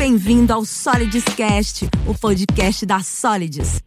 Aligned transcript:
bem-vindo 0.00 0.50
ao 0.50 0.64
Solids 0.64 1.24
Cast, 1.36 1.86
o 2.06 2.14
podcast 2.14 2.86
da 2.86 3.00
Solids. 3.00 3.82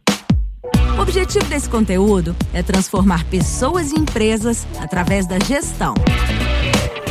O 0.96 1.02
objetivo 1.02 1.44
desse 1.46 1.68
conteúdo 1.68 2.36
é 2.52 2.62
transformar 2.62 3.24
pessoas 3.24 3.90
e 3.90 3.96
empresas 3.96 4.64
através 4.78 5.26
da 5.26 5.40
gestão. 5.40 5.92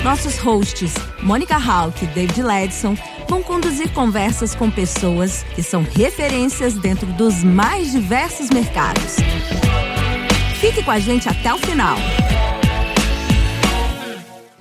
Nossos 0.06 0.38
hosts, 0.38 0.94
Mônica 1.22 1.54
Hawk 1.54 2.02
e 2.02 2.08
David 2.08 2.44
Ledson, 2.44 2.96
vão 3.28 3.44
conduzir 3.44 3.92
conversas 3.92 4.56
com 4.56 4.72
pessoas 4.72 5.44
que 5.54 5.62
são 5.62 5.84
referências 5.84 6.76
dentro 6.76 7.08
dos 7.08 7.44
mais 7.44 7.92
diversos 7.92 8.50
mercados. 8.52 9.18
Fique 10.62 10.82
com 10.82 10.92
a 10.92 11.00
gente 11.00 11.28
até 11.28 11.54
o 11.54 11.58
final. 11.58 11.98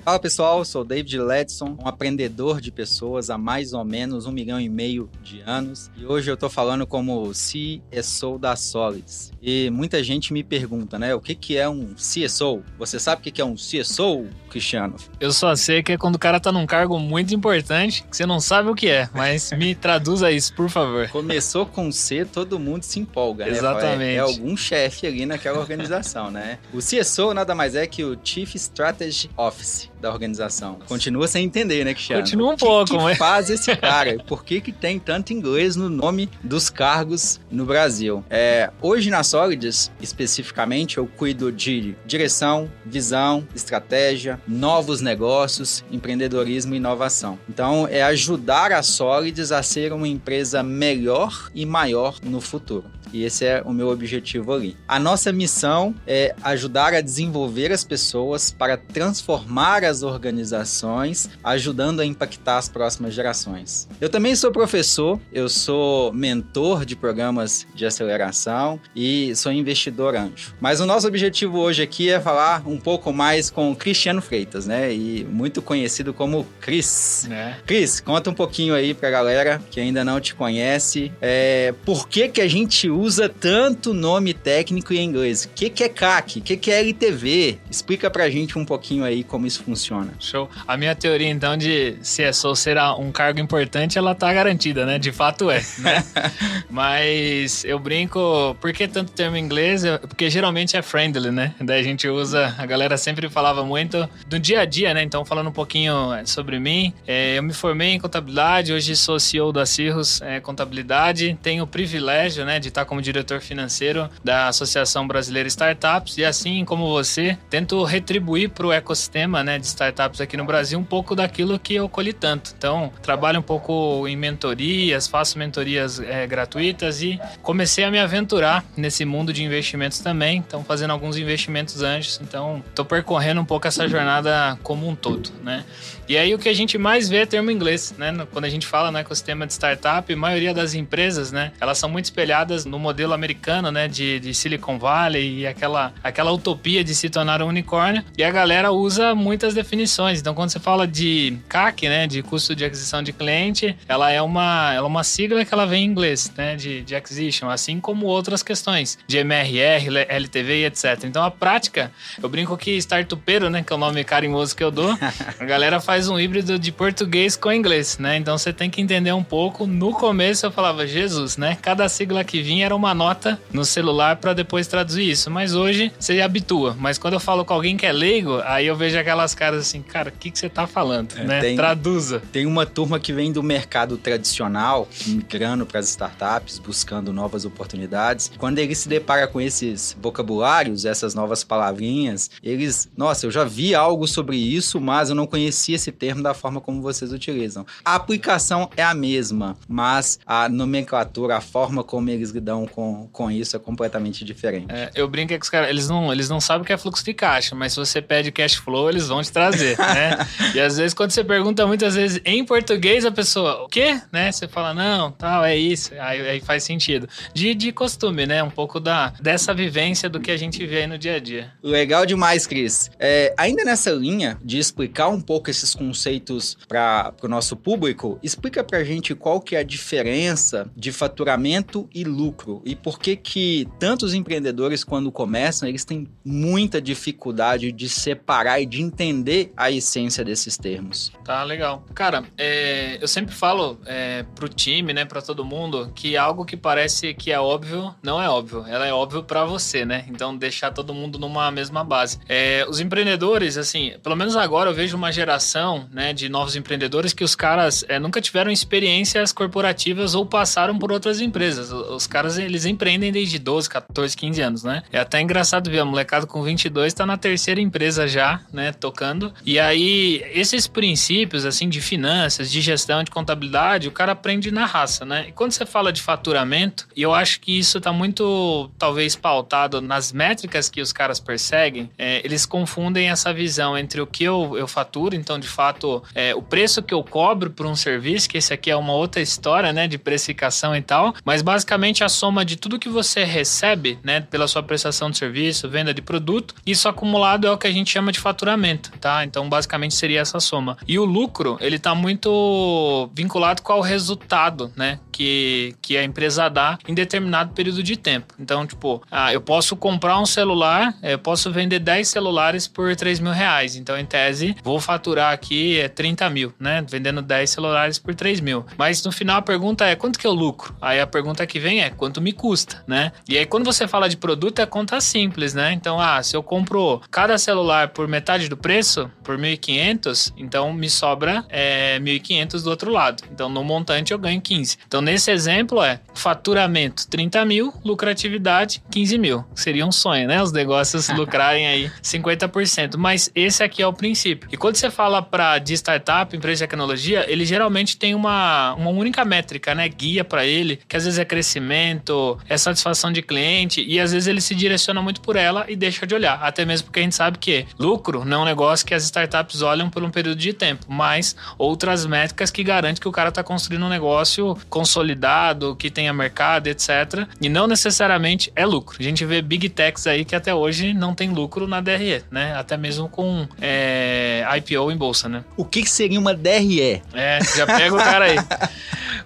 Fala 0.04 0.18
pessoal, 0.18 0.64
sou 0.64 0.84
David 0.84 1.16
Ledson, 1.16 1.76
um 1.80 1.86
aprendedor 1.86 2.60
de 2.60 2.72
pessoas 2.72 3.30
há 3.30 3.38
mais 3.38 3.72
ou 3.72 3.84
menos 3.84 4.26
um 4.26 4.32
milhão 4.32 4.60
e 4.60 4.68
meio 4.68 5.08
de 5.22 5.40
anos 5.42 5.92
e 5.96 6.04
hoje 6.04 6.28
eu 6.28 6.36
tô 6.36 6.50
falando 6.50 6.84
como 6.84 7.30
CSO 7.30 8.36
da 8.36 8.56
Solids. 8.56 9.30
E 9.40 9.70
muita 9.70 10.02
gente 10.02 10.32
me 10.32 10.42
pergunta, 10.42 10.98
né, 10.98 11.14
o 11.14 11.20
que 11.20 11.36
que 11.36 11.56
é 11.56 11.68
um 11.68 11.94
CSO? 11.94 12.64
Você 12.80 12.98
sabe 12.98 13.20
o 13.20 13.22
que 13.22 13.30
que 13.30 13.40
é 13.40 13.44
um 13.44 13.54
CSO, 13.54 14.26
Cristiano? 14.50 14.96
Eu 15.20 15.32
só 15.32 15.54
sei 15.54 15.84
que 15.84 15.92
é 15.92 15.96
quando 15.96 16.16
o 16.16 16.18
cara 16.18 16.40
tá 16.40 16.50
num 16.50 16.66
cargo 16.66 16.98
muito 16.98 17.32
importante 17.32 18.02
que 18.02 18.16
você 18.16 18.26
não 18.26 18.40
sabe 18.40 18.70
o 18.70 18.74
que 18.74 18.88
é, 18.88 19.08
mas 19.14 19.52
me 19.52 19.72
traduza 19.76 20.32
isso, 20.32 20.52
por 20.54 20.68
favor. 20.68 21.08
Começou 21.10 21.64
com 21.64 21.92
C, 21.92 22.24
todo 22.24 22.58
mundo 22.58 22.82
se 22.82 22.98
empolga, 22.98 23.44
né? 23.44 23.52
Exatamente. 23.52 24.02
É, 24.02 24.14
é 24.14 24.18
algum 24.18 24.56
chefe 24.56 25.06
ali 25.06 25.24
naquela 25.24 25.60
organização, 25.60 26.28
né? 26.28 26.58
O 26.74 26.78
CSO 26.78 27.32
nada 27.32 27.54
mais 27.54 27.76
é 27.76 27.86
que 27.86 28.02
o 28.02 28.18
Chief 28.20 28.52
Strategy 28.56 29.30
Office 29.36 29.91
da 30.02 30.10
organização. 30.10 30.80
Continua 30.86 31.28
sem 31.28 31.44
entender, 31.44 31.84
né, 31.84 31.94
Cristiano? 31.94 32.22
Continua 32.22 32.52
um 32.52 32.56
que, 32.56 32.64
pouco, 32.64 32.90
que 32.90 32.96
mas... 32.96 33.16
faz 33.16 33.48
esse 33.48 33.74
cara? 33.76 34.18
Por 34.26 34.44
que, 34.44 34.60
que 34.60 34.72
tem 34.72 34.98
tanto 34.98 35.32
inglês 35.32 35.76
no 35.76 35.88
nome 35.88 36.28
dos 36.42 36.68
cargos 36.68 37.40
no 37.50 37.64
Brasil? 37.64 38.24
É, 38.28 38.70
hoje 38.82 39.08
na 39.08 39.22
Solids, 39.22 39.92
especificamente, 40.00 40.98
eu 40.98 41.06
cuido 41.06 41.52
de 41.52 41.94
direção, 42.04 42.70
visão, 42.84 43.46
estratégia, 43.54 44.40
novos 44.46 45.00
negócios, 45.00 45.84
empreendedorismo 45.90 46.74
e 46.74 46.78
inovação. 46.78 47.38
Então, 47.48 47.86
é 47.88 48.02
ajudar 48.02 48.72
a 48.72 48.82
Solids 48.82 49.52
a 49.52 49.62
ser 49.62 49.92
uma 49.92 50.08
empresa 50.08 50.64
melhor 50.64 51.48
e 51.54 51.64
maior 51.64 52.16
no 52.24 52.40
futuro. 52.40 52.84
E 53.12 53.24
esse 53.24 53.44
é 53.44 53.62
o 53.64 53.72
meu 53.72 53.88
objetivo 53.88 54.52
ali. 54.52 54.76
A 54.88 54.98
nossa 54.98 55.32
missão 55.32 55.94
é 56.06 56.34
ajudar 56.42 56.94
a 56.94 57.00
desenvolver 57.00 57.72
as 57.72 57.84
pessoas 57.84 58.50
para 58.50 58.76
transformar 58.76 59.84
as 59.84 60.02
organizações, 60.02 61.28
ajudando 61.44 62.00
a 62.00 62.06
impactar 62.06 62.58
as 62.58 62.68
próximas 62.68 63.14
gerações. 63.14 63.88
Eu 64.00 64.08
também 64.08 64.34
sou 64.34 64.50
professor, 64.50 65.20
eu 65.32 65.48
sou 65.48 66.12
mentor 66.12 66.84
de 66.84 66.96
programas 66.96 67.66
de 67.74 67.84
aceleração 67.84 68.80
e 68.94 69.34
sou 69.36 69.52
investidor 69.52 70.16
anjo. 70.16 70.54
Mas 70.60 70.80
o 70.80 70.86
nosso 70.86 71.06
objetivo 71.06 71.58
hoje 71.58 71.82
aqui 71.82 72.10
é 72.10 72.20
falar 72.20 72.62
um 72.66 72.78
pouco 72.78 73.12
mais 73.12 73.50
com 73.50 73.70
o 73.70 73.76
Cristiano 73.76 74.22
Freitas, 74.22 74.66
né? 74.66 74.92
E 74.92 75.24
muito 75.24 75.60
conhecido 75.60 76.14
como 76.14 76.46
Cris. 76.60 77.28
É. 77.30 77.56
Cris, 77.66 78.00
conta 78.00 78.30
um 78.30 78.34
pouquinho 78.34 78.74
aí 78.74 78.94
pra 78.94 79.10
galera 79.10 79.60
que 79.70 79.80
ainda 79.80 80.04
não 80.04 80.20
te 80.20 80.34
conhece. 80.34 81.12
É, 81.20 81.74
por 81.84 82.08
que 82.08 82.28
que 82.28 82.40
a 82.40 82.48
gente 82.48 82.88
usa 82.88 83.01
tanto 83.40 83.92
nome 83.92 84.32
técnico 84.32 84.92
em 84.92 85.02
inglês? 85.02 85.44
O 85.44 85.48
que 85.48 85.68
que 85.68 85.82
é 85.82 85.88
CAC? 85.88 86.38
O 86.38 86.42
que 86.42 86.56
que 86.56 86.70
é 86.70 86.80
LTV? 86.80 87.58
Explica 87.70 88.10
pra 88.10 88.30
gente 88.30 88.58
um 88.58 88.64
pouquinho 88.64 89.04
aí 89.04 89.24
como 89.24 89.46
isso 89.46 89.62
funciona. 89.62 90.12
Show. 90.20 90.48
A 90.66 90.76
minha 90.76 90.94
teoria, 90.94 91.28
então, 91.28 91.56
de 91.56 91.96
CSO 92.00 92.54
ser 92.54 92.78
um 92.98 93.10
cargo 93.10 93.40
importante, 93.40 93.98
ela 93.98 94.14
tá 94.14 94.32
garantida, 94.32 94.86
né? 94.86 94.98
De 94.98 95.10
fato 95.10 95.50
é, 95.50 95.62
né? 95.78 96.04
Mas 96.70 97.64
eu 97.64 97.78
brinco, 97.78 98.56
por 98.60 98.72
que 98.72 98.86
tanto 98.86 99.12
termo 99.12 99.36
em 99.36 99.44
inglês? 99.44 99.82
Porque 100.08 100.30
geralmente 100.30 100.76
é 100.76 100.82
friendly, 100.82 101.30
né? 101.30 101.54
Daí 101.60 101.80
a 101.80 101.82
gente 101.82 102.08
usa, 102.08 102.54
a 102.56 102.66
galera 102.66 102.96
sempre 102.96 103.28
falava 103.28 103.64
muito 103.64 104.08
do 104.26 104.38
dia 104.38 104.60
a 104.60 104.64
dia, 104.64 104.94
né? 104.94 105.02
Então, 105.02 105.24
falando 105.24 105.48
um 105.48 105.52
pouquinho 105.52 105.92
sobre 106.24 106.58
mim, 106.58 106.92
é, 107.06 107.38
eu 107.38 107.42
me 107.42 107.52
formei 107.52 107.90
em 107.90 107.98
contabilidade, 107.98 108.72
hoje 108.72 108.94
sou 108.96 109.18
CEO 109.18 109.52
da 109.52 109.66
Cirrus 109.66 110.20
é, 110.22 110.40
Contabilidade, 110.40 111.38
tenho 111.42 111.64
o 111.64 111.66
privilégio, 111.66 112.44
né, 112.44 112.60
de 112.60 112.68
estar 112.68 112.84
como 112.92 113.00
diretor 113.00 113.40
financeiro 113.40 114.10
da 114.22 114.48
Associação 114.48 115.08
Brasileira 115.08 115.48
Startups 115.48 116.18
e 116.18 116.24
assim 116.26 116.62
como 116.62 116.90
você, 116.90 117.38
tento 117.48 117.82
retribuir 117.84 118.50
para 118.50 118.66
o 118.66 118.72
ecossistema, 118.72 119.42
né, 119.42 119.58
de 119.58 119.64
startups 119.64 120.20
aqui 120.20 120.36
no 120.36 120.44
Brasil 120.44 120.78
um 120.78 120.84
pouco 120.84 121.16
daquilo 121.16 121.58
que 121.58 121.74
eu 121.74 121.88
colhi 121.88 122.12
tanto. 122.12 122.52
Então, 122.54 122.92
trabalho 123.00 123.38
um 123.38 123.42
pouco 123.42 124.06
em 124.06 124.14
mentorias, 124.14 125.08
faço 125.08 125.38
mentorias 125.38 126.00
é, 126.00 126.26
gratuitas 126.26 127.00
e 127.00 127.18
comecei 127.40 127.82
a 127.82 127.90
me 127.90 127.98
aventurar 127.98 128.62
nesse 128.76 129.06
mundo 129.06 129.32
de 129.32 129.42
investimentos 129.42 130.00
também. 130.00 130.44
Então, 130.46 130.62
fazendo 130.62 130.90
alguns 130.90 131.16
investimentos 131.16 131.82
anjos. 131.82 132.20
Então, 132.22 132.62
tô 132.74 132.84
percorrendo 132.84 133.40
um 133.40 133.46
pouco 133.46 133.66
essa 133.66 133.88
jornada 133.88 134.58
como 134.62 134.86
um 134.86 134.94
todo, 134.94 135.30
né? 135.42 135.64
E 136.08 136.16
aí 136.16 136.34
o 136.34 136.38
que 136.38 136.48
a 136.48 136.54
gente 136.54 136.76
mais 136.76 137.08
vê 137.08 137.18
é 137.18 137.26
termo 137.26 137.50
inglês, 137.50 137.94
né? 137.96 138.12
Quando 138.32 138.44
a 138.44 138.48
gente 138.48 138.66
fala 138.66 138.90
no 138.90 138.98
ecossistema 138.98 139.46
de 139.46 139.52
startup, 139.52 140.12
a 140.12 140.16
maioria 140.16 140.52
das 140.52 140.74
empresas, 140.74 141.30
né? 141.32 141.52
Elas 141.60 141.78
são 141.78 141.88
muito 141.88 142.06
espelhadas 142.06 142.64
no 142.64 142.78
modelo 142.78 143.12
americano, 143.12 143.70
né? 143.70 143.88
De, 143.88 144.18
de 144.20 144.34
Silicon 144.34 144.78
Valley 144.78 145.40
e 145.40 145.46
aquela, 145.46 145.92
aquela 146.02 146.32
utopia 146.32 146.82
de 146.82 146.94
se 146.94 147.08
tornar 147.08 147.40
um 147.42 147.46
unicórnio. 147.46 148.04
E 148.18 148.24
a 148.24 148.30
galera 148.30 148.72
usa 148.72 149.14
muitas 149.14 149.54
definições. 149.54 150.20
Então, 150.20 150.34
quando 150.34 150.50
você 150.50 150.58
fala 150.58 150.86
de 150.86 151.38
CAC, 151.48 151.88
né? 151.88 152.06
De 152.06 152.22
custo 152.22 152.54
de 152.54 152.64
aquisição 152.64 153.02
de 153.02 153.12
cliente, 153.12 153.76
ela 153.88 154.10
é 154.10 154.20
uma, 154.20 154.72
ela 154.74 154.86
é 154.86 154.88
uma 154.88 155.04
sigla 155.04 155.44
que 155.44 155.54
ela 155.54 155.66
vem 155.66 155.84
em 155.84 155.86
inglês, 155.86 156.32
né? 156.36 156.56
De, 156.56 156.82
de 156.82 156.96
acquisition, 156.96 157.48
assim 157.48 157.80
como 157.80 158.06
outras 158.06 158.42
questões 158.42 158.98
de 159.06 159.18
MRR, 159.18 159.88
LTV 160.08 160.62
e 160.62 160.64
etc. 160.66 161.04
Então, 161.04 161.22
a 161.22 161.30
prática, 161.30 161.92
eu 162.20 162.28
brinco 162.28 162.56
que 162.56 162.72
startupeiro, 162.72 163.48
né? 163.48 163.62
Que 163.62 163.72
é 163.72 163.76
o 163.76 163.78
nome 163.78 164.02
carinhoso 164.04 164.56
que 164.56 164.64
eu 164.64 164.70
dou, 164.70 164.96
a 165.38 165.44
galera 165.44 165.80
faz 165.80 165.91
um 166.08 166.18
híbrido 166.18 166.58
de 166.58 166.72
português 166.72 167.36
com 167.36 167.52
inglês, 167.52 167.98
né? 167.98 168.16
Então 168.16 168.36
você 168.38 168.52
tem 168.52 168.68
que 168.70 168.80
entender 168.80 169.12
um 169.12 169.22
pouco. 169.22 169.66
No 169.66 169.92
começo 169.92 170.46
eu 170.46 170.50
falava 170.50 170.86
Jesus, 170.86 171.36
né? 171.36 171.56
Cada 171.60 171.88
sigla 171.88 172.24
que 172.24 172.42
vinha 172.42 172.64
era 172.66 172.74
uma 172.76 172.94
nota 172.94 173.40
no 173.52 173.64
celular 173.64 174.16
para 174.16 174.32
depois 174.32 174.66
traduzir 174.66 175.08
isso. 175.10 175.30
Mas 175.30 175.54
hoje 175.54 175.92
você 175.98 176.20
habitua. 176.20 176.76
Mas 176.78 176.98
quando 176.98 177.14
eu 177.14 177.20
falo 177.20 177.44
com 177.44 177.54
alguém 177.54 177.76
que 177.76 177.86
é 177.86 177.92
leigo, 177.92 178.40
aí 178.44 178.66
eu 178.66 178.76
vejo 178.76 178.98
aquelas 178.98 179.34
caras 179.34 179.60
assim, 179.60 179.82
cara, 179.82 180.08
o 180.08 180.12
que, 180.12 180.30
que 180.30 180.38
você 180.38 180.48
tá 180.48 180.66
falando, 180.66 181.14
É, 181.16 181.24
né? 181.24 181.40
tem- 181.40 181.56
Traduza. 181.56 182.22
Tem 182.32 182.46
uma 182.46 182.64
turma 182.66 182.98
que 182.98 183.12
vem 183.12 183.32
do 183.32 183.42
mercado 183.42 183.96
tradicional, 183.96 184.88
migrando 185.06 185.66
para 185.66 185.80
as 185.80 185.88
startups, 185.88 186.58
buscando 186.58 187.12
novas 187.12 187.44
oportunidades. 187.44 188.30
Quando 188.38 188.58
eles 188.58 188.78
se 188.78 188.88
depara 188.88 189.26
com 189.26 189.40
esses 189.40 189.96
vocabulários, 190.00 190.84
essas 190.84 191.14
novas 191.14 191.44
palavrinhas, 191.44 192.30
eles, 192.42 192.88
nossa, 192.96 193.26
eu 193.26 193.30
já 193.30 193.44
vi 193.44 193.74
algo 193.74 194.06
sobre 194.06 194.36
isso, 194.36 194.80
mas 194.80 195.08
eu 195.10 195.14
não 195.14 195.26
conhecia 195.26 195.78
esse 195.82 195.92
termo 195.92 196.22
da 196.22 196.32
forma 196.32 196.60
como 196.60 196.80
vocês 196.80 197.12
utilizam. 197.12 197.66
A 197.84 197.94
aplicação 197.94 198.70
é 198.76 198.82
a 198.82 198.94
mesma, 198.94 199.56
mas 199.68 200.18
a 200.26 200.48
nomenclatura, 200.48 201.36
a 201.36 201.40
forma 201.40 201.82
como 201.82 202.08
eles 202.08 202.30
lidam 202.30 202.66
com, 202.66 203.08
com 203.12 203.30
isso 203.30 203.56
é 203.56 203.58
completamente 203.58 204.24
diferente. 204.24 204.66
É, 204.68 204.90
eu 204.94 205.08
brinco 205.08 205.28
que 205.28 205.38
os 205.38 205.50
caras, 205.50 205.68
eles 205.68 205.88
não, 205.88 206.12
eles 206.12 206.28
não 206.28 206.40
sabem 206.40 206.62
o 206.62 206.64
que 206.64 206.72
é 206.72 206.78
fluxo 206.78 207.04
de 207.04 207.12
caixa, 207.12 207.54
mas 207.54 207.72
se 207.72 207.78
você 207.78 208.00
pede 208.00 208.30
cash 208.30 208.54
flow, 208.54 208.88
eles 208.88 209.08
vão 209.08 209.22
te 209.22 209.32
trazer, 209.32 209.76
né? 209.78 210.18
e 210.54 210.60
às 210.60 210.76
vezes, 210.76 210.94
quando 210.94 211.10
você 211.10 211.24
pergunta 211.24 211.66
muitas 211.66 211.94
vezes 211.94 212.20
em 212.24 212.44
português, 212.44 213.04
a 213.04 213.10
pessoa, 213.10 213.64
o 213.64 213.68
quê? 213.68 214.00
Né? 214.12 214.30
Você 214.30 214.46
fala, 214.46 214.72
não, 214.72 215.10
tal, 215.10 215.44
é 215.44 215.56
isso. 215.56 215.92
Aí, 215.98 216.28
aí 216.28 216.40
faz 216.40 216.62
sentido. 216.62 217.08
De, 217.34 217.54
de 217.54 217.72
costume, 217.72 218.26
né? 218.26 218.42
Um 218.42 218.50
pouco 218.50 218.78
da, 218.78 219.12
dessa 219.20 219.52
vivência 219.52 220.08
do 220.08 220.20
que 220.20 220.30
a 220.30 220.36
gente 220.36 220.64
vê 220.66 220.82
aí 220.82 220.86
no 220.86 220.98
dia 220.98 221.16
a 221.16 221.18
dia. 221.18 221.52
Legal 221.62 222.06
demais, 222.06 222.46
Cris. 222.46 222.90
É, 222.98 223.34
ainda 223.36 223.64
nessa 223.64 223.90
linha 223.90 224.38
de 224.44 224.58
explicar 224.58 225.08
um 225.08 225.20
pouco 225.20 225.50
esses 225.50 225.71
conceitos 225.74 226.56
para 226.68 227.14
o 227.22 227.28
nosso 227.28 227.56
público, 227.56 228.18
explica 228.22 228.62
pra 228.62 228.84
gente 228.84 229.14
qual 229.14 229.40
que 229.40 229.56
é 229.56 229.60
a 229.60 229.62
diferença 229.62 230.70
de 230.76 230.92
faturamento 230.92 231.88
e 231.94 232.04
lucro 232.04 232.62
e 232.64 232.74
por 232.74 232.98
que 232.98 233.16
que 233.16 233.68
tantos 233.78 234.14
empreendedores 234.14 234.84
quando 234.84 235.10
começam, 235.10 235.68
eles 235.68 235.84
têm 235.84 236.08
muita 236.24 236.80
dificuldade 236.80 237.72
de 237.72 237.88
separar 237.88 238.60
e 238.60 238.66
de 238.66 238.80
entender 238.80 239.52
a 239.56 239.70
essência 239.70 240.24
desses 240.24 240.56
termos. 240.56 241.12
Tá, 241.24 241.42
legal. 241.44 241.84
Cara, 241.94 242.24
é, 242.36 242.98
eu 243.00 243.08
sempre 243.08 243.34
falo 243.34 243.78
é, 243.86 244.24
pro 244.34 244.48
time, 244.48 244.92
né, 244.92 245.04
pra 245.04 245.22
todo 245.22 245.44
mundo, 245.44 245.90
que 245.94 246.16
algo 246.16 246.44
que 246.44 246.56
parece 246.56 247.14
que 247.14 247.30
é 247.30 247.38
óbvio, 247.38 247.94
não 248.02 248.20
é 248.20 248.28
óbvio. 248.28 248.64
Ela 248.66 248.86
é 248.86 248.92
óbvio 248.92 249.22
pra 249.22 249.44
você, 249.44 249.84
né? 249.84 250.04
Então, 250.08 250.36
deixar 250.36 250.70
todo 250.70 250.94
mundo 250.94 251.18
numa 251.18 251.50
mesma 251.50 251.84
base. 251.84 252.18
É, 252.28 252.64
os 252.68 252.80
empreendedores, 252.80 253.56
assim, 253.56 253.94
pelo 254.02 254.16
menos 254.16 254.36
agora 254.36 254.70
eu 254.70 254.74
vejo 254.74 254.96
uma 254.96 255.12
geração, 255.12 255.61
né, 255.92 256.12
de 256.12 256.28
novos 256.28 256.56
empreendedores 256.56 257.12
que 257.12 257.24
os 257.24 257.34
caras 257.34 257.84
é, 257.88 257.98
nunca 257.98 258.20
tiveram 258.20 258.50
experiências 258.50 259.32
corporativas 259.32 260.14
ou 260.14 260.26
passaram 260.26 260.78
por 260.78 260.92
outras 260.92 261.20
empresas. 261.20 261.70
Os 261.72 262.06
caras 262.06 262.38
eles 262.38 262.64
empreendem 262.64 263.12
desde 263.12 263.38
12, 263.38 263.68
14, 263.68 264.16
15 264.16 264.40
anos, 264.40 264.64
né? 264.64 264.82
É 264.92 264.98
até 264.98 265.20
engraçado 265.20 265.70
ver, 265.70 265.80
a 265.80 265.84
molecada 265.84 266.26
com 266.26 266.42
22 266.42 266.92
tá 266.94 267.06
na 267.06 267.16
terceira 267.16 267.60
empresa 267.60 268.06
já, 268.06 268.40
né, 268.52 268.72
tocando. 268.72 269.32
E 269.44 269.58
aí, 269.58 270.24
esses 270.32 270.66
princípios, 270.66 271.44
assim, 271.44 271.68
de 271.68 271.80
finanças, 271.80 272.50
de 272.50 272.60
gestão, 272.60 273.02
de 273.02 273.10
contabilidade, 273.10 273.88
o 273.88 273.92
cara 273.92 274.12
aprende 274.12 274.50
na 274.50 274.66
raça, 274.66 275.04
né? 275.04 275.26
E 275.28 275.32
quando 275.32 275.52
você 275.52 275.66
fala 275.66 275.92
de 275.92 276.02
faturamento, 276.02 276.88
e 276.96 277.02
eu 277.02 277.14
acho 277.14 277.40
que 277.40 277.58
isso 277.58 277.80
tá 277.80 277.92
muito, 277.92 278.70
talvez, 278.78 279.16
pautado 279.16 279.80
nas 279.80 280.12
métricas 280.12 280.68
que 280.68 280.80
os 280.80 280.92
caras 280.92 281.20
perseguem, 281.20 281.90
é, 281.98 282.20
eles 282.24 282.46
confundem 282.46 283.08
essa 283.08 283.32
visão 283.32 283.76
entre 283.76 284.00
o 284.00 284.06
que 284.06 284.24
eu, 284.24 284.56
eu 284.56 284.66
faturo, 284.66 285.14
então, 285.14 285.38
de 285.38 285.48
fato, 285.52 286.02
é, 286.14 286.34
o 286.34 286.42
preço 286.42 286.82
que 286.82 286.94
eu 286.94 287.04
cobro 287.04 287.50
por 287.50 287.66
um 287.66 287.76
serviço, 287.76 288.28
que 288.28 288.38
esse 288.38 288.52
aqui 288.52 288.70
é 288.70 288.76
uma 288.76 288.92
outra 288.92 289.20
história, 289.20 289.72
né, 289.72 289.86
de 289.86 289.98
precificação 289.98 290.74
e 290.74 290.82
tal, 290.82 291.14
mas 291.24 291.42
basicamente 291.42 292.02
a 292.02 292.08
soma 292.08 292.44
de 292.44 292.56
tudo 292.56 292.78
que 292.78 292.88
você 292.88 293.24
recebe, 293.24 293.98
né, 294.02 294.20
pela 294.20 294.48
sua 294.48 294.62
prestação 294.62 295.10
de 295.10 295.18
serviço, 295.18 295.68
venda 295.68 295.92
de 295.92 296.02
produto, 296.02 296.54
isso 296.66 296.88
acumulado 296.88 297.46
é 297.46 297.50
o 297.50 297.58
que 297.58 297.66
a 297.66 297.72
gente 297.72 297.90
chama 297.90 298.10
de 298.10 298.18
faturamento, 298.18 298.90
tá? 299.00 299.24
Então, 299.24 299.48
basicamente 299.48 299.94
seria 299.94 300.20
essa 300.20 300.40
soma. 300.40 300.76
E 300.86 300.98
o 300.98 301.04
lucro, 301.04 301.58
ele 301.60 301.78
tá 301.78 301.94
muito 301.94 303.10
vinculado 303.14 303.62
com 303.62 303.74
o 303.74 303.80
resultado, 303.80 304.72
né, 304.76 304.98
que, 305.12 305.74
que 305.80 305.96
a 305.96 306.02
empresa 306.02 306.48
dá 306.48 306.78
em 306.88 306.94
determinado 306.94 307.52
período 307.52 307.82
de 307.82 307.96
tempo. 307.96 308.34
Então, 308.38 308.66
tipo, 308.66 309.02
ah, 309.10 309.32
eu 309.32 309.40
posso 309.40 309.76
comprar 309.76 310.18
um 310.18 310.26
celular, 310.26 310.94
eu 311.02 311.18
posso 311.18 311.52
vender 311.52 311.78
10 311.78 312.08
celulares 312.08 312.66
por 312.66 312.96
3 312.96 313.20
mil 313.20 313.32
reais. 313.32 313.76
Então, 313.76 313.98
em 313.98 314.04
tese, 314.04 314.56
vou 314.62 314.80
faturar 314.80 315.32
aqui 315.32 315.78
é 315.78 315.88
30 315.88 316.28
mil, 316.30 316.52
né? 316.58 316.84
Vendendo 316.88 317.20
10 317.20 317.50
celulares 317.50 317.98
por 317.98 318.14
3 318.14 318.40
mil. 318.40 318.64
Mas 318.76 319.02
no 319.04 319.12
final 319.12 319.36
a 319.36 319.42
pergunta 319.42 319.84
é 319.84 319.94
quanto 319.94 320.18
que 320.18 320.26
eu 320.26 320.32
lucro? 320.32 320.74
Aí 320.80 321.00
a 321.00 321.06
pergunta 321.06 321.46
que 321.46 321.60
vem 321.60 321.82
é 321.82 321.90
quanto 321.90 322.20
me 322.20 322.32
custa, 322.32 322.82
né? 322.86 323.12
E 323.28 323.36
aí 323.36 323.44
quando 323.46 323.64
você 323.64 323.86
fala 323.86 324.08
de 324.08 324.16
produto 324.16 324.60
é 324.60 324.66
conta 324.66 325.00
simples, 325.00 325.54
né? 325.54 325.72
Então, 325.72 326.00
ah, 326.00 326.22
se 326.22 326.34
eu 326.36 326.42
compro 326.42 327.00
cada 327.10 327.36
celular 327.36 327.88
por 327.88 328.08
metade 328.08 328.48
do 328.48 328.56
preço, 328.56 329.10
por 329.22 329.36
1.500, 329.36 330.32
então 330.36 330.72
me 330.72 330.88
sobra 330.88 331.44
é, 331.48 331.98
1.500 332.00 332.62
do 332.62 332.70
outro 332.70 332.90
lado. 332.90 333.22
Então 333.30 333.48
no 333.48 333.62
montante 333.62 334.12
eu 334.12 334.18
ganho 334.18 334.40
15. 334.40 334.78
Então 334.86 335.01
nesse 335.02 335.30
exemplo 335.30 335.82
é 335.82 336.00
faturamento 336.14 337.06
30 337.08 337.44
mil, 337.44 337.72
lucratividade 337.84 338.82
15 338.90 339.18
mil. 339.18 339.44
Seria 339.54 339.86
um 339.86 339.92
sonho, 339.92 340.28
né? 340.28 340.42
Os 340.42 340.52
negócios 340.52 341.08
lucrarem 341.16 341.66
aí 341.66 341.90
50%. 342.02 342.96
Mas 342.96 343.30
esse 343.34 343.62
aqui 343.62 343.82
é 343.82 343.86
o 343.86 343.92
princípio. 343.92 344.48
E 344.52 344.56
quando 344.56 344.76
você 344.76 344.90
fala 344.90 345.22
para 345.22 345.58
de 345.58 345.74
startup, 345.74 346.34
empresa 346.36 346.64
de 346.64 346.68
tecnologia, 346.68 347.24
ele 347.30 347.44
geralmente 347.44 347.96
tem 347.96 348.14
uma, 348.14 348.74
uma 348.74 348.90
única 348.90 349.24
métrica, 349.24 349.74
né? 349.74 349.88
Guia 349.88 350.24
para 350.24 350.46
ele, 350.46 350.78
que 350.88 350.96
às 350.96 351.04
vezes 351.04 351.18
é 351.18 351.24
crescimento, 351.24 352.38
é 352.48 352.56
satisfação 352.56 353.12
de 353.12 353.22
cliente, 353.22 353.84
e 353.86 354.00
às 354.00 354.12
vezes 354.12 354.26
ele 354.26 354.40
se 354.40 354.54
direciona 354.54 355.02
muito 355.02 355.20
por 355.20 355.36
ela 355.36 355.66
e 355.68 355.76
deixa 355.76 356.06
de 356.06 356.14
olhar. 356.14 356.40
Até 356.42 356.64
mesmo 356.64 356.86
porque 356.86 357.00
a 357.00 357.02
gente 357.02 357.14
sabe 357.14 357.38
que 357.38 357.66
lucro 357.78 358.24
não 358.24 358.38
é 358.38 358.42
um 358.42 358.44
negócio 358.44 358.86
que 358.86 358.94
as 358.94 359.04
startups 359.04 359.62
olham 359.62 359.90
por 359.90 360.02
um 360.02 360.10
período 360.10 360.38
de 360.38 360.52
tempo, 360.52 360.86
mas 360.88 361.36
outras 361.58 362.06
métricas 362.06 362.50
que 362.50 362.62
garantem 362.62 363.00
que 363.00 363.08
o 363.08 363.12
cara 363.12 363.28
está 363.28 363.42
construindo 363.42 363.84
um 363.84 363.88
negócio 363.88 364.56
consolidado, 364.92 365.74
que 365.74 365.90
tenha 365.90 366.12
mercado, 366.12 366.66
etc. 366.66 367.26
E 367.40 367.48
não 367.48 367.66
necessariamente 367.66 368.52
é 368.54 368.66
lucro. 368.66 368.96
A 369.00 369.02
gente 369.02 369.24
vê 369.24 369.40
big 369.40 369.68
techs 369.70 370.06
aí 370.06 370.24
que 370.24 370.34
até 370.34 370.54
hoje 370.54 370.92
não 370.92 371.14
tem 371.14 371.30
lucro 371.30 371.66
na 371.66 371.80
DRE, 371.80 372.22
né? 372.30 372.54
Até 372.56 372.76
mesmo 372.76 373.08
com 373.08 373.48
é, 373.60 374.44
IPO 374.58 374.92
em 374.92 374.96
bolsa, 374.96 375.28
né? 375.28 375.44
O 375.56 375.64
que, 375.64 375.82
que 375.82 375.90
seria 375.90 376.20
uma 376.20 376.34
DRE? 376.34 377.02
É, 377.14 377.38
já 377.56 377.66
pega 377.66 377.94
o 377.94 377.98
cara 377.98 378.26
aí. 378.26 378.36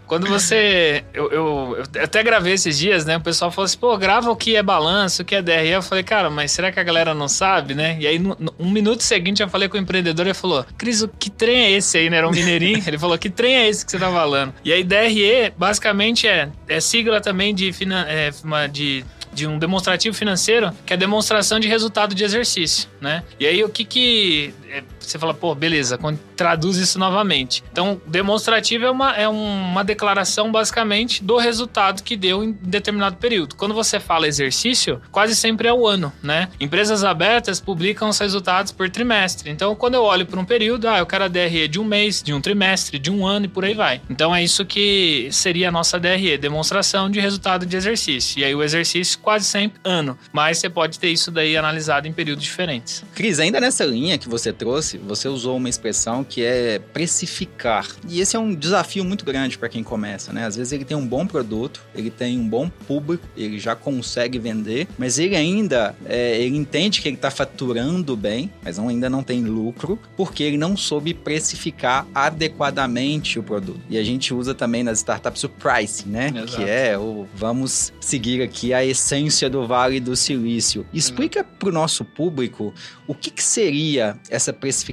Quando 0.06 0.26
você. 0.28 1.04
Eu, 1.12 1.30
eu, 1.32 1.76
eu, 1.78 2.02
até 2.02 2.22
gravei 2.22 2.52
esses 2.52 2.78
dias, 2.78 3.04
né? 3.04 3.16
O 3.16 3.20
pessoal 3.20 3.50
falou 3.50 3.64
assim, 3.64 3.78
pô, 3.78 3.96
grava 3.98 4.30
o 4.30 4.36
que 4.36 4.54
é 4.54 4.62
balanço, 4.62 5.22
o 5.22 5.24
que 5.24 5.34
é 5.34 5.42
DRE. 5.42 5.68
Eu 5.68 5.82
falei, 5.82 6.04
cara, 6.04 6.30
mas 6.30 6.52
será 6.52 6.70
que 6.70 6.78
a 6.78 6.84
galera 6.84 7.12
não 7.12 7.26
sabe, 7.26 7.74
né? 7.74 7.96
E 7.98 8.06
aí, 8.06 8.18
no, 8.18 8.36
no, 8.38 8.54
um 8.58 8.70
minuto 8.70 9.02
seguinte, 9.02 9.42
eu 9.42 9.48
falei 9.48 9.68
com 9.68 9.76
o 9.76 9.80
empreendedor 9.80 10.26
e 10.26 10.28
ele 10.28 10.34
falou: 10.34 10.64
Cris, 10.78 11.04
que 11.18 11.28
trem 11.28 11.58
é 11.58 11.70
esse 11.72 11.98
aí, 11.98 12.08
né? 12.08 12.18
Era 12.18 12.28
um 12.28 12.30
mineirinho. 12.30 12.82
ele 12.86 12.98
falou: 12.98 13.18
que 13.18 13.28
trem 13.28 13.56
é 13.56 13.68
esse 13.68 13.84
que 13.84 13.90
você 13.90 13.98
tá 13.98 14.10
falando? 14.10 14.54
E 14.64 14.72
aí, 14.72 14.84
DRE, 14.84 15.52
basicamente, 15.56 16.26
é, 16.26 16.50
é 16.68 16.80
sigla 16.80 17.20
também 17.20 17.54
de, 17.54 17.70
é, 18.08 18.68
de 18.68 19.04
de 19.36 19.46
um 19.46 19.58
demonstrativo 19.58 20.16
financeiro, 20.16 20.72
que 20.86 20.94
é 20.94 20.96
demonstração 20.96 21.60
de 21.60 21.68
resultado 21.68 22.14
de 22.14 22.24
exercício, 22.24 22.88
né? 22.98 23.22
E 23.38 23.46
aí 23.46 23.62
o 23.62 23.68
que 23.68 23.84
que 23.84 24.54
é, 24.70 24.82
você 25.10 25.18
fala, 25.18 25.34
pô, 25.34 25.54
beleza, 25.54 25.98
traduz 26.36 26.76
isso 26.76 26.98
novamente. 26.98 27.62
Então, 27.70 28.00
demonstrativo 28.06 28.84
é 28.84 28.90
uma, 28.90 29.16
é 29.16 29.28
uma 29.28 29.84
declaração 29.84 30.50
basicamente 30.50 31.22
do 31.22 31.36
resultado 31.36 32.02
que 32.02 32.16
deu 32.16 32.42
em 32.42 32.52
determinado 32.52 33.16
período. 33.16 33.54
Quando 33.56 33.74
você 33.74 33.98
fala 34.00 34.26
exercício, 34.26 35.00
quase 35.10 35.34
sempre 35.34 35.68
é 35.68 35.72
o 35.72 35.86
ano, 35.86 36.12
né? 36.22 36.48
Empresas 36.60 37.04
abertas 37.04 37.60
publicam 37.60 38.08
os 38.08 38.18
resultados 38.18 38.72
por 38.72 38.88
trimestre. 38.90 39.50
Então, 39.50 39.74
quando 39.74 39.94
eu 39.94 40.02
olho 40.02 40.26
para 40.26 40.40
um 40.40 40.44
período, 40.44 40.88
ah, 40.88 40.98
eu 40.98 41.06
quero 41.06 41.24
a 41.24 41.28
DRE 41.28 41.68
de 41.68 41.78
um 41.78 41.84
mês, 41.84 42.22
de 42.22 42.32
um 42.32 42.40
trimestre, 42.40 42.98
de 42.98 43.10
um 43.10 43.26
ano 43.26 43.46
e 43.46 43.48
por 43.48 43.64
aí 43.64 43.74
vai. 43.74 44.00
Então, 44.10 44.34
é 44.34 44.42
isso 44.42 44.64
que 44.64 45.28
seria 45.30 45.68
a 45.68 45.72
nossa 45.72 45.98
DRE, 45.98 46.36
demonstração 46.38 47.10
de 47.10 47.20
resultado 47.20 47.66
de 47.66 47.76
exercício. 47.76 48.40
E 48.40 48.44
aí, 48.44 48.54
o 48.54 48.62
exercício 48.62 49.18
quase 49.18 49.44
sempre 49.44 49.80
ano, 49.84 50.18
mas 50.32 50.58
você 50.58 50.68
pode 50.68 50.98
ter 50.98 51.10
isso 51.10 51.30
daí 51.30 51.56
analisado 51.56 52.06
em 52.08 52.12
períodos 52.12 52.44
diferentes. 52.44 53.04
Cris, 53.14 53.38
ainda 53.38 53.60
nessa 53.60 53.84
linha 53.84 54.18
que 54.18 54.28
você 54.28 54.52
trouxe, 54.52 54.95
você 54.96 55.28
usou 55.28 55.56
uma 55.56 55.68
expressão 55.68 56.24
que 56.24 56.42
é 56.42 56.78
precificar. 56.78 57.86
E 58.08 58.20
esse 58.20 58.36
é 58.36 58.38
um 58.38 58.54
desafio 58.54 59.04
muito 59.04 59.24
grande 59.24 59.58
para 59.58 59.68
quem 59.68 59.82
começa, 59.82 60.32
né? 60.32 60.46
Às 60.46 60.56
vezes 60.56 60.72
ele 60.72 60.84
tem 60.84 60.96
um 60.96 61.06
bom 61.06 61.26
produto, 61.26 61.82
ele 61.94 62.10
tem 62.10 62.38
um 62.38 62.48
bom 62.48 62.68
público, 62.68 63.26
ele 63.36 63.58
já 63.58 63.74
consegue 63.74 64.38
vender, 64.38 64.86
mas 64.98 65.18
ele 65.18 65.36
ainda 65.36 65.94
é, 66.04 66.40
ele 66.40 66.56
entende 66.56 67.00
que 67.00 67.08
ele 67.08 67.16
está 67.16 67.30
faturando 67.30 68.16
bem, 68.16 68.50
mas 68.62 68.78
ainda 68.78 69.08
não 69.10 69.22
tem 69.22 69.42
lucro, 69.42 69.98
porque 70.16 70.42
ele 70.42 70.56
não 70.56 70.76
soube 70.76 71.14
precificar 71.14 72.06
adequadamente 72.14 73.38
o 73.38 73.42
produto. 73.42 73.80
E 73.88 73.98
a 73.98 74.04
gente 74.04 74.32
usa 74.32 74.54
também 74.54 74.82
nas 74.82 74.98
startups 74.98 75.44
o 75.44 75.48
pricing, 75.48 76.08
né? 76.08 76.32
Exato. 76.34 76.56
Que 76.56 76.64
é 76.64 76.98
o 76.98 77.26
vamos 77.34 77.92
seguir 78.00 78.42
aqui 78.42 78.72
a 78.72 78.84
essência 78.84 79.48
do 79.48 79.66
Vale 79.66 80.00
do 80.00 80.16
Silício. 80.16 80.86
Explica 80.92 81.44
para 81.44 81.68
o 81.68 81.72
nosso 81.72 82.04
público 82.04 82.72
o 83.06 83.14
que, 83.14 83.30
que 83.30 83.42
seria 83.42 84.18
essa 84.28 84.52
precificação 84.52 84.85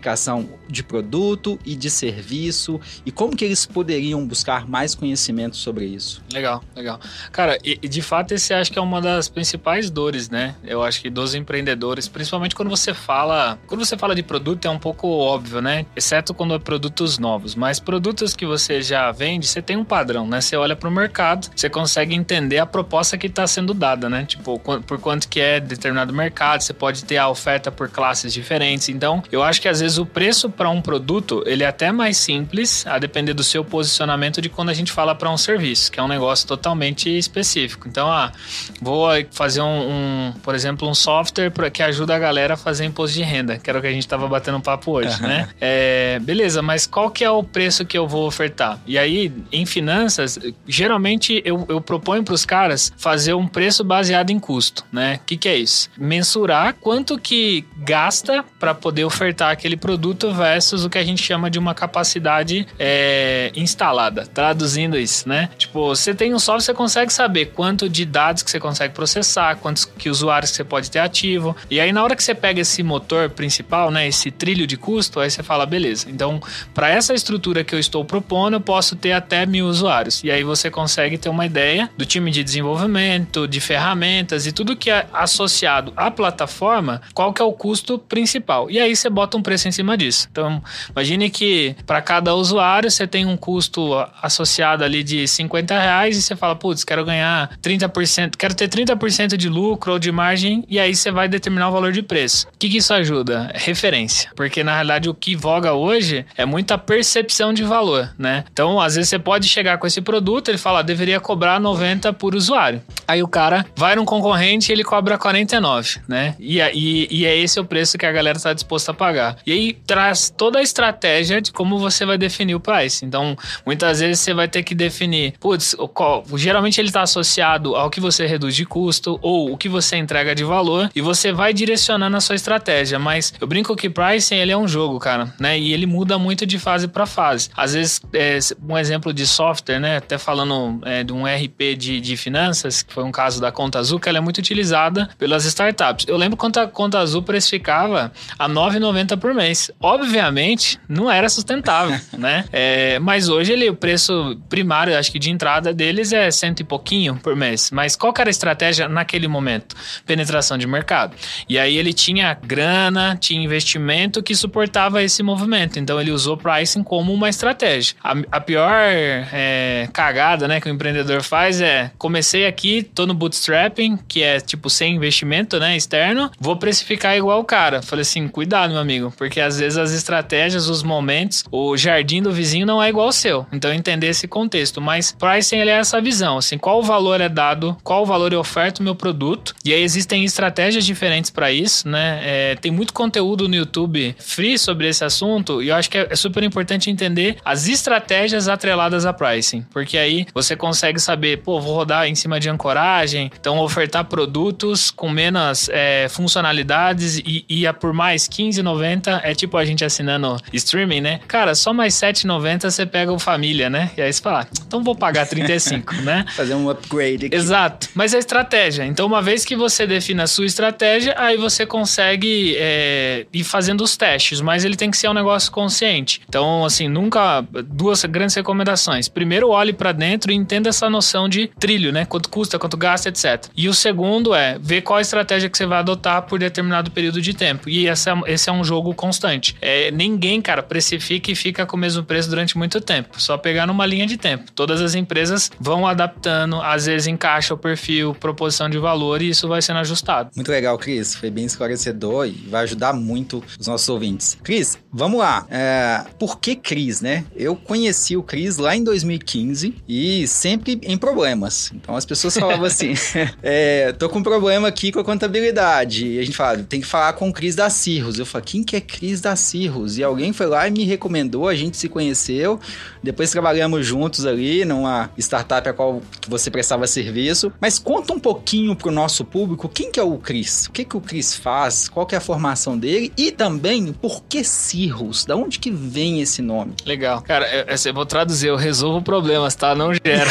de 0.68 0.84
produto 0.84 1.60
e 1.66 1.76
de 1.76 1.90
serviço 1.90 2.80
e 3.06 3.12
como 3.12 3.36
que 3.36 3.46
eles 3.46 3.66
poderiam 3.66 4.26
buscar 4.26 4.68
mais 4.68 4.96
conhecimento 4.96 5.56
sobre 5.56 5.86
isso. 5.86 6.22
Legal, 6.32 6.64
legal. 6.76 7.00
Cara, 7.32 7.58
e, 7.64 7.76
de 7.88 8.02
fato 8.02 8.34
esse 8.34 8.54
acho 8.54 8.72
que 8.72 8.80
é 8.80 8.82
uma 8.82 9.02
das 9.02 9.30
principais 9.30 9.90
dores, 9.90 10.30
né? 10.30 10.56
Eu 10.64 10.84
acho 10.84 11.02
que 11.02 11.10
dos 11.10 11.36
empreendedores, 11.36 12.08
principalmente 12.08 12.56
quando 12.56 12.70
você 12.70 12.94
fala, 12.94 13.60
quando 13.68 13.86
você 13.86 13.98
fala 13.98 14.16
de 14.16 14.24
produto 14.24 14.66
é 14.66 14.70
um 14.70 14.80
pouco 14.80 15.08
óbvio, 15.08 15.62
né? 15.62 15.86
Exceto 15.96 16.34
quando 16.34 16.54
é 16.54 16.60
produtos 16.60 17.18
novos, 17.18 17.56
mas 17.56 17.80
produtos 17.80 18.36
que 18.36 18.46
você 18.46 18.82
já 18.82 19.12
vende, 19.12 19.48
você 19.48 19.62
tem 19.62 19.78
um 19.78 19.86
padrão, 19.86 20.28
né? 20.28 20.42
Você 20.42 20.56
olha 20.56 20.76
para 20.76 20.90
o 20.90 20.92
mercado, 20.92 21.50
você 21.56 21.70
consegue 21.70 22.16
entender 22.16 22.60
a 22.60 22.66
proposta 22.66 23.18
que 23.18 23.28
está 23.28 23.46
sendo 23.48 23.74
dada, 23.74 24.10
né? 24.10 24.26
Tipo, 24.26 24.60
por 24.60 25.00
quanto 25.00 25.28
que 25.28 25.40
é 25.40 25.60
determinado 25.60 26.14
mercado, 26.14 26.62
você 26.62 26.74
pode 26.74 27.04
ter 27.06 27.18
a 27.18 27.30
oferta 27.30 27.72
por 27.72 27.90
classes 27.90 28.34
diferentes. 28.34 28.90
Então, 28.90 29.24
eu 29.32 29.44
acho 29.44 29.62
que 29.62 29.68
às 29.74 29.82
vezes 29.82 29.98
o 29.98 30.06
preço 30.06 30.50
para 30.50 30.70
um 30.70 30.82
produto, 30.82 31.44
ele 31.46 31.64
é 31.64 31.68
até 31.68 31.92
mais 31.92 32.18
simples, 32.18 32.86
a 32.86 33.00
depender 33.00 33.34
do 33.34 33.44
seu 33.44 33.66
posicionamento 33.66 34.40
de 34.40 34.48
quando 34.48 34.70
a 34.70 34.74
gente 34.74 34.92
fala 34.92 35.16
para 35.16 35.30
um 35.30 35.38
serviço, 35.38 35.92
que 35.92 36.00
é 36.00 36.04
um 36.04 36.08
negócio 36.08 36.48
totalmente 36.48 37.10
específico. 37.10 37.88
Então, 37.88 38.12
ah, 38.12 38.32
vou 38.80 39.08
fazer 39.32 39.62
um, 39.62 39.66
um 39.66 40.34
por 40.44 40.54
exemplo, 40.54 40.88
um 40.88 40.94
software 40.94 41.50
pra, 41.50 41.70
que 41.70 41.82
ajuda 41.82 42.16
a 42.16 42.20
galera 42.20 42.54
a 42.54 42.58
fazer 42.58 42.86
imposto 42.86 43.18
de 43.18 43.24
renda, 43.24 43.58
que 43.58 43.70
era 43.70 43.80
o 43.80 43.82
que 43.82 43.88
a 43.88 43.92
gente 43.92 44.04
estava 44.04 44.28
batendo 44.28 44.60
um 44.60 44.62
papo 44.62 44.92
hoje, 44.92 45.22
né? 45.22 45.50
É, 45.66 46.20
beleza, 46.20 46.62
mas 46.62 46.86
qual 46.86 47.10
que 47.10 47.24
é 47.24 47.30
o 47.30 47.42
preço 47.42 47.86
que 47.86 47.98
eu 47.98 48.06
vou 48.06 48.28
ofertar? 48.28 48.80
E 48.86 48.98
aí, 48.98 49.32
em 49.52 49.66
finanças, 49.66 50.38
geralmente 50.68 51.42
eu, 51.46 51.66
eu 51.70 51.80
proponho 51.80 52.22
para 52.22 52.34
os 52.34 52.46
caras 52.46 52.92
fazer 52.98 53.34
um 53.34 53.48
preço 53.48 53.84
baseado 53.84 54.30
em 54.30 54.40
custo, 54.40 54.86
né? 54.92 55.20
O 55.22 55.26
que, 55.26 55.38
que 55.38 55.48
é 55.48 55.56
isso? 55.56 55.90
Mensurar 55.98 56.74
quanto 56.74 57.18
que 57.18 57.66
gasta 57.78 58.44
para 58.60 58.74
poder 58.74 59.06
ofertar 59.06 59.52
aquele 59.64 59.78
produto 59.78 60.34
versus 60.34 60.84
o 60.84 60.90
que 60.90 60.98
a 60.98 61.04
gente 61.04 61.24
chama 61.24 61.50
de 61.50 61.58
uma 61.58 61.74
capacidade 61.74 62.68
é, 62.78 63.50
instalada. 63.56 64.26
Traduzindo 64.26 64.98
isso, 64.98 65.28
né? 65.28 65.50
Tipo, 65.58 65.88
você 65.88 66.14
tem 66.14 66.34
um 66.34 66.40
software, 66.40 66.66
você 66.66 66.74
consegue 66.74 67.14
saber 67.14 67.46
quanto 67.48 67.88
de 67.88 68.04
dados 68.04 68.44
que 68.44 68.52
você 68.52 68.60
consegue 68.60 68.94
processar, 68.94 69.56
quantos 69.56 69.86
que 69.86 70.10
usuários 70.10 70.52
que 70.52 70.58
você 70.58 70.66
pode 70.66 70.92
ter 70.92 71.00
ativo. 71.00 71.56
E 71.72 71.80
aí, 71.80 71.94
na 71.94 72.04
hora 72.04 72.14
que 72.14 72.24
você 72.24 72.36
pega 72.36 72.60
esse 72.60 72.84
motor 72.84 73.30
principal, 73.30 73.90
né? 73.90 74.06
Esse 74.06 74.30
trilho 74.30 74.68
de 74.68 74.76
custo, 74.76 75.22
aí 75.22 75.32
você 75.32 75.42
fala, 75.42 75.66
beleza. 75.66 76.08
Então, 76.10 76.42
para 76.74 76.90
essa 76.90 77.14
estrutura 77.14 77.64
que 77.64 77.74
eu 77.74 77.80
estou 77.80 78.04
propondo, 78.04 78.56
eu 78.56 78.62
posso 78.62 78.98
ter 78.98 79.14
até 79.14 79.46
mil 79.46 79.68
usuários. 79.68 80.22
E 80.26 80.32
aí 80.32 80.44
você 80.44 80.70
consegue 80.70 81.18
ter 81.18 81.30
uma 81.30 81.46
ideia 81.46 81.90
do 81.98 82.06
time 82.06 82.32
de 82.32 82.44
desenvolvimento, 82.44 83.48
de 83.48 83.62
ferramentas 83.62 84.46
e 84.46 84.52
tudo 84.52 84.76
que 84.76 84.92
é 84.92 85.08
associado 85.14 85.94
à 85.96 86.12
plataforma, 86.12 87.02
qual 87.14 87.32
que 87.32 87.42
é 87.42 87.46
o 87.46 87.54
custo 87.54 87.98
principal. 87.98 88.70
E 88.70 88.78
aí 88.78 88.94
você 88.94 89.10
bota 89.10 89.38
um 89.38 89.42
preço 89.42 89.53
em 89.54 89.72
cima 89.72 89.98
disso. 89.98 90.28
Então, 90.32 90.62
imagine 90.92 91.30
que 91.30 91.76
para 91.86 92.02
cada 92.02 92.36
usuário 92.36 92.90
você 92.90 93.08
tem 93.08 93.26
um 93.26 93.36
custo 93.38 93.94
associado 94.22 94.84
ali 94.84 95.04
de 95.04 95.28
50 95.28 95.78
reais 95.78 96.18
e 96.18 96.22
você 96.22 96.36
fala, 96.36 96.56
putz, 96.56 96.84
quero 96.84 97.04
ganhar 97.06 97.50
30%, 97.62 98.36
quero 98.38 98.54
ter 98.54 98.70
30% 98.70 99.36
de 99.36 99.50
lucro 99.50 99.94
ou 99.94 100.00
de 100.00 100.12
margem, 100.12 100.64
e 100.70 100.80
aí 100.80 100.96
você 100.96 101.12
vai 101.12 101.28
determinar 101.28 101.70
o 101.70 101.72
valor 101.72 101.92
de 101.92 102.02
preço. 102.02 102.48
O 102.48 102.58
que, 102.58 102.70
que 102.70 102.78
isso 102.78 102.94
ajuda? 102.94 103.52
Referência. 103.54 104.30
Porque 104.36 104.64
na 104.64 104.74
realidade 104.74 105.10
o 105.10 105.14
que 105.14 105.36
voga 105.36 105.74
hoje 105.74 106.26
é 106.38 106.46
muita 106.46 106.78
percepção 106.78 107.54
de 107.54 107.64
valor, 107.64 108.14
né? 108.18 108.44
Então, 108.52 108.80
às 108.80 108.96
vezes 108.96 109.10
você 109.10 109.20
pode 109.20 109.48
chegar 109.48 109.78
com 109.78 109.88
esse 109.88 110.02
produto, 110.02 110.50
ele 110.50 110.58
fala, 110.58 110.80
ah, 110.80 110.82
deveria 110.82 111.20
cobrar 111.20 111.60
90 111.60 112.14
por 112.14 112.36
usuário. 112.36 112.82
Aí 113.08 113.22
o 113.22 113.28
cara 113.28 113.66
vai 113.76 113.96
num 113.96 114.06
concorrente 114.06 114.72
e 114.72 114.74
ele 114.74 114.84
cobra 114.84 115.18
49, 115.18 116.02
né? 116.08 116.36
E, 116.40 116.60
e, 116.60 117.08
e 117.10 117.26
é 117.26 117.38
esse 117.38 117.60
o 117.60 117.66
preço 117.66 117.98
que 117.98 118.06
a 118.06 118.12
galera 118.12 118.38
está 118.38 118.54
disposta 118.54 118.92
a 118.92 118.94
pagar. 118.94 119.38
E 119.46 119.52
aí 119.52 119.74
traz 119.74 120.30
toda 120.30 120.60
a 120.60 120.62
estratégia 120.62 121.42
de 121.42 121.52
como 121.52 121.78
você 121.78 122.06
vai 122.06 122.18
definir 122.18 122.56
o 122.56 122.60
price. 122.60 123.06
Então, 123.06 123.36
muitas 123.66 124.00
vezes 124.00 124.20
você 124.20 124.34
vai 124.34 124.48
ter 124.48 124.64
que 124.64 124.76
definir, 124.76 125.34
putz, 125.40 125.76
qual, 125.94 126.24
geralmente 126.36 126.80
ele 126.80 126.90
está 126.90 127.02
associado 127.02 127.76
ao 127.76 127.90
que 127.90 128.00
você 128.00 128.26
reduz 128.26 128.56
de 128.56 128.66
custo 128.66 129.20
ou 129.22 129.52
o 129.52 129.58
que 129.58 129.70
você 129.70 129.98
entrega 129.98 130.34
de 130.36 130.44
valor 130.44 130.90
e 130.96 131.02
você 131.02 131.32
vai 131.32 131.54
direcionando 131.54 132.18
a 132.18 132.22
sua 132.22 132.36
estratégia. 132.36 133.00
Mas 133.00 133.34
eu 133.40 133.48
brinco 133.48 133.76
que 133.76 133.90
pricing 133.90 134.36
ele 134.36 134.52
é 134.52 134.58
um 134.58 134.68
jogo, 134.68 135.00
cara, 135.00 135.34
né? 135.40 135.58
E 135.60 135.74
ele 135.74 135.86
muda 135.86 136.18
muito 136.18 136.46
de 136.46 136.60
fase 136.60 136.88
para 136.88 137.06
fase. 137.06 137.50
Às 137.56 137.74
vezes, 137.74 138.02
é, 138.14 138.40
um 138.68 138.78
exemplo 138.78 139.14
de 139.14 139.26
software, 139.28 139.80
né? 139.80 139.98
Até 139.98 140.18
falando 140.18 140.80
é, 140.86 141.04
de 141.04 141.14
um 141.14 141.26
RP 141.26 141.76
de, 141.78 142.00
de 142.00 142.18
finanças, 142.18 142.84
que 142.84 142.94
foi 142.94 143.04
um 143.04 143.12
caso 143.12 143.40
da 143.42 143.52
Conta 143.52 143.80
Azul, 143.80 144.00
que 144.00 144.10
ela 144.10 144.18
é 144.18 144.22
muito 144.22 144.38
utilizada 144.38 145.10
pelas 145.18 145.46
startups. 145.46 146.06
Eu 146.08 146.18
lembro 146.18 146.38
quando 146.38 146.58
a 146.58 146.68
Conta 146.68 147.00
Azul 147.00 147.22
precificava 147.22 148.12
a 148.38 148.50
9,90 148.50 149.18
por 149.18 149.33
mês. 149.34 149.72
Obviamente, 149.80 150.80
não 150.88 151.12
era 151.12 151.30
sustentável, 151.30 152.00
né? 152.18 152.46
É, 152.52 153.00
mas 153.00 153.30
hoje 153.30 153.54
ele, 153.54 153.70
o 153.70 153.76
preço 153.76 154.40
primário, 154.50 154.98
acho 154.98 155.12
que 155.12 155.20
de 155.20 155.30
entrada 155.30 155.74
deles 155.74 156.12
é 156.14 156.30
cento 156.32 156.60
e 156.60 156.64
pouquinho 156.64 157.16
por 157.16 157.36
mês. 157.36 157.72
Mas 157.72 157.96
qual 157.96 158.14
era 158.18 158.30
a 158.30 158.32
estratégia 158.32 158.88
naquele 158.88 159.28
momento? 159.28 159.76
Penetração 160.06 160.58
de 160.58 160.68
mercado. 160.68 161.16
E 161.48 161.58
aí 161.58 161.78
ele 161.78 161.94
tinha 161.94 162.34
grana, 162.34 163.18
tinha 163.20 163.42
investimento 163.44 164.22
que 164.22 164.36
suportava 164.36 165.02
esse 165.04 165.24
movimento. 165.24 165.80
Então 165.80 166.00
ele 166.00 166.12
usou 166.12 166.38
pricing 166.38 166.84
como 166.84 167.14
uma 167.14 167.30
estratégia. 167.30 167.96
A, 168.04 168.16
a 168.32 168.42
pior 168.42 168.72
é, 168.72 169.88
cagada 169.92 170.48
né, 170.48 170.60
que 170.60 170.70
o 170.70 170.72
empreendedor 170.72 171.22
faz 171.24 171.62
é: 171.62 171.92
comecei 171.98 172.46
aqui, 172.46 172.84
tô 172.84 173.06
no 173.06 173.14
bootstrapping, 173.14 173.98
que 174.08 174.22
é 174.22 174.40
tipo 174.40 174.70
sem 174.70 174.96
investimento 174.96 175.60
né, 175.60 175.76
externo, 175.76 176.32
vou 176.40 176.56
precificar 176.58 177.16
igual 177.16 177.40
o 177.40 177.44
cara. 177.44 177.82
Falei 177.82 178.02
assim: 178.02 178.28
cuidado, 178.28 178.72
meu 178.72 178.80
amigo, 178.80 179.12
porque 179.24 179.40
às 179.40 179.58
vezes 179.58 179.78
as 179.78 179.94
estratégias, 179.94 180.68
os 180.68 180.84
momentos, 180.84 181.46
o 181.50 181.78
jardim 181.78 182.22
do 182.22 182.30
vizinho 182.30 182.66
não 182.66 182.84
é 182.84 182.90
igual 182.90 183.06
ao 183.06 183.14
seu. 183.14 183.48
Então 183.54 183.74
entender 183.74 184.08
esse 184.08 184.28
contexto. 184.28 184.82
Mas 184.82 185.14
pricing 185.14 185.60
ele 185.60 185.70
é 185.70 185.78
essa 185.78 186.02
visão, 186.02 186.40
assim, 186.40 186.58
qual 186.58 186.84
valor 186.84 187.22
é 187.22 187.30
dado, 187.30 187.78
qual 187.86 188.06
valor 188.06 188.34
eu 188.34 188.42
oferto 188.42 188.80
o 188.80 188.84
meu 188.84 188.94
produto. 188.94 189.56
E 189.64 189.74
aí 189.74 189.82
existem 189.82 190.26
estratégias 190.26 190.86
diferentes 190.86 191.32
para 191.32 191.54
isso, 191.54 191.88
né? 191.88 192.20
É, 192.22 192.56
tem 192.56 192.70
muito 192.70 192.94
conteúdo 192.94 193.48
no 193.48 193.56
YouTube 193.56 194.14
free 194.20 194.58
sobre 194.58 194.90
esse 194.90 195.06
assunto 195.06 195.64
e 195.64 195.70
eu 195.70 195.76
acho 195.76 195.90
que 195.90 195.98
é, 195.98 196.08
é 196.10 196.16
super 196.18 196.44
importante 196.44 196.90
entender 196.90 197.38
as 197.46 197.70
estratégias 197.70 198.50
atreladas 198.50 199.06
a 199.06 199.14
pricing, 199.14 199.66
porque 199.72 199.98
aí 199.98 200.26
você 200.34 200.54
consegue 200.54 201.00
saber, 201.00 201.38
pô, 201.38 201.62
vou 201.62 201.74
rodar 201.74 202.08
em 202.08 202.16
cima 202.16 202.42
de 202.42 202.50
ancoragem, 202.50 203.32
então 203.40 203.58
ofertar 203.60 204.04
produtos 204.04 204.92
com 204.92 205.10
menos 205.10 205.70
é, 205.70 206.08
funcionalidades 206.10 207.20
e, 207.20 207.46
e 207.48 207.66
a 207.66 207.74
por 207.74 207.94
mais 207.94 208.28
15,90 208.28 209.13
é 209.24 209.36
tipo 209.36 209.58
a 209.58 209.66
gente 209.66 209.84
assinando 209.84 210.38
streaming, 210.52 211.02
né? 211.02 211.20
Cara, 211.28 211.56
só 211.56 211.74
mais 211.74 211.94
7,90 211.96 212.70
você 212.70 212.86
pega 212.86 213.12
o 213.12 213.20
família, 213.20 213.70
né? 213.70 213.92
E 213.98 214.02
aí 214.02 214.12
você 214.12 214.22
fala, 214.22 214.42
ah, 214.42 214.48
então 214.66 214.84
vou 214.84 214.96
pagar 214.96 215.28
35, 215.28 215.96
né? 215.96 216.26
Fazer 216.36 216.56
um 216.56 216.70
upgrade 216.70 217.28
aqui. 217.28 217.36
Exato. 217.36 217.90
Mas 217.94 218.14
é 218.14 218.18
estratégia. 218.18 218.86
Então, 218.86 219.06
uma 219.06 219.22
vez 219.22 219.46
que 219.46 219.56
você 219.56 219.86
define 219.86 220.22
a 220.22 220.28
sua 220.28 220.46
estratégia, 220.46 221.16
aí 221.18 221.38
você 221.38 221.66
consegue 221.66 222.56
é, 222.58 223.26
ir 223.34 223.44
fazendo 223.44 223.82
os 223.82 223.96
testes, 223.98 224.42
mas 224.42 224.66
ele 224.66 224.76
tem 224.76 224.90
que 224.90 224.98
ser 224.98 225.10
um 225.10 225.14
negócio 225.14 225.52
consciente. 225.52 226.22
Então, 226.28 226.66
assim, 226.66 226.88
nunca. 226.88 227.44
Duas 227.66 228.04
grandes 228.06 228.36
recomendações. 228.36 229.08
Primeiro, 229.08 229.50
olhe 229.50 229.74
para 229.74 229.92
dentro 229.92 230.32
e 230.32 230.36
entenda 230.36 230.70
essa 230.70 230.90
noção 230.90 231.28
de 231.30 231.48
trilho, 231.60 231.92
né? 231.92 232.06
Quanto 232.06 232.30
custa, 232.30 232.60
quanto 232.60 232.78
gasta, 232.78 233.10
etc. 233.10 233.48
E 233.56 233.68
o 233.68 233.74
segundo 233.74 234.34
é 234.34 234.58
ver 234.60 234.82
qual 234.82 234.98
a 234.98 235.02
estratégia 235.02 235.50
que 235.50 235.58
você 235.58 235.66
vai 235.66 235.80
adotar 235.80 236.24
por 236.24 236.40
determinado 236.40 236.92
período 236.92 237.22
de 237.22 237.34
tempo. 237.34 237.70
E 237.70 237.88
esse 237.88 238.10
é, 238.10 238.14
esse 238.28 238.50
é 238.50 238.54
um 238.54 238.64
jogo 238.64 238.94
constante. 239.04 239.54
É, 239.62 239.92
ninguém, 239.92 240.42
cara, 240.42 240.64
precifica 240.64 241.30
e 241.30 241.36
fica 241.36 241.66
com 241.66 241.76
o 241.76 241.80
mesmo 241.80 242.06
preço 242.06 242.30
durante 242.30 242.58
muito 242.58 242.80
tempo. 242.80 243.22
Só 243.22 243.38
pegar 243.38 243.68
numa 243.68 243.86
linha 243.86 244.08
de 244.08 244.16
tempo. 244.16 244.50
Todas 244.54 244.80
as 244.80 244.96
empresas 244.96 245.52
vão 245.60 245.86
adaptando, 245.86 246.62
às 246.62 246.86
vezes 246.86 247.08
encaixa 247.08 247.54
o 247.54 247.58
perfil, 247.58 248.16
proposição 248.16 248.70
de 248.70 248.78
valor 248.78 249.22
e 249.22 249.28
isso 249.28 249.46
vai 249.46 249.62
sendo 249.62 249.80
ajustado. 249.80 250.30
Muito 250.38 250.50
legal, 250.50 250.78
Cris. 250.78 251.16
Foi 251.16 251.30
bem 251.30 251.44
esclarecedor 251.44 252.28
e 252.28 252.32
vai 252.50 252.64
ajudar 252.64 252.94
muito 252.94 253.44
os 253.60 253.68
nossos 253.68 253.90
ouvintes. 253.90 254.38
Cris, 254.42 254.78
vamos 254.90 255.20
lá. 255.20 255.46
É, 255.50 256.06
por 256.18 256.40
que 256.40 256.56
Cris, 256.56 257.02
né? 257.02 257.26
Eu 257.36 257.58
conheci 257.58 258.16
o 258.16 258.24
Cris 258.24 258.58
lá 258.58 258.74
em 258.74 258.86
2015 258.86 259.76
e 259.86 260.26
sempre 260.30 260.80
em 260.82 260.98
problemas. 260.98 261.74
Então 261.76 261.94
as 261.94 262.06
pessoas 262.06 262.38
falavam 262.38 262.64
assim: 262.64 262.94
é, 263.44 263.92
tô 263.92 264.08
com 264.08 264.20
um 264.20 264.24
problema 264.24 264.70
aqui 264.70 264.94
com 264.94 265.00
a 265.00 265.04
contabilidade. 265.04 266.08
E 266.08 266.20
a 266.20 266.24
gente 266.24 266.38
fala, 266.38 266.60
tem 266.60 266.80
que 266.80 266.88
falar 266.88 267.12
com 267.14 267.28
o 267.28 267.34
Cris 267.34 267.54
da 267.54 267.70
Cirrus. 267.70 268.18
Eu 268.18 268.26
falei, 268.26 268.46
quem 268.46 268.64
que 268.64 268.78
é 268.78 268.93
Cris 268.94 269.20
da 269.20 269.36
Cirrus? 269.36 269.98
E 269.98 270.04
alguém 270.04 270.32
foi 270.32 270.46
lá 270.46 270.68
e 270.68 270.72
me 270.72 270.84
recomendou, 270.84 271.48
a 271.48 271.56
gente 271.56 271.76
se 271.76 271.90
conheceu. 271.90 272.60
Depois 273.04 273.30
trabalhamos 273.30 273.86
juntos 273.86 274.26
ali 274.26 274.64
numa 274.64 275.10
startup 275.18 275.68
a 275.68 275.74
qual 275.74 276.02
você 276.28 276.50
prestava 276.50 276.88
serviço. 276.88 277.52
Mas 277.60 277.78
conta 277.78 278.14
um 278.14 278.20
pouquinho 278.20 278.76
pro 278.76 278.92
nosso 278.92 279.26
público 279.26 279.68
quem 279.68 279.92
que 279.92 280.00
é 280.00 280.04
o 280.04 280.18
Cris, 280.18 280.68
o 280.68 280.72
que 280.72 280.86
que 280.86 280.96
o 280.96 281.02
Cris 281.02 281.36
faz, 281.36 281.90
qual 281.90 282.06
que 282.06 282.16
é 282.16 282.18
a 282.18 282.22
formação 282.22 282.78
dele 282.78 283.12
e 283.18 283.32
também 283.32 283.92
por 283.92 284.24
que 284.24 284.44
Cirrus, 284.44 285.26
da 285.26 285.36
onde 285.36 285.60
que 285.60 285.70
vem 285.70 286.22
esse 286.22 286.42
nome? 286.42 286.74
Legal. 286.86 287.22
Cara, 287.22 287.48
eu, 287.48 287.66
eu 287.86 287.94
vou 287.94 288.06
traduzir, 288.06 288.48
eu 288.48 288.56
resolvo 288.56 289.02
problemas, 289.02 289.56
tá? 289.56 289.76
Não 289.76 289.94
gera. 289.94 290.30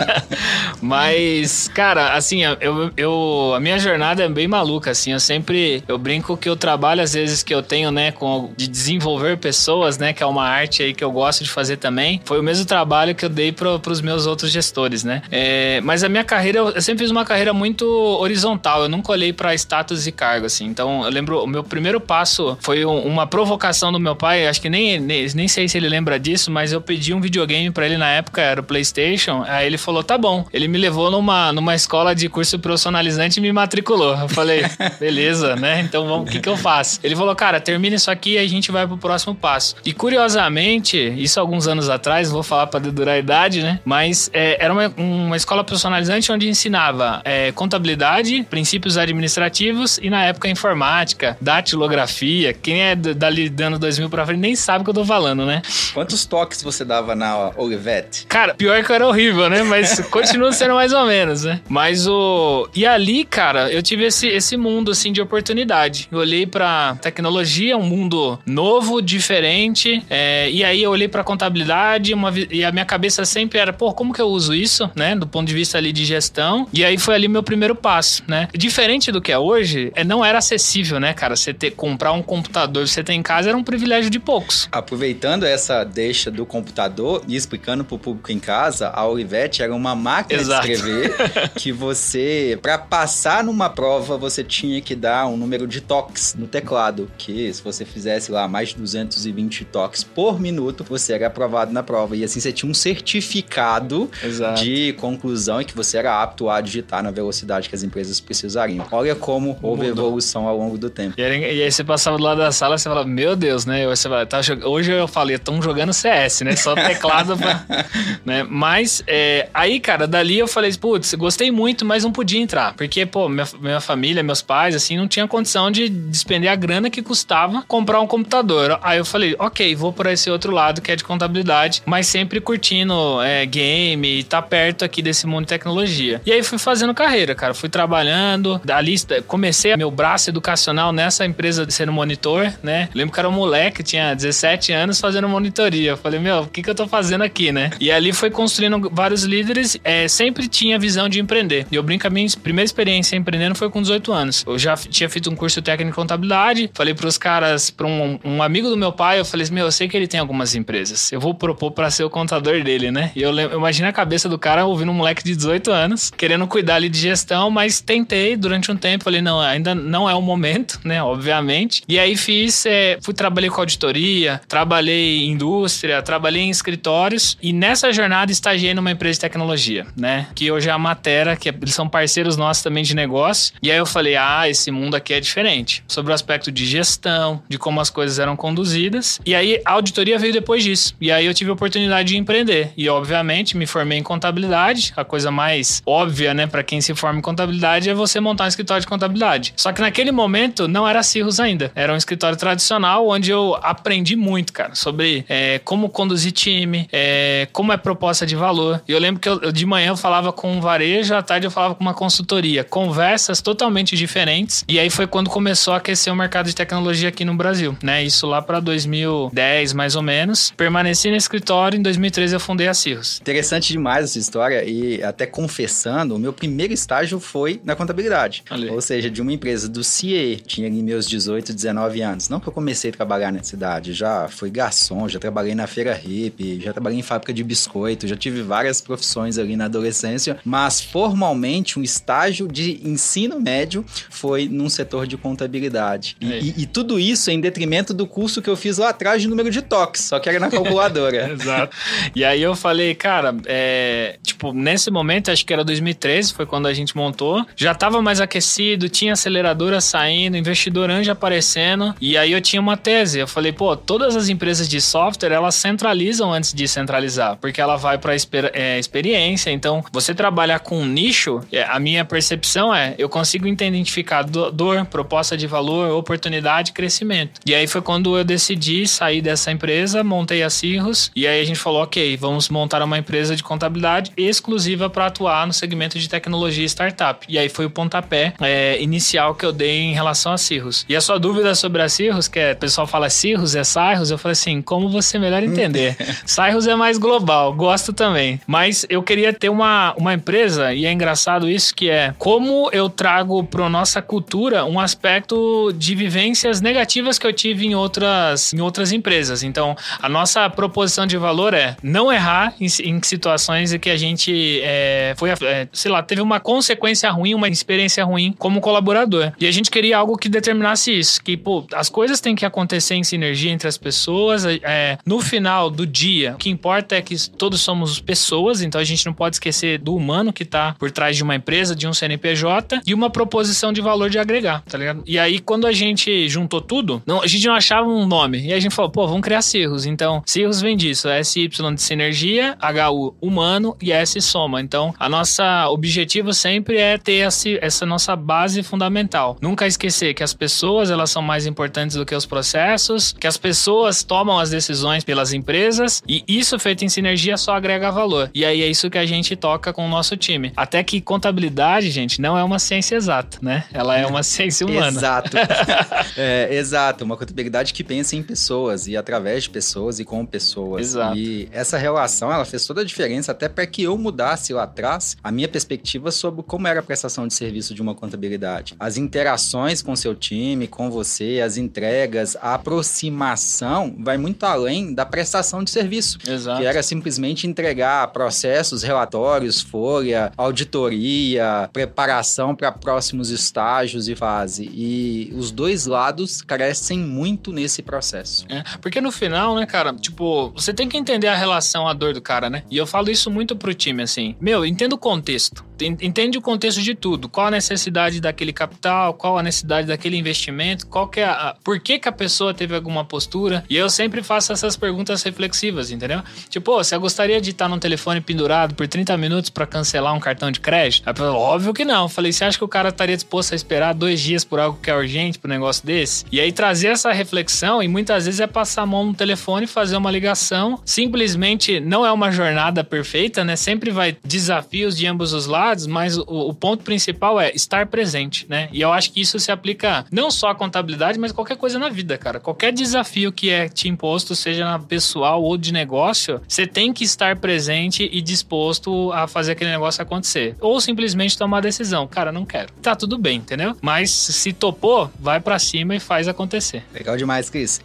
Mas, 0.80 1.68
cara, 1.68 2.14
assim, 2.14 2.42
eu, 2.60 2.90
eu, 2.96 3.52
a 3.54 3.60
minha 3.60 3.78
jornada 3.78 4.22
é 4.22 4.28
bem 4.28 4.48
maluca, 4.48 4.90
assim, 4.90 5.12
eu 5.12 5.20
sempre, 5.20 5.82
eu 5.86 5.98
brinco 5.98 6.36
que 6.36 6.48
eu 6.48 6.56
trabalho 6.56 7.02
às 7.02 7.12
vezes 7.12 7.42
que 7.42 7.54
eu 7.54 7.62
tenho, 7.62 7.90
né, 7.90 8.12
com, 8.12 8.50
de 8.56 8.66
desenvolver 8.66 9.36
pessoas, 9.38 9.98
né, 9.98 10.12
que 10.12 10.22
é 10.22 10.26
uma 10.26 10.44
arte 10.44 10.82
aí 10.82 10.94
que 10.94 11.04
eu 11.04 11.10
gosto 11.10 11.44
de 11.44 11.50
fazer 11.50 11.76
também, 11.76 11.89
foi 12.24 12.38
o 12.38 12.42
mesmo 12.42 12.64
trabalho 12.64 13.14
que 13.14 13.24
eu 13.24 13.28
dei 13.28 13.52
para 13.52 13.80
os 13.90 14.00
meus 14.00 14.26
outros 14.26 14.50
gestores, 14.50 15.04
né? 15.04 15.22
É, 15.30 15.80
mas 15.82 16.04
a 16.04 16.08
minha 16.08 16.24
carreira, 16.24 16.58
eu 16.58 16.82
sempre 16.82 17.04
fiz 17.04 17.10
uma 17.10 17.24
carreira 17.24 17.52
muito 17.52 17.84
horizontal, 17.86 18.82
eu 18.82 18.88
nunca 18.88 19.12
olhei 19.12 19.32
para 19.32 19.54
status 19.54 20.06
e 20.06 20.12
cargo, 20.12 20.46
assim. 20.46 20.66
Então, 20.66 21.04
eu 21.04 21.10
lembro, 21.10 21.42
o 21.42 21.46
meu 21.46 21.64
primeiro 21.64 22.00
passo 22.00 22.56
foi 22.60 22.84
um, 22.84 22.98
uma 23.00 23.26
provocação 23.26 23.92
do 23.92 23.98
meu 23.98 24.16
pai, 24.16 24.46
acho 24.46 24.60
que 24.60 24.70
nem, 24.70 24.98
nem, 24.98 25.26
nem 25.34 25.48
sei 25.48 25.68
se 25.68 25.76
ele 25.76 25.88
lembra 25.88 26.18
disso, 26.18 26.50
mas 26.50 26.72
eu 26.72 26.80
pedi 26.80 27.14
um 27.14 27.20
videogame 27.20 27.70
para 27.70 27.86
ele 27.86 27.96
na 27.96 28.08
época, 28.08 28.40
era 28.40 28.60
o 28.60 28.64
PlayStation, 28.64 29.44
aí 29.46 29.66
ele 29.66 29.78
falou, 29.78 30.02
tá 30.02 30.18
bom. 30.18 30.46
Ele 30.52 30.68
me 30.68 30.78
levou 30.78 31.10
numa, 31.10 31.52
numa 31.52 31.74
escola 31.74 32.14
de 32.14 32.28
curso 32.28 32.58
profissionalizante 32.58 33.38
e 33.38 33.42
me 33.42 33.52
matriculou. 33.52 34.16
Eu 34.16 34.28
falei, 34.28 34.62
beleza, 34.98 35.56
né? 35.56 35.80
Então, 35.80 36.06
vamos, 36.06 36.28
o 36.28 36.32
que 36.32 36.40
que 36.40 36.48
eu 36.48 36.56
faço? 36.56 37.00
Ele 37.02 37.16
falou, 37.16 37.34
cara, 37.34 37.60
termina 37.60 37.96
isso 37.96 38.10
aqui 38.10 38.34
e 38.34 38.38
a 38.38 38.46
gente 38.46 38.70
vai 38.70 38.86
pro 38.86 38.96
próximo 38.96 39.34
passo. 39.34 39.76
E 39.84 39.92
curiosamente, 39.92 40.96
isso 41.16 41.40
alguns 41.40 41.66
anos 41.66 41.79
atrás, 41.88 42.28
não 42.28 42.34
vou 42.34 42.42
falar 42.42 42.66
para 42.66 42.80
dedurar 42.80 43.14
a 43.14 43.18
idade, 43.18 43.62
né? 43.62 43.80
Mas 43.84 44.30
é, 44.32 44.62
era 44.62 44.72
uma, 44.72 44.92
uma 44.96 45.36
escola 45.36 45.64
profissionalizante 45.64 46.30
onde 46.30 46.48
ensinava 46.48 47.20
é, 47.24 47.52
contabilidade, 47.52 48.46
princípios 48.50 48.96
administrativos 48.96 49.98
e 50.02 50.10
na 50.10 50.24
época 50.24 50.48
informática, 50.48 51.36
datilografia. 51.40 52.52
Quem 52.52 52.82
é 52.82 52.94
dali 52.94 53.48
dando 53.48 53.78
2000 53.78 54.10
pra 54.10 54.26
frente 54.26 54.40
nem 54.40 54.56
sabe 54.56 54.82
o 54.82 54.84
que 54.84 54.90
eu 54.90 54.94
tô 54.94 55.04
falando, 55.04 55.44
né? 55.46 55.62
Quantos 55.94 56.24
toques 56.26 56.62
você 56.62 56.84
dava 56.84 57.14
na 57.14 57.52
Olivetti? 57.56 58.26
Cara, 58.26 58.54
pior 58.54 58.82
que 58.84 58.90
eu 58.90 58.94
era 58.96 59.06
horrível, 59.06 59.48
né? 59.48 59.62
Mas 59.62 60.00
continua 60.10 60.52
sendo 60.52 60.74
mais 60.74 60.92
ou 60.92 61.06
menos, 61.06 61.44
né? 61.44 61.60
Mas 61.68 62.06
o. 62.06 62.68
E 62.74 62.86
ali, 62.86 63.24
cara, 63.24 63.70
eu 63.70 63.82
tive 63.82 64.04
esse, 64.04 64.26
esse 64.26 64.56
mundo, 64.56 64.90
assim, 64.90 65.12
de 65.12 65.20
oportunidade. 65.20 66.08
Eu 66.10 66.18
olhei 66.18 66.46
pra 66.46 66.96
tecnologia, 67.00 67.76
um 67.76 67.82
mundo 67.82 68.38
novo, 68.44 69.00
diferente. 69.00 70.02
É, 70.08 70.50
e 70.50 70.64
aí 70.64 70.82
eu 70.82 70.90
olhei 70.90 71.08
pra 71.08 71.22
contabilidade 71.22 71.69
uma, 72.14 72.32
e 72.50 72.64
a 72.64 72.72
minha 72.72 72.84
cabeça 72.84 73.24
sempre 73.24 73.58
era, 73.58 73.72
pô, 73.72 73.92
como 73.92 74.12
que 74.12 74.20
eu 74.20 74.28
uso 74.28 74.54
isso, 74.54 74.90
né? 74.94 75.14
Do 75.14 75.26
ponto 75.26 75.46
de 75.46 75.54
vista 75.54 75.78
ali 75.78 75.92
de 75.92 76.04
gestão. 76.04 76.66
E 76.72 76.84
aí 76.84 76.98
foi 76.98 77.14
ali 77.14 77.28
meu 77.28 77.42
primeiro 77.42 77.74
passo, 77.74 78.22
né? 78.26 78.48
Diferente 78.54 79.12
do 79.12 79.20
que 79.20 79.32
é 79.32 79.38
hoje, 79.38 79.92
é, 79.94 80.04
não 80.04 80.24
era 80.24 80.38
acessível, 80.38 80.98
né, 80.98 81.12
cara? 81.12 81.36
Você 81.36 81.52
ter, 81.52 81.72
comprar 81.72 82.12
um 82.12 82.22
computador, 82.22 82.86
você 82.86 83.02
ter 83.02 83.12
em 83.12 83.22
casa 83.22 83.48
era 83.48 83.58
um 83.58 83.64
privilégio 83.64 84.10
de 84.10 84.18
poucos. 84.18 84.68
Aproveitando 84.72 85.44
essa 85.44 85.84
deixa 85.84 86.30
do 86.30 86.44
computador 86.44 87.22
e 87.28 87.36
explicando 87.36 87.84
pro 87.84 87.98
público 87.98 88.32
em 88.32 88.38
casa, 88.38 88.88
a 88.88 89.06
Olivetti 89.06 89.62
era 89.62 89.74
uma 89.74 89.94
máquina 89.94 90.40
Exato. 90.40 90.66
de 90.66 90.72
escrever 90.72 91.50
que 91.54 91.72
você, 91.72 92.58
para 92.60 92.78
passar 92.78 93.44
numa 93.44 93.68
prova, 93.68 94.16
você 94.16 94.42
tinha 94.42 94.80
que 94.80 94.94
dar 94.94 95.26
um 95.26 95.36
número 95.36 95.66
de 95.66 95.80
toques 95.80 96.34
no 96.34 96.46
teclado. 96.46 97.10
que 97.16 97.52
se 97.52 97.62
você 97.62 97.84
fizesse 97.84 98.30
lá 98.30 98.48
mais 98.48 98.70
de 98.70 98.76
220 98.76 99.64
toques 99.66 100.02
por 100.02 100.40
minuto, 100.40 100.84
você 100.84 101.12
era 101.12 101.26
aprovado 101.26 101.59
na 101.66 101.82
prova. 101.82 102.16
E 102.16 102.24
assim 102.24 102.40
você 102.40 102.52
tinha 102.52 102.70
um 102.70 102.74
certificado 102.74 104.10
Exato. 104.22 104.62
de 104.62 104.92
conclusão 104.94 105.60
e 105.60 105.64
que 105.64 105.74
você 105.74 105.98
era 105.98 106.22
apto 106.22 106.48
a 106.48 106.60
digitar 106.60 107.02
na 107.02 107.10
velocidade 107.10 107.68
que 107.68 107.74
as 107.74 107.82
empresas 107.82 108.20
precisariam. 108.20 108.86
Olha 108.90 109.14
como 109.14 109.58
houve 109.62 109.88
Mudou. 109.88 110.06
evolução 110.06 110.46
ao 110.46 110.56
longo 110.56 110.78
do 110.78 110.90
tempo. 110.90 111.14
E 111.18 111.22
aí, 111.22 111.40
e 111.40 111.62
aí 111.62 111.70
você 111.70 111.84
passava 111.84 112.16
do 112.16 112.22
lado 112.22 112.38
da 112.38 112.52
sala 112.52 112.76
e 112.76 112.78
você 112.78 112.88
falava, 112.88 113.06
meu 113.06 113.36
Deus, 113.36 113.66
né? 113.66 113.86
Você 113.86 114.08
fala, 114.08 114.26
tá, 114.26 114.40
hoje 114.64 114.92
eu 114.92 115.08
falei, 115.08 115.36
estão 115.36 115.60
jogando 115.60 115.92
CS, 115.92 116.42
né? 116.42 116.56
Só 116.56 116.74
teclado 116.74 117.36
pra. 117.36 117.64
né? 118.24 118.42
Mas 118.48 119.02
é, 119.06 119.48
aí, 119.52 119.80
cara, 119.80 120.06
dali 120.06 120.38
eu 120.38 120.48
falei, 120.48 120.72
putz, 120.76 121.14
gostei 121.14 121.50
muito, 121.50 121.84
mas 121.84 122.04
não 122.04 122.12
podia 122.12 122.40
entrar. 122.40 122.74
Porque, 122.74 123.04
pô, 123.04 123.28
minha, 123.28 123.46
minha 123.60 123.80
família, 123.80 124.22
meus 124.22 124.42
pais, 124.42 124.74
assim, 124.74 124.96
não 124.96 125.08
tinha 125.08 125.26
condição 125.26 125.70
de 125.70 125.88
despender 125.88 126.50
a 126.50 126.54
grana 126.54 126.90
que 126.90 127.02
custava 127.02 127.64
comprar 127.66 128.00
um 128.00 128.06
computador. 128.06 128.78
Aí 128.82 128.98
eu 128.98 129.04
falei, 129.04 129.34
ok, 129.38 129.74
vou 129.74 129.92
por 129.92 130.06
esse 130.06 130.30
outro 130.30 130.52
lado 130.52 130.80
que 130.80 130.90
é 130.90 130.96
de 130.96 131.04
contabilidade, 131.04 131.49
mas 131.86 132.06
sempre 132.06 132.40
curtindo 132.40 133.20
é, 133.22 133.44
game 133.46 134.20
e 134.20 134.22
tá 134.22 134.40
perto 134.40 134.84
aqui 134.84 135.02
desse 135.02 135.26
mundo 135.26 135.42
de 135.42 135.48
tecnologia. 135.48 136.20
E 136.24 136.32
aí 136.32 136.42
fui 136.42 136.58
fazendo 136.58 136.94
carreira, 136.94 137.34
cara. 137.34 137.54
Fui 137.54 137.68
trabalhando, 137.68 138.60
dali 138.64 138.96
comecei 139.26 139.72
meu 139.76 139.90
braço 139.90 140.30
educacional 140.30 140.92
nessa 140.92 141.24
empresa 141.24 141.64
de 141.64 141.72
sendo 141.72 141.92
monitor, 141.92 142.52
né? 142.62 142.88
Lembro 142.94 143.14
que 143.14 143.20
era 143.20 143.28
um 143.28 143.32
moleque, 143.32 143.82
tinha 143.82 144.14
17 144.14 144.72
anos 144.72 145.00
fazendo 145.00 145.28
monitoria. 145.28 145.90
Eu 145.90 145.96
falei, 145.96 146.20
meu, 146.20 146.40
o 146.40 146.46
que, 146.46 146.62
que 146.62 146.70
eu 146.70 146.74
tô 146.74 146.86
fazendo 146.86 147.22
aqui, 147.22 147.52
né? 147.52 147.70
E 147.80 147.90
ali 147.90 148.12
foi 148.12 148.30
construindo 148.30 148.90
vários 148.92 149.24
líderes, 149.24 149.78
é, 149.84 150.08
sempre 150.08 150.48
tinha 150.48 150.78
visão 150.78 151.08
de 151.08 151.20
empreender. 151.20 151.66
E 151.70 151.76
eu 151.76 151.82
brinco, 151.82 152.06
a 152.06 152.10
minha 152.10 152.28
primeira 152.42 152.64
experiência 152.64 153.16
empreendendo 153.16 153.54
foi 153.54 153.70
com 153.70 153.80
18 153.80 154.12
anos. 154.12 154.44
Eu 154.46 154.58
já 154.58 154.76
tinha 154.76 155.08
feito 155.08 155.30
um 155.30 155.36
curso 155.36 155.62
técnico 155.62 155.90
em 155.90 155.94
contabilidade, 155.94 156.70
falei 156.74 156.94
pros 156.94 157.16
caras, 157.16 157.70
pra 157.70 157.86
um, 157.86 158.18
um 158.24 158.42
amigo 158.42 158.68
do 158.68 158.76
meu 158.76 158.92
pai, 158.92 159.20
eu 159.20 159.24
falei 159.24 159.46
meu, 159.50 159.66
eu 159.66 159.72
sei 159.72 159.88
que 159.88 159.96
ele 159.96 160.06
tem 160.06 160.20
algumas 160.20 160.54
empresas. 160.54 161.10
Eu 161.12 161.20
vou 161.20 161.29
propor 161.34 161.70
pra 161.72 161.90
ser 161.90 162.04
o 162.04 162.10
contador 162.10 162.62
dele, 162.62 162.90
né? 162.90 163.10
E 163.14 163.22
eu, 163.22 163.36
eu 163.38 163.58
imagino 163.58 163.88
a 163.88 163.92
cabeça 163.92 164.28
do 164.28 164.38
cara 164.38 164.64
ouvindo 164.64 164.90
um 164.90 164.94
moleque 164.94 165.22
de 165.24 165.34
18 165.36 165.70
anos, 165.70 166.10
querendo 166.16 166.46
cuidar 166.46 166.76
ali 166.76 166.88
de 166.88 166.98
gestão, 166.98 167.50
mas 167.50 167.80
tentei 167.80 168.36
durante 168.36 168.70
um 168.70 168.76
tempo, 168.76 169.04
falei, 169.04 169.20
não, 169.20 169.40
ainda 169.40 169.74
não 169.74 170.08
é 170.08 170.14
o 170.14 170.22
momento, 170.22 170.78
né? 170.84 171.02
Obviamente. 171.02 171.82
E 171.88 171.98
aí 171.98 172.16
fiz, 172.16 172.64
é, 172.66 172.98
fui 173.02 173.14
trabalhei 173.14 173.50
com 173.50 173.60
auditoria, 173.60 174.40
trabalhei 174.48 175.24
em 175.24 175.30
indústria, 175.32 176.02
trabalhei 176.02 176.42
em 176.42 176.50
escritórios 176.50 177.36
e 177.42 177.52
nessa 177.52 177.92
jornada 177.92 178.30
estagiei 178.32 178.74
numa 178.74 178.90
empresa 178.90 179.14
de 179.14 179.20
tecnologia, 179.20 179.86
né? 179.96 180.26
Que 180.34 180.50
hoje 180.50 180.68
é 180.68 180.72
a 180.72 180.78
Matera, 180.78 181.36
que 181.36 181.48
é- 181.48 181.54
eles 181.60 181.74
são 181.74 181.88
parceiros 181.88 182.36
nossos 182.36 182.62
também 182.62 182.82
de 182.82 182.94
negócio. 182.94 183.52
E 183.62 183.70
aí 183.70 183.76
eu 183.78 183.86
falei, 183.86 184.16
ah, 184.16 184.48
esse 184.48 184.70
mundo 184.70 184.94
aqui 184.94 185.12
é 185.14 185.20
diferente. 185.20 185.82
Sobre 185.88 186.12
o 186.12 186.14
aspecto 186.14 186.50
de 186.50 186.64
gestão, 186.66 187.42
de 187.48 187.58
como 187.58 187.80
as 187.80 187.90
coisas 187.90 188.18
eram 188.18 188.36
conduzidas. 188.36 189.20
E 189.24 189.34
aí 189.34 189.60
a 189.64 189.72
auditoria 189.72 190.18
veio 190.18 190.32
depois 190.32 190.62
disso. 190.62 190.94
E 191.00 191.10
aí 191.10 191.19
eu 191.26 191.34
tive 191.34 191.50
a 191.50 191.54
oportunidade 191.54 192.08
de 192.08 192.16
empreender. 192.16 192.72
E 192.76 192.88
obviamente 192.88 193.56
me 193.56 193.66
formei 193.66 193.98
em 193.98 194.02
contabilidade. 194.02 194.92
A 194.96 195.04
coisa 195.04 195.30
mais 195.30 195.82
óbvia, 195.86 196.34
né, 196.34 196.46
para 196.46 196.62
quem 196.62 196.80
se 196.80 196.94
forma 196.94 197.18
em 197.18 197.22
contabilidade 197.22 197.88
é 197.88 197.94
você 197.94 198.20
montar 198.20 198.44
um 198.44 198.48
escritório 198.48 198.80
de 198.80 198.86
contabilidade. 198.86 199.52
Só 199.56 199.72
que 199.72 199.80
naquele 199.80 200.12
momento 200.12 200.68
não 200.68 200.86
era 200.86 201.02
Cirrus 201.02 201.40
ainda. 201.40 201.70
Era 201.74 201.92
um 201.92 201.96
escritório 201.96 202.36
tradicional 202.36 203.08
onde 203.08 203.30
eu 203.30 203.56
aprendi 203.62 204.16
muito, 204.16 204.52
cara, 204.52 204.74
sobre 204.74 205.24
é, 205.28 205.58
como 205.64 205.88
conduzir 205.88 206.32
time, 206.32 206.88
é, 206.92 207.48
como 207.52 207.72
é 207.72 207.76
proposta 207.76 208.26
de 208.26 208.36
valor. 208.36 208.82
E 208.88 208.92
eu 208.92 208.98
lembro 208.98 209.20
que 209.20 209.28
eu, 209.28 209.52
de 209.52 209.66
manhã 209.66 209.88
eu 209.88 209.96
falava 209.96 210.32
com 210.32 210.52
um 210.52 210.60
varejo, 210.60 211.14
à 211.14 211.22
tarde 211.22 211.46
eu 211.46 211.50
falava 211.50 211.74
com 211.74 211.82
uma 211.82 211.94
consultoria. 211.94 212.64
Conversas 212.64 213.40
totalmente 213.40 213.96
diferentes. 213.96 214.64
E 214.68 214.78
aí 214.78 214.90
foi 214.90 215.06
quando 215.06 215.28
começou 215.28 215.74
a 215.74 215.78
aquecer 215.78 216.12
o 216.12 216.16
mercado 216.16 216.46
de 216.46 216.54
tecnologia 216.54 217.08
aqui 217.08 217.24
no 217.24 217.34
Brasil, 217.34 217.76
né? 217.82 218.02
Isso 218.02 218.26
lá 218.26 218.40
para 218.40 218.60
2010, 218.60 219.72
mais 219.72 219.96
ou 219.96 220.02
menos. 220.02 220.52
Permaneci 220.56 221.09
no 221.10 221.16
escritório, 221.16 221.78
em 221.78 221.82
2013 221.82 222.34
eu 222.34 222.40
fundei 222.40 222.68
a 222.68 222.74
Cirrus. 222.74 223.18
Interessante 223.20 223.72
demais 223.72 224.04
essa 224.04 224.18
história 224.18 224.64
e 224.64 225.02
até 225.02 225.26
confessando, 225.26 226.14
o 226.14 226.18
meu 226.18 226.32
primeiro 226.32 226.72
estágio 226.72 227.18
foi 227.20 227.60
na 227.64 227.74
contabilidade. 227.76 228.42
Aí. 228.50 228.68
Ou 228.70 228.80
seja, 228.80 229.10
de 229.10 229.20
uma 229.20 229.32
empresa 229.32 229.68
do 229.68 229.82
CIE. 229.84 230.36
Tinha 230.46 230.66
ali 230.66 230.82
meus 230.82 231.08
18, 231.08 231.52
19 231.52 232.00
anos. 232.02 232.28
Não 232.28 232.40
que 232.40 232.48
eu 232.48 232.52
comecei 232.52 232.90
a 232.90 232.92
trabalhar 232.94 233.32
nessa 233.32 233.50
cidade, 233.50 233.92
já 233.92 234.28
fui 234.28 234.50
garçom, 234.50 235.08
já 235.08 235.18
trabalhei 235.18 235.54
na 235.54 235.66
feira 235.66 235.92
hippie, 235.94 236.60
já 236.60 236.72
trabalhei 236.72 236.98
em 236.98 237.02
fábrica 237.02 237.32
de 237.32 237.42
biscoito, 237.42 238.06
já 238.06 238.16
tive 238.16 238.42
várias 238.42 238.80
profissões 238.80 239.38
ali 239.38 239.56
na 239.56 239.64
adolescência, 239.66 240.38
mas 240.44 240.80
formalmente 240.80 241.78
um 241.78 241.82
estágio 241.82 242.46
de 242.48 242.80
ensino 242.84 243.40
médio 243.40 243.84
foi 244.10 244.48
num 244.48 244.68
setor 244.68 245.06
de 245.06 245.16
contabilidade. 245.16 246.16
E, 246.20 246.26
e- 246.26 246.54
e 246.62 246.66
tudo 246.66 246.98
isso 246.98 247.30
em 247.30 247.40
detrimento 247.40 247.92
do 247.92 248.06
curso 248.06 248.40
que 248.42 248.48
eu 248.48 248.56
fiz 248.56 248.78
lá 248.78 248.90
atrás 248.90 249.22
de 249.22 249.28
número 249.28 249.50
de 249.50 249.62
toques, 249.62 250.02
só 250.04 250.18
que 250.18 250.28
era 250.28 250.38
na 250.38 250.48
calculadora. 250.48 250.99
Exato. 251.08 251.76
E 252.14 252.24
aí 252.24 252.42
eu 252.42 252.54
falei, 252.56 252.94
cara, 252.94 253.34
é, 253.46 254.18
tipo, 254.22 254.52
nesse 254.52 254.90
momento, 254.90 255.30
acho 255.30 255.44
que 255.46 255.52
era 255.52 255.62
2013, 255.64 256.32
foi 256.34 256.44
quando 256.44 256.66
a 256.66 256.74
gente 256.74 256.96
montou, 256.96 257.44
já 257.56 257.74
tava 257.74 258.02
mais 258.02 258.20
aquecido, 258.20 258.88
tinha 258.88 259.12
aceleradora 259.12 259.80
saindo, 259.80 260.36
investidor 260.36 260.90
anjo 260.90 261.10
aparecendo, 261.10 261.94
e 262.00 262.16
aí 262.16 262.32
eu 262.32 262.40
tinha 262.40 262.60
uma 262.60 262.76
tese. 262.76 263.18
Eu 263.20 263.26
falei, 263.28 263.52
pô, 263.52 263.76
todas 263.76 264.16
as 264.16 264.28
empresas 264.28 264.68
de 264.68 264.80
software, 264.80 265.32
elas 265.32 265.54
centralizam 265.54 266.32
antes 266.32 266.52
de 266.52 266.66
centralizar, 266.66 267.36
porque 267.40 267.60
ela 267.60 267.76
vai 267.76 267.96
pra 267.98 268.14
exper- 268.14 268.50
é, 268.54 268.78
experiência. 268.78 269.50
Então, 269.50 269.84
você 269.92 270.14
trabalhar 270.14 270.58
com 270.60 270.80
um 270.80 270.86
nicho, 270.86 271.40
é, 271.52 271.62
a 271.64 271.78
minha 271.78 272.04
percepção 272.04 272.74
é, 272.74 272.94
eu 272.98 273.08
consigo 273.08 273.46
identificar 273.46 274.22
do- 274.22 274.50
dor, 274.50 274.84
proposta 274.86 275.36
de 275.36 275.46
valor, 275.46 275.90
oportunidade, 275.92 276.72
crescimento. 276.72 277.40
E 277.46 277.54
aí 277.54 277.66
foi 277.66 277.80
quando 277.80 278.16
eu 278.18 278.24
decidi 278.24 278.86
sair 278.86 279.20
dessa 279.22 279.50
empresa, 279.52 280.02
montei 280.02 280.42
a 280.42 280.50
Cirrus, 280.90 281.10
e 281.14 281.26
aí 281.26 281.40
a 281.40 281.44
gente 281.44 281.58
falou, 281.58 281.82
ok, 281.82 282.16
vamos 282.16 282.48
montar 282.48 282.82
uma 282.82 282.98
empresa 282.98 283.34
de 283.36 283.42
contabilidade 283.42 284.12
exclusiva 284.16 284.90
para 284.90 285.06
atuar 285.06 285.46
no 285.46 285.52
segmento 285.52 285.98
de 285.98 286.08
tecnologia 286.08 286.64
e 286.64 286.68
startup. 286.68 287.24
E 287.28 287.38
aí 287.38 287.48
foi 287.48 287.66
o 287.66 287.70
pontapé 287.70 288.34
é, 288.40 288.80
inicial 288.82 289.34
que 289.34 289.44
eu 289.44 289.52
dei 289.52 289.80
em 289.80 289.92
relação 289.92 290.32
a 290.32 290.38
Cirrus. 290.38 290.84
E 290.88 290.96
a 290.96 291.00
sua 291.00 291.18
dúvida 291.18 291.54
sobre 291.54 291.82
a 291.82 291.88
Cirrus, 291.88 292.28
que 292.28 292.38
é, 292.38 292.52
o 292.52 292.56
pessoal 292.56 292.86
fala 292.86 293.08
Cirrus, 293.08 293.54
é 293.54 293.64
Cyrus, 293.64 294.10
eu 294.10 294.18
falei 294.18 294.32
assim, 294.32 294.60
como 294.60 294.88
você 294.88 295.18
melhor 295.18 295.42
entender. 295.42 295.96
Cyrus 296.26 296.66
é 296.66 296.74
mais 296.74 296.98
global, 296.98 297.52
gosto 297.54 297.92
também. 297.92 298.40
Mas 298.46 298.84
eu 298.88 299.02
queria 299.02 299.32
ter 299.32 299.48
uma, 299.48 299.94
uma 299.96 300.14
empresa, 300.14 300.74
e 300.74 300.86
é 300.86 300.92
engraçado 300.92 301.48
isso, 301.48 301.74
que 301.74 301.88
é 301.88 302.14
como 302.18 302.68
eu 302.72 302.88
trago 302.88 303.44
para 303.44 303.68
nossa 303.68 304.02
cultura 304.02 304.64
um 304.64 304.80
aspecto 304.80 305.72
de 305.76 305.94
vivências 305.94 306.60
negativas 306.60 307.18
que 307.18 307.26
eu 307.26 307.32
tive 307.32 307.66
em 307.66 307.74
outras, 307.74 308.52
em 308.52 308.60
outras 308.60 308.92
empresas. 308.92 309.42
Então, 309.42 309.76
a 310.00 310.08
nossa 310.08 310.48
proposição 310.80 311.06
de 311.06 311.16
valor 311.18 311.52
é 311.52 311.76
não 311.82 312.10
errar 312.10 312.54
em, 312.58 312.66
em 312.84 313.02
situações 313.02 313.72
em 313.72 313.78
que 313.78 313.90
a 313.90 313.96
gente 313.96 314.60
é, 314.62 315.14
foi, 315.16 315.30
é, 315.30 315.68
sei 315.72 315.90
lá, 315.90 316.02
teve 316.02 316.22
uma 316.22 316.40
consequência 316.40 317.10
ruim, 317.10 317.34
uma 317.34 317.48
experiência 317.48 318.02
ruim 318.02 318.34
como 318.38 318.60
colaborador. 318.60 319.32
E 319.38 319.46
a 319.46 319.50
gente 319.50 319.70
queria 319.70 319.98
algo 319.98 320.16
que 320.16 320.28
determinasse 320.28 320.96
isso, 320.98 321.22
que, 321.22 321.36
pô, 321.36 321.66
as 321.74 321.90
coisas 321.90 322.20
têm 322.20 322.34
que 322.34 322.46
acontecer 322.46 322.94
em 322.94 323.04
sinergia 323.04 323.50
entre 323.50 323.68
as 323.68 323.76
pessoas. 323.76 324.44
é, 324.46 324.96
no 325.04 325.20
final 325.20 325.68
do 325.70 325.86
dia, 325.86 326.32
o 326.34 326.38
que 326.38 326.48
importa 326.48 326.96
é 326.96 327.02
que 327.02 327.16
todos 327.30 327.60
somos 327.60 328.00
pessoas, 328.00 328.62
então 328.62 328.80
a 328.80 328.84
gente 328.84 329.04
não 329.04 329.12
pode 329.12 329.36
esquecer 329.36 329.78
do 329.78 329.94
humano 329.94 330.32
que 330.32 330.44
tá 330.44 330.74
por 330.78 330.90
trás 330.90 331.16
de 331.16 331.22
uma 331.22 331.34
empresa, 331.34 331.76
de 331.76 331.86
um 331.86 331.92
CNPJ, 331.92 332.80
e 332.86 332.94
uma 332.94 333.10
proposição 333.10 333.72
de 333.72 333.82
valor 333.82 334.08
de 334.08 334.18
agregar, 334.18 334.62
tá 334.62 334.78
ligado? 334.78 335.02
E 335.06 335.18
aí, 335.18 335.40
quando 335.40 335.66
a 335.66 335.72
gente 335.72 336.28
juntou 336.28 336.60
tudo, 336.60 337.02
não, 337.04 337.22
a 337.22 337.26
gente 337.26 337.46
não 337.46 337.54
achava 337.54 337.86
um 337.86 338.06
nome. 338.06 338.40
E 338.46 338.52
a 338.52 338.60
gente 338.60 338.74
falou, 338.74 338.90
pô, 338.90 339.06
vamos 339.06 339.22
criar 339.22 339.42
Cirrus. 339.42 339.84
Então, 339.84 340.22
Cirrus 340.24 340.60
vem 340.60 340.69
disso, 340.76 341.08
SY 341.22 341.48
de 341.48 341.82
sinergia, 341.82 342.56
HU 342.60 343.14
humano 343.20 343.76
e 343.80 343.92
S 343.92 344.20
soma. 344.20 344.60
Então, 344.60 344.94
a 344.98 345.08
nossa 345.08 345.68
objetivo 345.68 346.32
sempre 346.32 346.78
é 346.78 346.98
ter 346.98 347.26
esse, 347.26 347.58
essa 347.60 347.86
nossa 347.86 348.14
base 348.14 348.62
fundamental. 348.62 349.36
Nunca 349.40 349.66
esquecer 349.66 350.14
que 350.14 350.22
as 350.22 350.34
pessoas, 350.34 350.90
elas 350.90 351.10
são 351.10 351.22
mais 351.22 351.46
importantes 351.46 351.96
do 351.96 352.06
que 352.06 352.14
os 352.14 352.26
processos, 352.26 353.12
que 353.12 353.26
as 353.26 353.36
pessoas 353.36 354.02
tomam 354.02 354.38
as 354.38 354.50
decisões 354.50 355.04
pelas 355.04 355.32
empresas 355.32 356.02
e 356.06 356.24
isso 356.26 356.58
feito 356.58 356.84
em 356.84 356.88
sinergia 356.88 357.36
só 357.36 357.54
agrega 357.54 357.90
valor. 357.90 358.30
E 358.34 358.44
aí 358.44 358.62
é 358.62 358.66
isso 358.66 358.90
que 358.90 358.98
a 358.98 359.06
gente 359.06 359.36
toca 359.36 359.72
com 359.72 359.86
o 359.86 359.88
nosso 359.88 360.16
time. 360.16 360.52
Até 360.56 360.82
que 360.82 361.00
contabilidade, 361.00 361.90
gente, 361.90 362.20
não 362.20 362.36
é 362.36 362.44
uma 362.44 362.58
ciência 362.58 362.96
exata, 362.96 363.38
né? 363.42 363.64
Ela 363.72 363.96
é 363.98 364.06
uma 364.06 364.22
ciência 364.24 364.66
humana. 364.66 364.98
Exato. 364.98 365.36
é, 366.16 366.54
exato, 366.54 367.04
uma 367.04 367.16
contabilidade 367.16 367.72
que 367.72 367.82
pensa 367.82 368.16
em 368.16 368.22
pessoas 368.22 368.86
e 368.86 368.96
através 368.96 369.44
de 369.44 369.50
pessoas 369.50 369.98
e 369.98 370.04
com 370.04 370.24
pessoas. 370.24 370.59
Exato. 370.78 371.16
E 371.16 371.48
essa 371.52 371.78
relação, 371.78 372.32
ela 372.32 372.44
fez 372.44 372.66
toda 372.66 372.82
a 372.82 372.84
diferença 372.84 373.32
até 373.32 373.48
para 373.48 373.66
que 373.66 373.82
eu 373.82 373.96
mudasse 373.96 374.52
lá 374.52 374.64
atrás 374.64 375.16
a 375.22 375.30
minha 375.30 375.48
perspectiva 375.48 376.10
sobre 376.10 376.42
como 376.42 376.66
era 376.66 376.80
a 376.80 376.82
prestação 376.82 377.26
de 377.26 377.34
serviço 377.34 377.74
de 377.74 377.82
uma 377.82 377.94
contabilidade. 377.94 378.74
As 378.78 378.96
interações 378.96 379.82
com 379.82 379.94
seu 379.96 380.14
time, 380.14 380.66
com 380.66 380.90
você, 380.90 381.40
as 381.44 381.56
entregas, 381.56 382.36
a 382.40 382.54
aproximação 382.54 383.94
vai 383.98 384.18
muito 384.18 384.44
além 384.44 384.94
da 384.94 385.06
prestação 385.06 385.64
de 385.64 385.70
serviço. 385.70 386.18
Exato. 386.26 386.60
Que 386.60 386.66
era 386.66 386.82
simplesmente 386.82 387.46
entregar 387.46 388.06
processos, 388.08 388.82
relatórios, 388.82 389.60
folha, 389.60 390.32
auditoria, 390.36 391.68
preparação 391.72 392.54
para 392.54 392.70
próximos 392.72 393.30
estágios 393.30 394.08
e 394.08 394.14
fase. 394.14 394.70
E 394.72 395.32
os 395.36 395.50
dois 395.50 395.86
lados 395.86 396.00
lados 396.00 396.42
crescem 396.42 396.98
muito 396.98 397.52
nesse 397.52 397.82
processo. 397.82 398.44
É, 398.48 398.62
porque 398.80 399.00
no 399.00 399.12
final, 399.12 399.54
né, 399.54 399.66
cara, 399.66 399.92
tipo, 399.94 400.39
você 400.48 400.72
tem 400.72 400.88
que 400.88 400.96
entender 400.96 401.28
a 401.28 401.36
relação, 401.36 401.86
a 401.86 401.92
dor 401.92 402.14
do 402.14 402.20
cara, 402.20 402.48
né? 402.48 402.62
E 402.70 402.76
eu 402.76 402.86
falo 402.86 403.10
isso 403.10 403.30
muito 403.30 403.54
pro 403.54 403.74
time, 403.74 404.02
assim. 404.02 404.34
Meu, 404.40 404.64
entenda 404.64 404.94
o 404.94 404.98
contexto. 404.98 405.64
Entende 405.86 406.38
o 406.38 406.42
contexto 406.42 406.80
de 406.82 406.94
tudo. 406.94 407.28
Qual 407.28 407.46
a 407.46 407.50
necessidade 407.50 408.20
daquele 408.20 408.52
capital, 408.52 409.14
qual 409.14 409.38
a 409.38 409.42
necessidade 409.42 409.86
daquele 409.86 410.16
investimento, 410.16 410.86
qual 410.86 411.08
que 411.08 411.20
é 411.20 411.24
a. 411.24 411.56
Por 411.62 411.80
que, 411.80 411.98
que 411.98 412.08
a 412.08 412.12
pessoa 412.12 412.52
teve 412.54 412.74
alguma 412.74 413.04
postura? 413.04 413.64
E 413.68 413.76
eu 413.76 413.88
sempre 413.88 414.22
faço 414.22 414.52
essas 414.52 414.76
perguntas 414.76 415.22
reflexivas, 415.22 415.90
entendeu? 415.90 416.22
Tipo, 416.48 416.74
você 416.74 416.96
gostaria 416.98 417.40
de 417.40 417.50
estar 417.50 417.68
num 417.68 417.78
telefone 417.78 418.20
pendurado 418.20 418.74
por 418.74 418.86
30 418.86 419.16
minutos 419.16 419.50
para 419.50 419.66
cancelar 419.66 420.14
um 420.14 420.20
cartão 420.20 420.50
de 420.50 420.60
crédito? 420.60 421.08
A 421.08 421.14
pessoa, 421.14 421.36
óbvio 421.36 421.72
que 421.72 421.84
não. 421.84 422.02
Eu 422.04 422.08
falei, 422.08 422.32
você 422.32 422.44
acha 422.44 422.58
que 422.58 422.64
o 422.64 422.68
cara 422.68 422.88
estaria 422.88 423.16
disposto 423.16 423.52
a 423.52 423.56
esperar 423.56 423.94
dois 423.94 424.20
dias 424.20 424.44
por 424.44 424.58
algo 424.58 424.78
que 424.80 424.90
é 424.90 424.94
urgente 424.94 425.38
pro 425.38 425.48
negócio 425.48 425.84
desse? 425.84 426.24
E 426.30 426.40
aí 426.40 426.52
trazer 426.52 426.88
essa 426.88 427.12
reflexão, 427.12 427.82
e 427.82 427.88
muitas 427.88 428.26
vezes 428.26 428.40
é 428.40 428.46
passar 428.46 428.82
a 428.82 428.86
mão 428.86 429.06
no 429.06 429.14
telefone, 429.14 429.66
fazer 429.66 429.96
uma 429.96 430.10
ligação. 430.10 430.80
Simplesmente 430.84 431.80
não 431.80 432.04
é 432.04 432.12
uma 432.12 432.30
jornada 432.30 432.82
perfeita, 432.82 433.44
né? 433.44 433.56
Sempre 433.56 433.90
vai 433.90 434.16
desafios 434.24 434.96
de 434.96 435.06
ambos 435.06 435.32
os 435.32 435.46
lados, 435.46 435.69
mas 435.86 436.16
o, 436.16 436.24
o 436.26 436.54
ponto 436.54 436.82
principal 436.84 437.40
é 437.40 437.50
estar 437.54 437.86
presente, 437.86 438.46
né? 438.48 438.68
E 438.72 438.80
eu 438.80 438.92
acho 438.92 439.12
que 439.12 439.20
isso 439.20 439.38
se 439.38 439.50
aplica 439.50 440.04
não 440.10 440.30
só 440.30 440.50
à 440.50 440.54
contabilidade, 440.54 441.18
mas 441.18 441.32
qualquer 441.32 441.56
coisa 441.56 441.78
na 441.78 441.88
vida, 441.88 442.16
cara. 442.18 442.40
Qualquer 442.40 442.72
desafio 442.72 443.32
que 443.32 443.50
é 443.50 443.68
te 443.68 443.88
imposto, 443.88 444.34
seja 444.34 444.64
na 444.64 444.78
pessoal 444.78 445.42
ou 445.42 445.56
de 445.56 445.72
negócio, 445.72 446.40
você 446.46 446.66
tem 446.66 446.92
que 446.92 447.04
estar 447.04 447.36
presente 447.36 448.08
e 448.10 448.20
disposto 448.20 449.12
a 449.12 449.26
fazer 449.26 449.52
aquele 449.52 449.70
negócio 449.70 450.02
acontecer. 450.02 450.56
Ou 450.60 450.80
simplesmente 450.80 451.36
tomar 451.36 451.58
a 451.58 451.62
decisão. 451.62 452.06
Cara, 452.06 452.32
não 452.32 452.44
quero. 452.44 452.72
Tá 452.82 452.94
tudo 452.94 453.18
bem, 453.18 453.38
entendeu? 453.38 453.76
Mas 453.80 454.10
se 454.10 454.52
topou, 454.52 455.10
vai 455.18 455.40
para 455.40 455.58
cima 455.58 455.94
e 455.94 456.00
faz 456.00 456.28
acontecer. 456.28 456.84
Legal 456.92 457.16
demais, 457.16 457.50
Cris. 457.50 457.80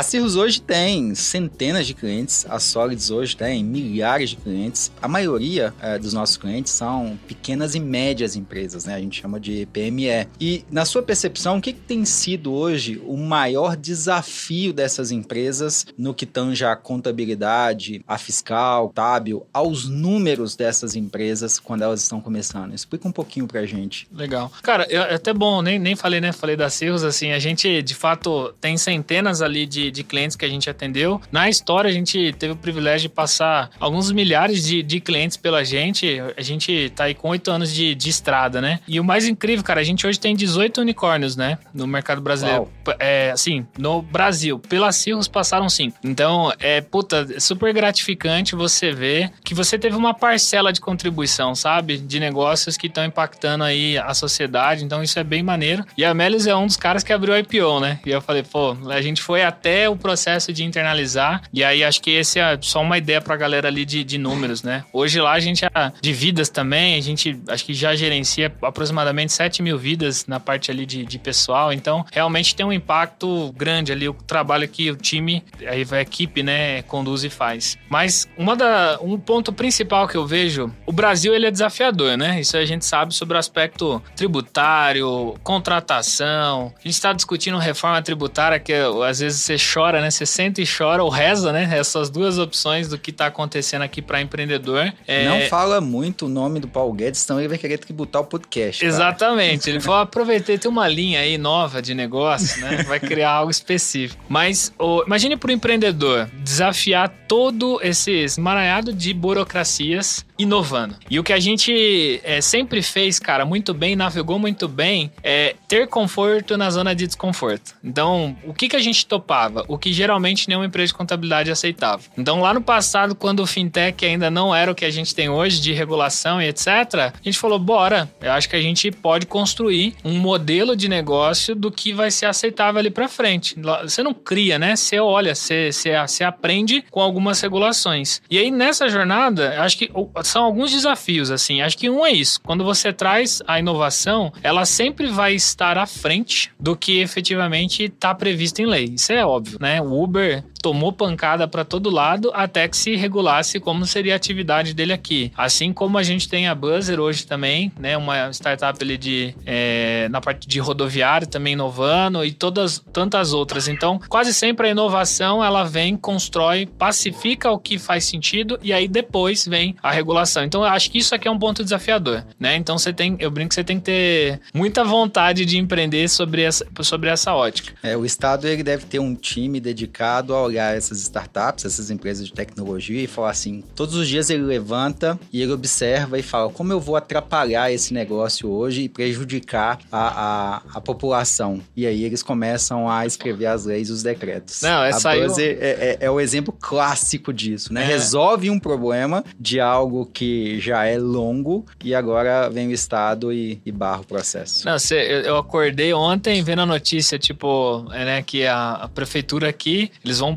A 0.00 0.02
Cirrus 0.02 0.34
hoje 0.34 0.62
tem 0.62 1.14
centenas 1.14 1.86
de 1.86 1.92
clientes, 1.92 2.46
a 2.48 2.58
Solids 2.58 3.10
hoje 3.10 3.36
tem 3.36 3.62
milhares 3.62 4.30
de 4.30 4.36
clientes. 4.36 4.90
A 5.02 5.06
maioria 5.06 5.74
é, 5.78 5.98
dos 5.98 6.14
nossos 6.14 6.38
clientes 6.38 6.72
são 6.72 7.18
pequenas 7.28 7.74
e 7.74 7.80
médias 7.80 8.34
empresas, 8.34 8.86
né? 8.86 8.94
A 8.94 8.98
gente 8.98 9.20
chama 9.20 9.38
de 9.38 9.66
PME. 9.66 10.26
E 10.40 10.64
na 10.70 10.86
sua 10.86 11.02
percepção, 11.02 11.58
o 11.58 11.60
que, 11.60 11.74
que 11.74 11.80
tem 11.80 12.06
sido 12.06 12.50
hoje 12.50 12.98
o 13.04 13.14
maior 13.14 13.76
desafio 13.76 14.72
dessas 14.72 15.10
empresas 15.10 15.84
no 15.98 16.14
que 16.14 16.24
tange 16.24 16.64
a 16.64 16.74
contabilidade, 16.74 18.02
a 18.08 18.16
fiscal, 18.16 18.88
tábil, 18.94 19.46
aos 19.52 19.86
números 19.86 20.56
dessas 20.56 20.96
empresas 20.96 21.58
quando 21.58 21.82
elas 21.82 22.00
estão 22.00 22.22
começando? 22.22 22.72
Explica 22.72 23.06
um 23.06 23.12
pouquinho 23.12 23.46
pra 23.46 23.66
gente. 23.66 24.08
Legal. 24.10 24.50
Cara, 24.62 24.84
é 24.84 25.16
até 25.16 25.34
bom, 25.34 25.60
nem, 25.60 25.78
nem 25.78 25.94
falei, 25.94 26.22
né? 26.22 26.32
Falei 26.32 26.56
da 26.56 26.70
Cirrus, 26.70 27.04
assim, 27.04 27.32
a 27.32 27.38
gente 27.38 27.82
de 27.82 27.94
fato 27.94 28.54
tem 28.62 28.78
centenas 28.78 29.42
ali 29.42 29.66
de 29.66 29.89
de, 29.90 30.00
de 30.00 30.04
clientes 30.04 30.36
que 30.36 30.44
a 30.44 30.48
gente 30.48 30.68
atendeu. 30.68 31.20
Na 31.30 31.48
história, 31.48 31.88
a 31.88 31.92
gente 31.92 32.32
teve 32.38 32.52
o 32.52 32.56
privilégio 32.56 33.08
de 33.08 33.14
passar 33.14 33.70
alguns 33.78 34.10
milhares 34.10 34.64
de, 34.64 34.82
de 34.82 35.00
clientes 35.00 35.36
pela 35.36 35.64
gente. 35.64 36.20
A 36.36 36.42
gente 36.42 36.90
tá 36.94 37.04
aí 37.04 37.14
com 37.14 37.28
oito 37.28 37.50
anos 37.50 37.72
de, 37.72 37.94
de 37.94 38.08
estrada, 38.08 38.60
né? 38.60 38.80
E 38.86 38.98
o 38.98 39.04
mais 39.04 39.26
incrível, 39.26 39.64
cara, 39.64 39.80
a 39.80 39.84
gente 39.84 40.06
hoje 40.06 40.18
tem 40.18 40.34
18 40.34 40.80
unicórnios, 40.80 41.36
né? 41.36 41.58
No 41.74 41.86
mercado 41.86 42.20
brasileiro. 42.20 42.68
Uau. 42.86 42.96
É, 42.98 43.30
assim, 43.30 43.66
no 43.78 44.02
Brasil. 44.02 44.58
Pela 44.58 44.92
Cirrus 44.92 45.28
passaram 45.28 45.68
cinco. 45.68 45.98
Então, 46.02 46.52
é, 46.58 46.80
puta, 46.80 47.26
é 47.34 47.40
super 47.40 47.72
gratificante 47.72 48.54
você 48.54 48.92
ver 48.92 49.30
que 49.44 49.54
você 49.54 49.78
teve 49.78 49.96
uma 49.96 50.14
parcela 50.14 50.72
de 50.72 50.80
contribuição, 50.80 51.54
sabe? 51.54 51.98
De 51.98 52.18
negócios 52.20 52.76
que 52.76 52.86
estão 52.86 53.04
impactando 53.04 53.64
aí 53.64 53.98
a 53.98 54.14
sociedade. 54.14 54.84
Então, 54.84 55.02
isso 55.02 55.18
é 55.18 55.24
bem 55.24 55.42
maneiro. 55.42 55.84
E 55.96 56.04
a 56.04 56.14
Melis 56.14 56.46
é 56.46 56.54
um 56.54 56.66
dos 56.66 56.76
caras 56.76 57.02
que 57.02 57.12
abriu 57.12 57.34
o 57.34 57.36
IPO, 57.36 57.80
né? 57.80 58.00
E 58.04 58.10
eu 58.10 58.20
falei, 58.20 58.42
pô, 58.42 58.76
a 58.88 59.00
gente 59.00 59.22
foi 59.22 59.42
até 59.42 59.79
o 59.88 59.96
processo 59.96 60.52
de 60.52 60.64
internalizar. 60.64 61.42
E 61.52 61.62
aí 61.64 61.84
acho 61.84 62.00
que 62.00 62.10
esse 62.10 62.38
é 62.38 62.58
só 62.60 62.80
uma 62.82 62.98
ideia 62.98 63.20
pra 63.20 63.36
galera 63.36 63.68
ali 63.68 63.84
de, 63.84 64.04
de 64.04 64.18
números, 64.18 64.62
né? 64.62 64.84
Hoje 64.92 65.20
lá 65.20 65.32
a 65.32 65.40
gente, 65.40 65.64
de 66.00 66.12
vidas 66.12 66.48
também, 66.48 66.96
a 66.96 67.00
gente 67.00 67.40
acho 67.48 67.64
que 67.64 67.74
já 67.74 67.94
gerencia 67.94 68.52
aproximadamente 68.62 69.32
7 69.32 69.62
mil 69.62 69.78
vidas 69.78 70.26
na 70.26 70.40
parte 70.40 70.70
ali 70.70 70.84
de, 70.86 71.04
de 71.04 71.18
pessoal. 71.18 71.72
Então, 71.72 72.04
realmente 72.12 72.54
tem 72.54 72.64
um 72.64 72.72
impacto 72.72 73.52
grande 73.56 73.92
ali 73.92 74.08
o 74.08 74.14
trabalho 74.14 74.68
que 74.68 74.90
o 74.90 74.96
time, 74.96 75.44
a 75.66 76.00
equipe, 76.00 76.42
né, 76.42 76.82
conduz 76.82 77.24
e 77.24 77.30
faz. 77.30 77.78
Mas 77.88 78.28
uma 78.36 78.56
da, 78.56 78.98
um 79.00 79.18
ponto 79.18 79.52
principal 79.52 80.06
que 80.08 80.16
eu 80.16 80.26
vejo, 80.26 80.72
o 80.86 80.92
Brasil 80.92 81.34
ele 81.34 81.46
é 81.46 81.50
desafiador, 81.50 82.16
né? 82.16 82.40
Isso 82.40 82.56
a 82.56 82.64
gente 82.64 82.84
sabe 82.84 83.14
sobre 83.14 83.36
o 83.36 83.38
aspecto 83.38 84.02
tributário, 84.16 85.34
contratação. 85.42 86.72
A 86.78 86.82
gente 86.82 86.94
está 86.94 87.12
discutindo 87.12 87.58
reforma 87.58 88.00
tributária 88.02 88.58
que 88.58 88.72
às 88.72 89.20
vezes 89.20 89.40
você 89.40 89.58
chora, 89.60 90.00
né? 90.00 90.10
Você 90.10 90.26
sente 90.26 90.62
e 90.62 90.66
chora 90.66 91.02
ou 91.02 91.10
reza, 91.10 91.52
né? 91.52 91.68
Essas 91.72 92.10
duas 92.10 92.38
opções 92.38 92.88
do 92.88 92.98
que 92.98 93.12
tá 93.12 93.26
acontecendo 93.26 93.82
aqui 93.82 94.00
para 94.02 94.20
empreendedor. 94.20 94.92
É... 95.06 95.24
Não 95.24 95.48
fala 95.48 95.80
muito 95.80 96.26
o 96.26 96.28
nome 96.28 96.60
do 96.60 96.68
Paulo 96.68 96.92
Guedes, 96.92 97.20
senão 97.20 97.40
ele 97.40 97.48
vai 97.48 97.58
querer 97.58 97.78
tributar 97.78 98.22
o 98.22 98.24
podcast. 98.24 98.84
Exatamente. 98.84 99.68
Ele 99.68 99.80
falou: 99.80 100.00
aproveitei, 100.00 100.58
tem 100.58 100.70
uma 100.70 100.88
linha 100.88 101.20
aí 101.20 101.38
nova 101.38 101.80
de 101.80 101.94
negócio, 101.94 102.60
né? 102.60 102.82
Vai 102.84 103.00
criar 103.00 103.30
algo 103.30 103.50
específico. 103.50 104.22
Mas 104.28 104.72
oh, 104.78 105.02
imagine 105.06 105.36
para 105.36 105.48
o 105.48 105.52
empreendedor 105.52 106.30
desafiar 106.42 107.08
todo 107.28 107.80
esse 107.82 108.26
emaranhado 108.36 108.92
de 108.92 109.12
burocracias 109.14 110.24
inovando. 110.42 110.96
E 111.10 111.18
o 111.18 111.24
que 111.24 111.32
a 111.32 111.40
gente 111.40 112.20
é, 112.24 112.40
sempre 112.40 112.82
fez, 112.82 113.18
cara, 113.18 113.44
muito 113.44 113.74
bem, 113.74 113.94
navegou 113.94 114.38
muito 114.38 114.66
bem, 114.66 115.10
é 115.22 115.54
ter 115.68 115.86
conforto 115.86 116.56
na 116.56 116.70
zona 116.70 116.94
de 116.94 117.06
desconforto. 117.06 117.74
Então, 117.82 118.36
o 118.44 118.54
que, 118.54 118.68
que 118.68 118.76
a 118.76 118.80
gente 118.80 119.04
topava? 119.06 119.64
O 119.68 119.78
que 119.78 119.92
geralmente 119.92 120.48
nenhuma 120.48 120.66
empresa 120.66 120.88
de 120.88 120.94
contabilidade 120.94 121.50
aceitava. 121.50 122.02
Então, 122.16 122.40
lá 122.40 122.54
no 122.54 122.62
passado, 122.62 123.14
quando 123.14 123.40
o 123.40 123.46
fintech 123.46 124.04
ainda 124.04 124.30
não 124.30 124.54
era 124.54 124.70
o 124.70 124.74
que 124.74 124.84
a 124.84 124.90
gente 124.90 125.14
tem 125.14 125.28
hoje 125.28 125.60
de 125.60 125.72
regulação 125.72 126.40
e 126.40 126.48
etc., 126.48 126.68
a 126.68 127.12
gente 127.22 127.38
falou: 127.38 127.58
bora, 127.58 128.10
eu 128.20 128.32
acho 128.32 128.48
que 128.48 128.56
a 128.56 128.60
gente 128.60 128.90
pode 128.90 129.26
construir 129.26 129.94
um 130.04 130.18
modelo 130.18 130.74
de 130.74 130.88
negócio 130.88 131.54
do 131.54 131.70
que 131.70 131.92
vai 131.92 132.10
ser 132.10 132.26
aceitável 132.26 132.78
ali 132.78 132.90
para 132.90 133.08
frente. 133.08 133.56
Você 133.82 134.02
não 134.02 134.14
cria, 134.14 134.58
né? 134.58 134.76
Você 134.76 134.98
olha, 134.98 135.34
você, 135.34 135.72
você, 135.72 135.98
você 135.98 136.24
aprende 136.24 136.84
com 136.90 137.00
algumas 137.00 137.40
regulações. 137.40 138.22
E 138.30 138.38
aí, 138.38 138.50
nessa 138.50 138.88
jornada, 138.88 139.60
acho 139.62 139.76
que 139.76 139.90
são 140.30 140.44
alguns 140.44 140.70
desafios, 140.70 141.30
assim. 141.30 141.60
Acho 141.60 141.76
que 141.76 141.90
um 141.90 142.04
é 142.04 142.12
isso. 142.12 142.40
Quando 142.42 142.64
você 142.64 142.92
traz 142.92 143.42
a 143.46 143.58
inovação, 143.58 144.32
ela 144.42 144.64
sempre 144.64 145.08
vai 145.08 145.34
estar 145.34 145.76
à 145.76 145.86
frente 145.86 146.50
do 146.58 146.76
que 146.76 147.00
efetivamente 147.00 147.84
está 147.84 148.14
previsto 148.14 148.60
em 148.60 148.66
lei. 148.66 148.92
Isso 148.94 149.12
é 149.12 149.24
óbvio, 149.24 149.58
né? 149.60 149.80
O 149.80 150.02
Uber 150.02 150.44
tomou 150.60 150.92
pancada 150.92 151.48
para 151.48 151.64
todo 151.64 151.90
lado 151.90 152.30
até 152.34 152.68
que 152.68 152.76
se 152.76 152.96
regulasse 152.96 153.58
como 153.60 153.86
seria 153.86 154.14
a 154.14 154.16
atividade 154.16 154.74
dele 154.74 154.92
aqui. 154.92 155.32
Assim 155.36 155.72
como 155.72 155.98
a 155.98 156.02
gente 156.02 156.28
tem 156.28 156.48
a 156.48 156.54
Buzzer 156.54 157.00
hoje 157.00 157.26
também, 157.26 157.72
né? 157.78 157.96
Uma 157.96 158.30
startup 158.30 158.82
ali 158.82 158.98
de, 158.98 159.34
é, 159.46 160.08
na 160.10 160.20
parte 160.20 160.46
de 160.46 160.58
rodoviário 160.58 161.26
também 161.26 161.54
inovando 161.54 162.24
e 162.24 162.32
todas 162.32 162.82
tantas 162.92 163.32
outras. 163.32 163.68
Então, 163.68 164.00
quase 164.08 164.34
sempre 164.34 164.68
a 164.68 164.70
inovação 164.70 165.42
ela 165.42 165.64
vem, 165.64 165.96
constrói, 165.96 166.66
pacifica 166.66 167.50
o 167.50 167.58
que 167.58 167.78
faz 167.78 168.04
sentido 168.04 168.58
e 168.62 168.72
aí 168.72 168.86
depois 168.86 169.46
vem 169.46 169.74
a 169.82 169.90
regulação. 169.90 170.44
Então, 170.44 170.62
eu 170.62 170.68
acho 170.68 170.90
que 170.90 170.98
isso 170.98 171.14
aqui 171.14 171.28
é 171.28 171.30
um 171.30 171.38
ponto 171.38 171.62
desafiador, 171.62 172.24
né? 172.38 172.56
Então, 172.56 172.76
você 172.76 172.92
tem, 172.92 173.16
eu 173.18 173.30
brinco 173.30 173.50
que 173.50 173.54
você 173.54 173.64
tem 173.64 173.78
que 173.78 173.84
ter 173.84 174.40
muita 174.54 174.84
vontade 174.84 175.44
de 175.44 175.58
empreender 175.58 176.08
sobre 176.08 176.42
essa, 176.42 176.66
sobre 176.82 177.08
essa 177.08 177.34
ótica. 177.34 177.72
É, 177.82 177.96
o 177.96 178.04
Estado 178.04 178.46
ele 178.46 178.62
deve 178.62 178.84
ter 178.86 178.98
um 178.98 179.14
time 179.14 179.60
dedicado 179.60 180.34
ao 180.34 180.49
olhar 180.50 180.76
essas 180.76 181.00
startups, 181.00 181.64
essas 181.64 181.90
empresas 181.90 182.26
de 182.26 182.32
tecnologia 182.32 183.00
e 183.00 183.06
falar 183.06 183.30
assim: 183.30 183.62
todos 183.74 183.94
os 183.94 184.08
dias 184.08 184.30
ele 184.30 184.42
levanta 184.42 185.18
e 185.32 185.40
ele 185.40 185.52
observa 185.52 186.18
e 186.18 186.22
fala 186.22 186.50
como 186.50 186.72
eu 186.72 186.80
vou 186.80 186.96
atrapalhar 186.96 187.72
esse 187.72 187.94
negócio 187.94 188.50
hoje 188.50 188.82
e 188.82 188.88
prejudicar 188.88 189.78
a, 189.90 190.08
a, 190.08 190.62
a 190.74 190.80
população. 190.80 191.60
E 191.76 191.86
aí 191.86 192.04
eles 192.04 192.22
começam 192.22 192.88
a 192.88 193.06
escrever 193.06 193.46
as 193.46 193.64
leis 193.64 193.88
e 193.88 193.92
os 193.92 194.02
decretos. 194.02 194.60
Não, 194.62 194.84
essa 194.84 195.10
aí. 195.10 195.20
É, 195.38 195.98
é, 195.98 195.98
é, 196.00 196.10
o 196.10 196.20
exemplo 196.20 196.54
clássico 196.58 197.32
disso, 197.32 197.72
né? 197.72 197.82
É. 197.82 197.86
Resolve 197.86 198.50
um 198.50 198.58
problema 198.58 199.24
de 199.38 199.60
algo 199.60 200.06
que 200.06 200.58
já 200.60 200.84
é 200.84 200.98
longo 200.98 201.64
e 201.84 201.94
agora 201.94 202.48
vem 202.48 202.68
o 202.68 202.72
Estado 202.72 203.32
e, 203.32 203.60
e 203.64 203.70
barra 203.70 204.00
o 204.00 204.06
processo. 204.06 204.66
Não, 204.66 204.78
cê, 204.78 205.22
eu 205.24 205.36
acordei 205.36 205.92
ontem 205.92 206.42
vendo 206.42 206.62
a 206.62 206.66
notícia, 206.66 207.18
tipo, 207.18 207.86
é, 207.92 208.04
né, 208.04 208.22
que 208.22 208.46
a, 208.46 208.72
a 208.72 208.88
prefeitura 208.88 209.48
aqui, 209.48 209.90
eles 210.04 210.18
vão 210.18 210.36